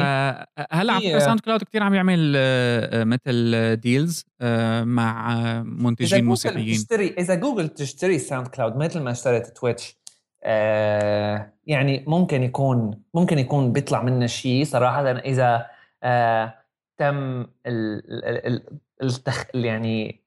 هلا 0.71 0.93
على 0.93 1.09
فكرة 1.09 1.19
ساوند 1.19 1.41
كلاود 1.41 1.63
كثير 1.63 1.83
عم 1.83 1.95
يعمل 1.95 2.35
آه، 2.37 3.05
مثل 3.05 3.77
deals 3.77 4.25
آه، 4.41 4.85
مع 4.85 5.63
منتجين 5.63 6.25
موسيقيين. 6.25 6.77
تشتري 6.77 7.15
إذا 7.19 7.35
جوجل 7.35 7.69
تشتري 7.69 8.19
ساوند 8.19 8.47
كلاود 8.47 8.77
مثل 8.77 9.01
ما 9.01 9.11
اشترت 9.11 9.57
تويتش 9.57 10.01
آه 10.43 11.53
يعني 11.67 12.05
ممكن 12.07 12.43
يكون 12.43 13.03
ممكن 13.15 13.39
يكون 13.39 13.73
بيطلع 13.73 14.03
منه 14.03 14.27
شيء 14.27 14.65
صراحة 14.65 15.11
إذا 15.11 15.67
آه 16.03 16.55
تم 16.97 17.47
ال 17.67 18.63
التخ 19.03 19.45
يعني 19.55 20.25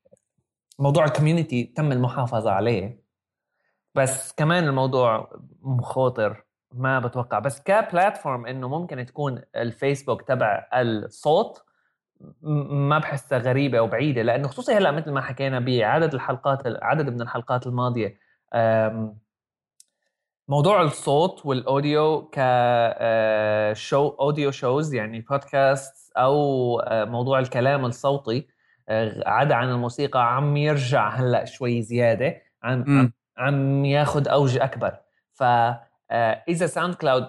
موضوع 0.79 1.05
الكوميونتي 1.05 1.63
تم 1.63 1.91
المحافظة 1.91 2.51
عليه 2.51 3.03
بس 3.95 4.33
كمان 4.33 4.67
الموضوع 4.67 5.39
مخاطر 5.61 6.45
ما 6.71 6.99
بتوقع. 6.99 7.39
بس 7.39 7.61
كبلاتفورم 7.61 8.45
إنه 8.45 8.67
ممكن 8.67 9.05
تكون 9.05 9.41
الفيسبوك 9.55 10.21
تبع 10.21 10.67
الصوت 10.73 11.63
ما 12.41 12.97
بحسها 12.99 13.37
غريبة 13.37 13.81
وبعيده 13.81 14.21
لأنه 14.21 14.47
خصوصي 14.47 14.73
هلأ 14.73 14.91
مثل 14.91 15.11
ما 15.11 15.21
حكينا 15.21 15.59
بعدد 15.59 16.13
الحلقات 16.13 16.61
عدد 16.65 17.09
من 17.09 17.21
الحلقات 17.21 17.67
الماضية 17.67 18.19
موضوع 20.47 20.81
الصوت 20.81 21.45
والأوديو 21.45 22.29
ك 22.33 22.39
شو 23.73 24.07
audio 24.07 24.51
shows 24.51 24.93
يعني 24.93 25.21
بودكاست 25.21 26.11
أو 26.17 26.81
موضوع 26.91 27.39
الكلام 27.39 27.85
الصوتي 27.85 28.47
عدا 29.25 29.55
عن 29.55 29.69
الموسيقى 29.69 30.35
عم 30.35 30.57
يرجع 30.57 31.09
هلأ 31.09 31.45
شوي 31.45 31.81
زيادة 31.81 32.41
عم 32.63 33.11
عم 33.37 33.85
ياخذ 33.85 34.27
أوج 34.27 34.57
أكبر. 34.57 34.95
ف 35.33 35.43
آه، 36.11 36.43
إذا 36.47 36.65
ساوند 36.67 36.95
كلاود 36.95 37.27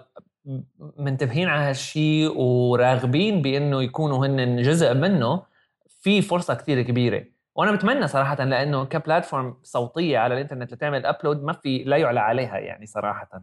منتبهين 0.99 1.49
على 1.49 1.63
هالشيء 1.63 2.39
وراغبين 2.39 3.43
بإنه 3.43 3.83
يكونوا 3.83 4.27
هن 4.27 4.63
جزء 4.63 4.95
منه 4.95 5.43
في 5.89 6.23
فرصة 6.23 6.55
كثير 6.55 6.83
كبيرة. 6.83 7.25
وأنا 7.55 7.73
بتمنى 7.73 8.09
صراحة 8.09 8.45
لأنه 8.45 8.85
ك 8.85 8.93
platform 8.93 9.57
صوتية 9.63 10.19
على 10.19 10.35
الإنترنت 10.35 10.73
لتعمل 10.73 11.07
upload 11.07 11.43
ما 11.43 11.53
في 11.53 11.85
لا 11.85 11.97
يعلى 11.97 12.21
عليها 12.21 12.59
يعني 12.59 12.87
صراحة. 12.87 13.43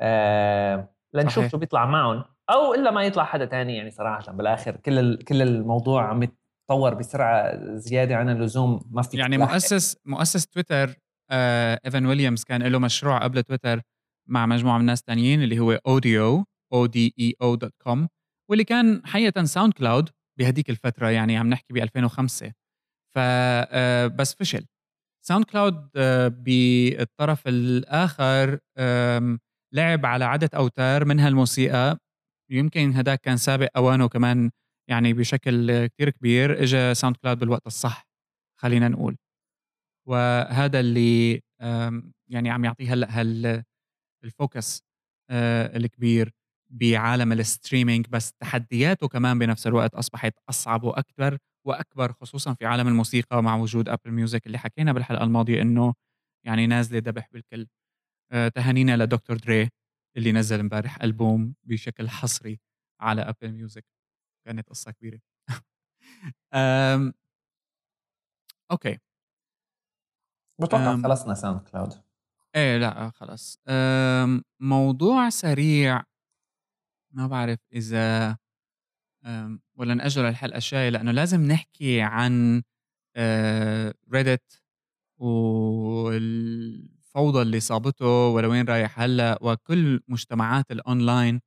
آه 0.00 0.88
لنشوف 1.14 1.34
صحيح. 1.34 1.50
شو 1.50 1.58
بيطلع 1.58 1.86
معهم 1.86 2.24
أو 2.50 2.74
إلا 2.74 2.90
ما 2.90 3.02
يطلع 3.02 3.24
حدا 3.24 3.44
تاني 3.44 3.76
يعني 3.76 3.90
صراحة 3.90 4.32
بالآخر. 4.32 4.76
كل 4.76 5.16
كل 5.16 5.42
الموضوع 5.42 6.04
عم 6.04 6.28
يتطور 6.70 6.94
بسرعة 6.94 7.58
زيادة 7.76 8.16
عن 8.16 8.28
اللزوم 8.28 8.80
ما 8.90 9.02
في 9.02 9.16
يعني 9.16 9.38
مؤسس 9.38 9.96
مؤسس 10.04 10.46
تويتر 10.46 10.94
آه 11.30 11.80
إيفان 11.84 12.06
ويليامز 12.06 12.44
كان 12.44 12.62
له 12.62 12.78
مشروع 12.78 13.18
قبل 13.18 13.42
تويتر 13.42 13.80
مع 14.28 14.46
مجموعة 14.46 14.74
من 14.74 14.80
الناس 14.80 15.02
تانيين 15.02 15.42
اللي 15.42 15.58
هو 15.58 15.72
أوديو 15.72 16.44
O 16.72 16.86
D 16.86 17.14
E 17.20 17.34
O 17.42 17.54
dot 17.54 17.72
com 17.82 18.08
واللي 18.50 18.64
كان 18.64 19.02
حقيقة 19.06 19.44
ساوند 19.44 19.72
كلاود 19.72 20.08
بهديك 20.38 20.70
الفترة 20.70 21.08
يعني 21.08 21.36
عم 21.36 21.48
نحكي 21.48 21.74
ب 21.74 21.76
2005 21.76 22.52
ف 23.14 23.18
آه، 23.18 24.06
بس 24.06 24.34
فشل. 24.34 24.66
ساوند 25.26 25.44
كلاود 25.44 25.90
آه، 25.96 26.28
بالطرف 26.28 27.48
الآخر 27.48 28.58
لعب 29.74 30.06
على 30.06 30.24
عده 30.24 30.50
أوتار 30.54 31.04
منها 31.04 31.28
الموسيقى 31.28 31.98
يمكن 32.50 32.92
هداك 32.92 33.20
كان 33.20 33.36
سابق 33.36 33.68
اوانه 33.76 34.08
كمان 34.08 34.50
يعني 34.90 35.12
بشكل 35.12 35.86
كتير 35.86 36.10
كبير 36.10 36.62
اجى 36.62 36.94
ساوند 36.94 37.16
كلاود 37.16 37.38
بالوقت 37.38 37.66
الصح 37.66 38.06
خلينا 38.60 38.88
نقول. 38.88 39.16
وهذا 40.08 40.80
اللي 40.80 41.42
يعني 42.30 42.50
عم 42.50 42.64
يعطيه 42.64 42.92
هلا 42.92 43.20
هال 43.20 43.64
ال 44.24 44.34
focus 44.34 44.82
آه، 45.30 45.76
الكبير 45.76 46.32
بعالم 46.72 47.32
ال 47.32 47.39
streaming 47.39 48.06
بس 48.10 48.32
تحدياته 48.32 49.08
كمان 49.08 49.38
بنفس 49.38 49.66
الوقت 49.66 49.94
أصبحت 49.94 50.34
أصعب 50.50 50.84
وأكبر 50.84 51.38
وأكبر 51.66 52.12
خصوصا 52.12 52.54
في 52.54 52.66
عالم 52.66 52.88
الموسيقى 52.88 53.42
مع 53.42 53.56
وجود 53.56 53.88
ابل 53.88 54.10
ميوزك 54.10 54.46
اللي 54.46 54.58
حكينا 54.58 54.92
بالحلقة 54.92 55.24
الماضية 55.24 55.62
إنه 55.62 55.94
يعني 56.46 56.66
نازلة 56.66 56.98
دبح 56.98 57.28
بالكل. 57.32 57.66
آه، 58.32 58.48
تهانينا 58.48 58.96
لدكتور 58.96 59.36
دري 59.36 59.68
اللي 60.16 60.32
نزل 60.32 60.60
امبارح 60.60 61.02
ألبوم 61.02 61.54
بشكل 61.64 62.08
حصري 62.08 62.60
على 63.00 63.22
ابل 63.22 63.52
ميوزك 63.52 63.84
كانت 64.44 64.68
قصة 64.68 64.90
كبيرة. 64.92 65.20
okay. 68.70 68.98
بتوقع 70.58 70.96
خلصنا 71.02 71.34
ساوند 71.34 71.60
كلاود. 71.60 71.92
إيه 72.56 72.76
لأ 72.78 73.10
خلاص. 73.10 73.58
موضوع 74.60 75.28
سريع. 75.30 76.02
ما 77.12 77.26
بعرف 77.26 77.58
إذا 77.72 78.36
ولا 79.76 79.94
نأجله 79.94 80.28
للحلقة 80.28 80.56
الجاية 80.56 80.88
لأنه 80.88 81.10
لازم 81.12 81.40
نحكي 81.42 82.00
عن 82.00 82.62
ريدت 84.12 84.62
والفوضى 85.20 86.62
اللي 87.42 87.60
صابته 87.60 88.28
ولوين 88.28 88.66
رايح 88.68 89.00
هلأ 89.00 89.38
وكل 89.42 90.00
مجتمعات 90.08 90.70
الأونلاين 90.70 91.40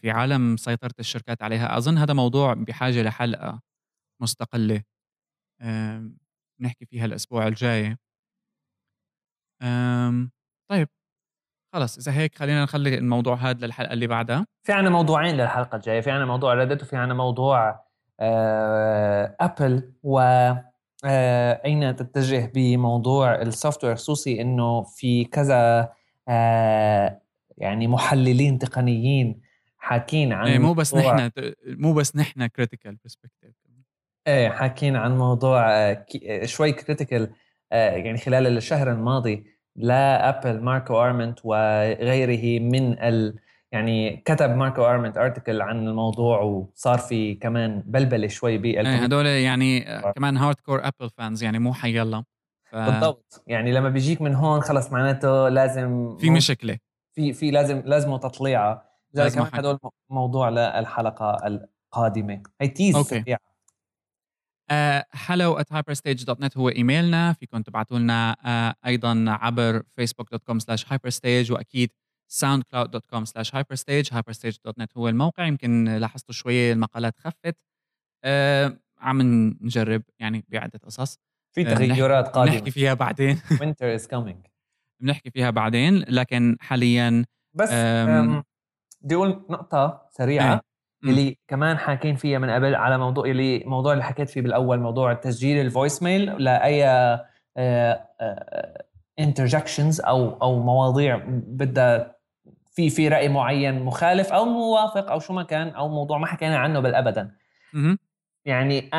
في 0.00 0.10
عالم 0.10 0.56
سيطرة 0.56 0.94
الشركات 0.98 1.42
عليها، 1.42 1.76
أظن 1.76 1.98
هذا 1.98 2.14
موضوع 2.14 2.54
بحاجة 2.54 3.02
لحلقة 3.02 3.60
مستقلة 4.22 4.82
نحكي 6.60 6.86
فيها 6.86 7.04
الأسبوع 7.04 7.46
الجاي. 7.46 7.96
طيب 10.70 10.88
خلص 11.74 11.98
إذا 11.98 12.12
هيك 12.18 12.34
خلّينا 12.34 12.62
نخلّي 12.62 12.98
الموضوع 12.98 13.34
هذا 13.34 13.66
للحلقة 13.66 13.92
اللي 13.92 14.06
بعدها. 14.06 14.46
في 14.66 14.72
عنا 14.72 14.90
موضوعين 14.90 15.36
للحلقة 15.36 15.76
الجاية، 15.76 16.00
في 16.00 16.10
عنا 16.10 16.24
موضوع 16.24 16.54
Reddit 16.54 16.82
وفي 16.82 16.96
عنا 16.96 17.14
موضوع 17.14 17.84
Apple 19.40 19.92
و 20.02 20.20
أين 21.64 21.96
تتجه 21.96 22.52
بموضوع 22.54 23.34
ال 23.34 23.84
software 23.84 23.96
خصوصي 23.96 24.40
إنه 24.40 24.82
في 24.82 25.24
كذا 25.24 25.92
يعني 27.56 27.88
محللين 27.88 28.58
تقنيين 28.58 29.40
حاكين 29.78 30.32
عن 30.32 30.46
إيه 30.46 30.58
مو 30.58 30.74
بس 30.74 30.94
نحن 30.94 31.30
مو 31.66 31.92
بس 31.92 32.16
نحن 32.16 32.46
critical 32.46 32.96
perspective 33.04 33.54
إيه 34.26 34.48
حاكين 34.48 34.96
عن 34.96 35.18
موضوع 35.18 35.66
شوي 36.44 36.72
critical 36.72 37.30
آه، 37.72 37.90
يعني 37.90 38.18
خلال 38.18 38.46
الشهر 38.46 38.92
الماضي 38.92 39.46
ل 39.76 39.90
Apple 39.90 40.60
Marco 40.60 41.02
Arment 41.02 41.38
وغيره 41.44 42.60
من 42.62 42.98
ال 42.98 43.38
يعني 43.72 44.16
كتب 44.16 44.50
Marco 44.50 44.84
Arment 44.84 45.18
article 45.18 45.62
عن 45.62 45.88
الموضوع 45.88 46.40
وصار 46.40 46.98
في 46.98 47.34
كمان 47.34 47.82
بلبلة 47.86 48.28
شوي 48.28 48.58
بال 48.58 48.86
إيه 48.86 48.96
هدول 48.96 49.26
يعني 49.26 49.88
آه. 49.88 50.12
كمان 50.12 50.36
hardcore 50.36 50.80
Apple 50.86 51.10
fans 51.10 51.42
يعني 51.42 51.58
مو 51.58 51.72
حيلا. 51.72 52.24
ف... 52.70 52.76
بالضبط. 52.76 53.42
يعني 53.46 53.72
لما 53.72 53.88
بيجيك 53.88 54.22
من 54.22 54.34
هون 54.34 54.60
خلص 54.60 54.92
معناته 54.92 55.48
لازم 55.48 56.16
في 56.16 56.30
مشكلة. 56.30 56.78
في 57.16 57.32
في 57.32 57.50
لازم 57.50 57.82
لازم 57.84 58.16
تطليعه. 58.16 58.90
لذلك 59.14 59.32
كمان 59.32 59.50
هدول 59.52 59.78
موضوع 60.10 60.48
للحلقه 60.48 61.46
القادمة. 61.46 62.42
هي 62.60 62.68
tease 62.68 62.96
سريعه 62.96 63.38
hello 65.14 65.58
at 65.60 65.68
hyperstage.net 65.70 66.56
هو 66.56 66.68
إيميلنا. 66.68 67.32
فيكم 67.32 67.62
تبعتوا 67.62 67.98
لنا 67.98 68.36
uh, 68.38 68.86
أيضا 68.86 69.24
عبر 69.28 69.82
facebook.com 70.00 70.58
slash 70.58 70.84
hyperstage 70.84 71.50
وأكيد 71.50 71.90
soundcloud.com 72.32 73.24
slash 73.24 73.50
hyperstage. 73.50 74.10
hyperstage.net 74.12 74.96
هو 74.96 75.08
الموقع. 75.08 75.46
يمكن 75.46 75.84
لاحظتوا 75.84 76.34
شوية 76.34 76.72
المقالات 76.72 77.18
خفت. 77.18 77.56
uh, 78.26 78.72
عم 78.98 79.22
نجرب 79.62 80.02
يعني 80.18 80.44
بعدة 80.48 80.80
قصص. 80.84 81.18
في 81.54 81.64
تغيرات 81.64 82.28
قادمة. 82.28 82.52
بنحكي 82.52 82.70
فيها 82.70 82.94
بعدين. 82.94 83.36
Winter 83.36 84.00
is 84.00 84.06
coming. 84.06 84.48
بنحكي 85.00 85.30
فيها 85.30 85.50
بعدين 85.50 86.04
لكن 86.08 86.56
حاليا 86.60 87.24
بس 87.54 87.70
بدي 89.02 89.14
أقول 89.14 89.46
نقطة 89.50 90.08
سريعة 90.10 90.52
إيه. 91.04 91.10
اللي 91.10 91.38
كمان 91.48 91.78
حاكين 91.78 92.16
فيها 92.16 92.38
من 92.38 92.50
قبل 92.50 92.74
على 92.74 92.98
موضوع 92.98 93.24
اللي 93.24 93.64
موضوع 93.66 93.92
اللي 93.92 94.04
حكيت 94.04 94.30
فيه 94.30 94.40
بالأول 94.40 94.80
موضوع 94.80 95.12
تسجيل 95.12 95.66
ال 95.66 96.02
voicemail 96.02 96.42
لأي 96.42 96.86
آه، 96.86 97.26
آه، 97.56 98.84
interjections 99.18 100.00
أو 100.00 100.42
أو 100.42 100.62
مواضيع 100.62 101.22
بدها 101.28 102.16
في 102.74 102.90
في 102.90 103.08
رأي 103.08 103.28
معين 103.28 103.82
مخالف 103.82 104.32
أو 104.32 104.44
موافق 104.44 105.10
أو 105.10 105.18
شو 105.18 105.32
ما 105.32 105.42
كان 105.42 105.68
أو 105.68 105.88
موضوع 105.88 106.18
ما 106.18 106.26
حكينا 106.26 106.58
عنه 106.58 106.80
بالابدا 106.80 107.34
يعني 108.44 108.90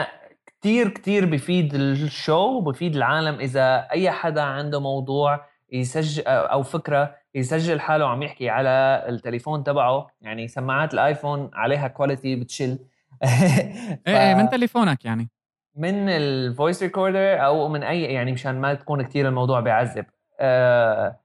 كثير 0.62 0.89
كثير 0.89 1.26
بفيد 1.26 1.74
ال 1.74 1.90
show 1.90 2.58
وبفيد 2.58 2.95
العالم 2.95 3.39
إذا 3.39 3.88
أي 3.91 4.12
حدا 4.12 4.41
عنده 4.41 4.80
موضوع 4.80 5.45
يسجل 5.72 6.24
أو 6.28 6.63
فكرة 6.63 7.15
يسجل 7.36 7.80
حاله 7.80 8.07
عم 8.07 8.24
يحكي 8.24 8.49
على 8.49 9.05
التليفون 9.09 9.63
تبعه. 9.63 10.07
يعني 10.22 10.47
سماعات 10.47 10.93
ال 10.93 11.02
iPhone 11.02 11.51
عليها 11.53 11.88
quality 11.88 12.36
بتشل. 12.36 12.80
إيه 13.24 13.99
إيه 14.07 14.36
من 14.36 14.49
تليفونك 14.49 15.05
يعني؟ 15.05 15.30
من 15.76 16.09
ال 16.10 16.22
voice 16.22 16.84
recorder 16.84 17.45
أو 17.45 17.68
من 17.68 17.84
أي 17.84 18.03
يعني 18.03 18.32
مشان 18.32 18.61
ما 18.61 18.74
تكون 18.74 19.01
كثير 19.01 19.28
الموضوع 19.28 19.59
بيعذب. 19.59 20.05
آه 20.39 21.20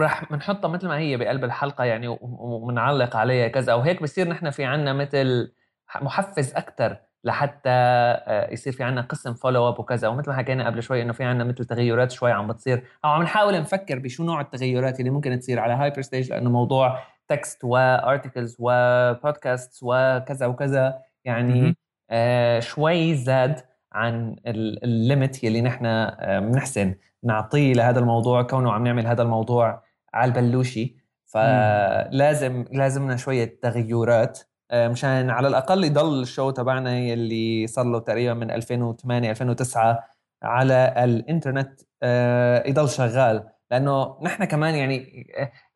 رح 0.00 0.32
بنحطها 0.32 0.68
مثل 0.68 0.88
ما 0.88 0.98
هي 0.98 1.16
بقلب 1.16 1.44
الحلقة 1.44 1.84
يعني 1.84 2.08
وبنعلق 2.20 3.16
عليها 3.16 3.48
كذا. 3.48 3.74
وهيك 3.74 4.02
بصير 4.02 4.28
نحن 4.28 4.50
في 4.50 4.64
عنا 4.64 4.92
مثل 4.92 5.52
محفز 6.00 6.54
أكثر 6.54 6.96
لحتى 7.24 7.70
آه، 7.70 8.52
يصير 8.52 8.72
في 8.72 8.82
عنا 8.82 9.00
قسم 9.00 9.34
follow 9.34 9.68
up 9.68 9.78
وكذا. 9.80 10.08
ومثل 10.08 10.30
ما 10.30 10.36
حكينا 10.36 10.66
قبل 10.66 10.82
شوي 10.82 11.02
إنه 11.02 11.12
في 11.12 11.24
عنا 11.24 11.44
مثل 11.44 11.64
تغيرات 11.64 12.10
شوي 12.10 12.32
عم 12.32 12.48
بتصير. 12.48 12.84
أو 13.04 13.10
عم 13.10 13.22
نحاول 13.22 13.60
نفكر 13.60 13.98
بشو 13.98 14.24
نوع 14.24 14.40
التغيرات 14.40 15.00
اللي 15.00 15.10
ممكن 15.10 15.38
تصير 15.38 15.60
على 15.60 15.72
Hyperstage 15.72 16.30
لأنه 16.30 16.50
موضوع 16.50 16.98
text 17.28 17.64
و 17.64 17.74
articles 17.74 18.56
و 18.58 18.73
podcast 18.73 19.78
وكذا 19.82 20.46
وكذا 20.46 20.98
يعني 21.24 21.76
آه 22.10 22.60
شوي 22.60 23.14
زاد 23.14 23.60
عن 23.92 24.36
ال 24.46 24.62
limit 24.62 25.44
يلي 25.44 25.60
نحن 25.60 25.86
آه، 25.86 26.38
بنحسن. 26.40 26.94
نعطيه 27.24 27.72
لهذا 27.72 28.00
الموضوع 28.00 28.42
كونه 28.42 28.72
عم 28.72 28.84
نعمل 28.84 29.06
هذا 29.06 29.22
الموضوع 29.22 29.82
على 30.14 30.28
البلوشي. 30.28 30.96
فلازم 31.26 32.64
لازمنا 32.72 33.16
شوية 33.16 33.58
تغيرات. 33.62 34.38
مشان 34.74 35.30
على 35.30 35.48
الأقل 35.48 35.84
يضل 35.84 36.22
ال 36.22 36.28
show 36.28 36.50
تبعنا 36.50 36.98
يلي 36.98 37.66
صار 37.66 37.84
له 37.84 37.98
تقريبا 37.98 38.34
من 38.34 38.50
2008 38.50 39.30
2009 39.30 40.08
على 40.42 40.94
الإنترنت 40.98 41.80
آه، 42.02 42.68
يضل 42.68 42.88
شغال. 42.88 43.48
لأنه 43.70 44.18
نحن 44.22 44.44
كمان 44.44 44.74
يعني 44.74 45.26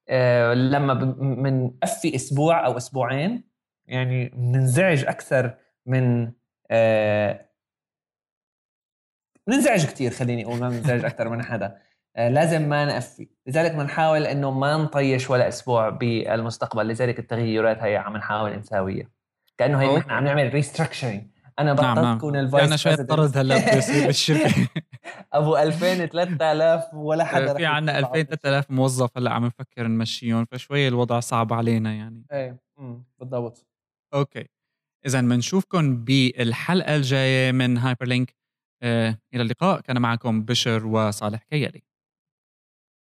آه، 0.08 0.54
لما 0.54 0.94
بنقفي 0.94 2.14
أسبوع 2.14 2.66
أو 2.66 2.76
أسبوعين 2.76 3.44
يعني 3.86 4.28
بننزعج 4.28 5.04
أكثر 5.04 5.54
من 5.86 6.32
بننزعج 9.46 9.86
كثير 9.86 10.10
خليني 10.10 10.44
أقول 10.44 10.58
ما 10.60 10.68
بننزعج 10.68 11.04
أكثر 11.04 11.28
من 11.28 11.42
حدا 11.42 11.66
آه، 11.66 11.80
لازم 12.16 12.68
ما 12.68 12.84
نقفي 12.84 13.28
لذلك 13.46 13.74
بنحاول 13.74 14.26
إنه 14.26 14.50
ما 14.50 14.76
نطيش 14.76 15.30
ولا 15.30 15.48
أسبوع 15.48 15.88
بالمستقبل 15.88 16.88
لذلك 16.88 17.18
التغيرات 17.18 17.78
هي 17.78 17.96
عم 17.96 18.16
نحاول 18.16 18.58
نساويها. 18.58 19.08
كأنه 19.58 19.80
هي 19.80 19.96
نحن 19.96 20.10
عم 20.10 20.24
نعمل 20.24 20.54
restructuring 20.54 21.22
أنا 21.58 21.72
بطلت 21.72 21.84
نعم 21.86 22.04
نعم. 22.04 22.18
كون 22.18 22.36
ال 22.36 22.40
layoffs 22.40 22.64
أنا 22.64 22.76
شوي 22.76 22.96
طرد 22.96 23.38
هلا 23.38 23.78
بصير 23.78 24.06
بالشركة. 24.06 24.68
أبو 25.32 25.56
2000 25.56 26.06
3000 26.06 26.94
ولا 26.94 27.24
حدا 27.24 27.54
في 27.54 27.66
عندنا 27.66 27.98
2000 27.98 28.22
3000 28.22 28.70
موظف 28.70 29.18
هلأ 29.18 29.30
عم 29.30 29.44
نفكر 29.44 29.86
نمشيهم 29.86 30.44
فشوي 30.44 30.88
الوضع 30.88 31.20
صعب 31.20 31.52
علينا 31.52 31.92
يعني. 31.92 32.26
إيه 32.32 32.56
بالضبط. 33.18 33.66
okay. 34.14 34.46
اذا 35.06 35.20
بنشوفكم 35.20 36.04
بالحلقة 36.04 36.96
الجاية 36.96 37.52
من 37.52 37.78
Hyperlink 37.78 38.34
آه 38.82 39.18
إلى 39.34 39.42
اللقاء. 39.42 39.80
كان 39.80 40.02
معكم 40.02 40.42
بشر 40.42 40.86
وصالح 40.86 41.42
كيالي. 41.42 41.82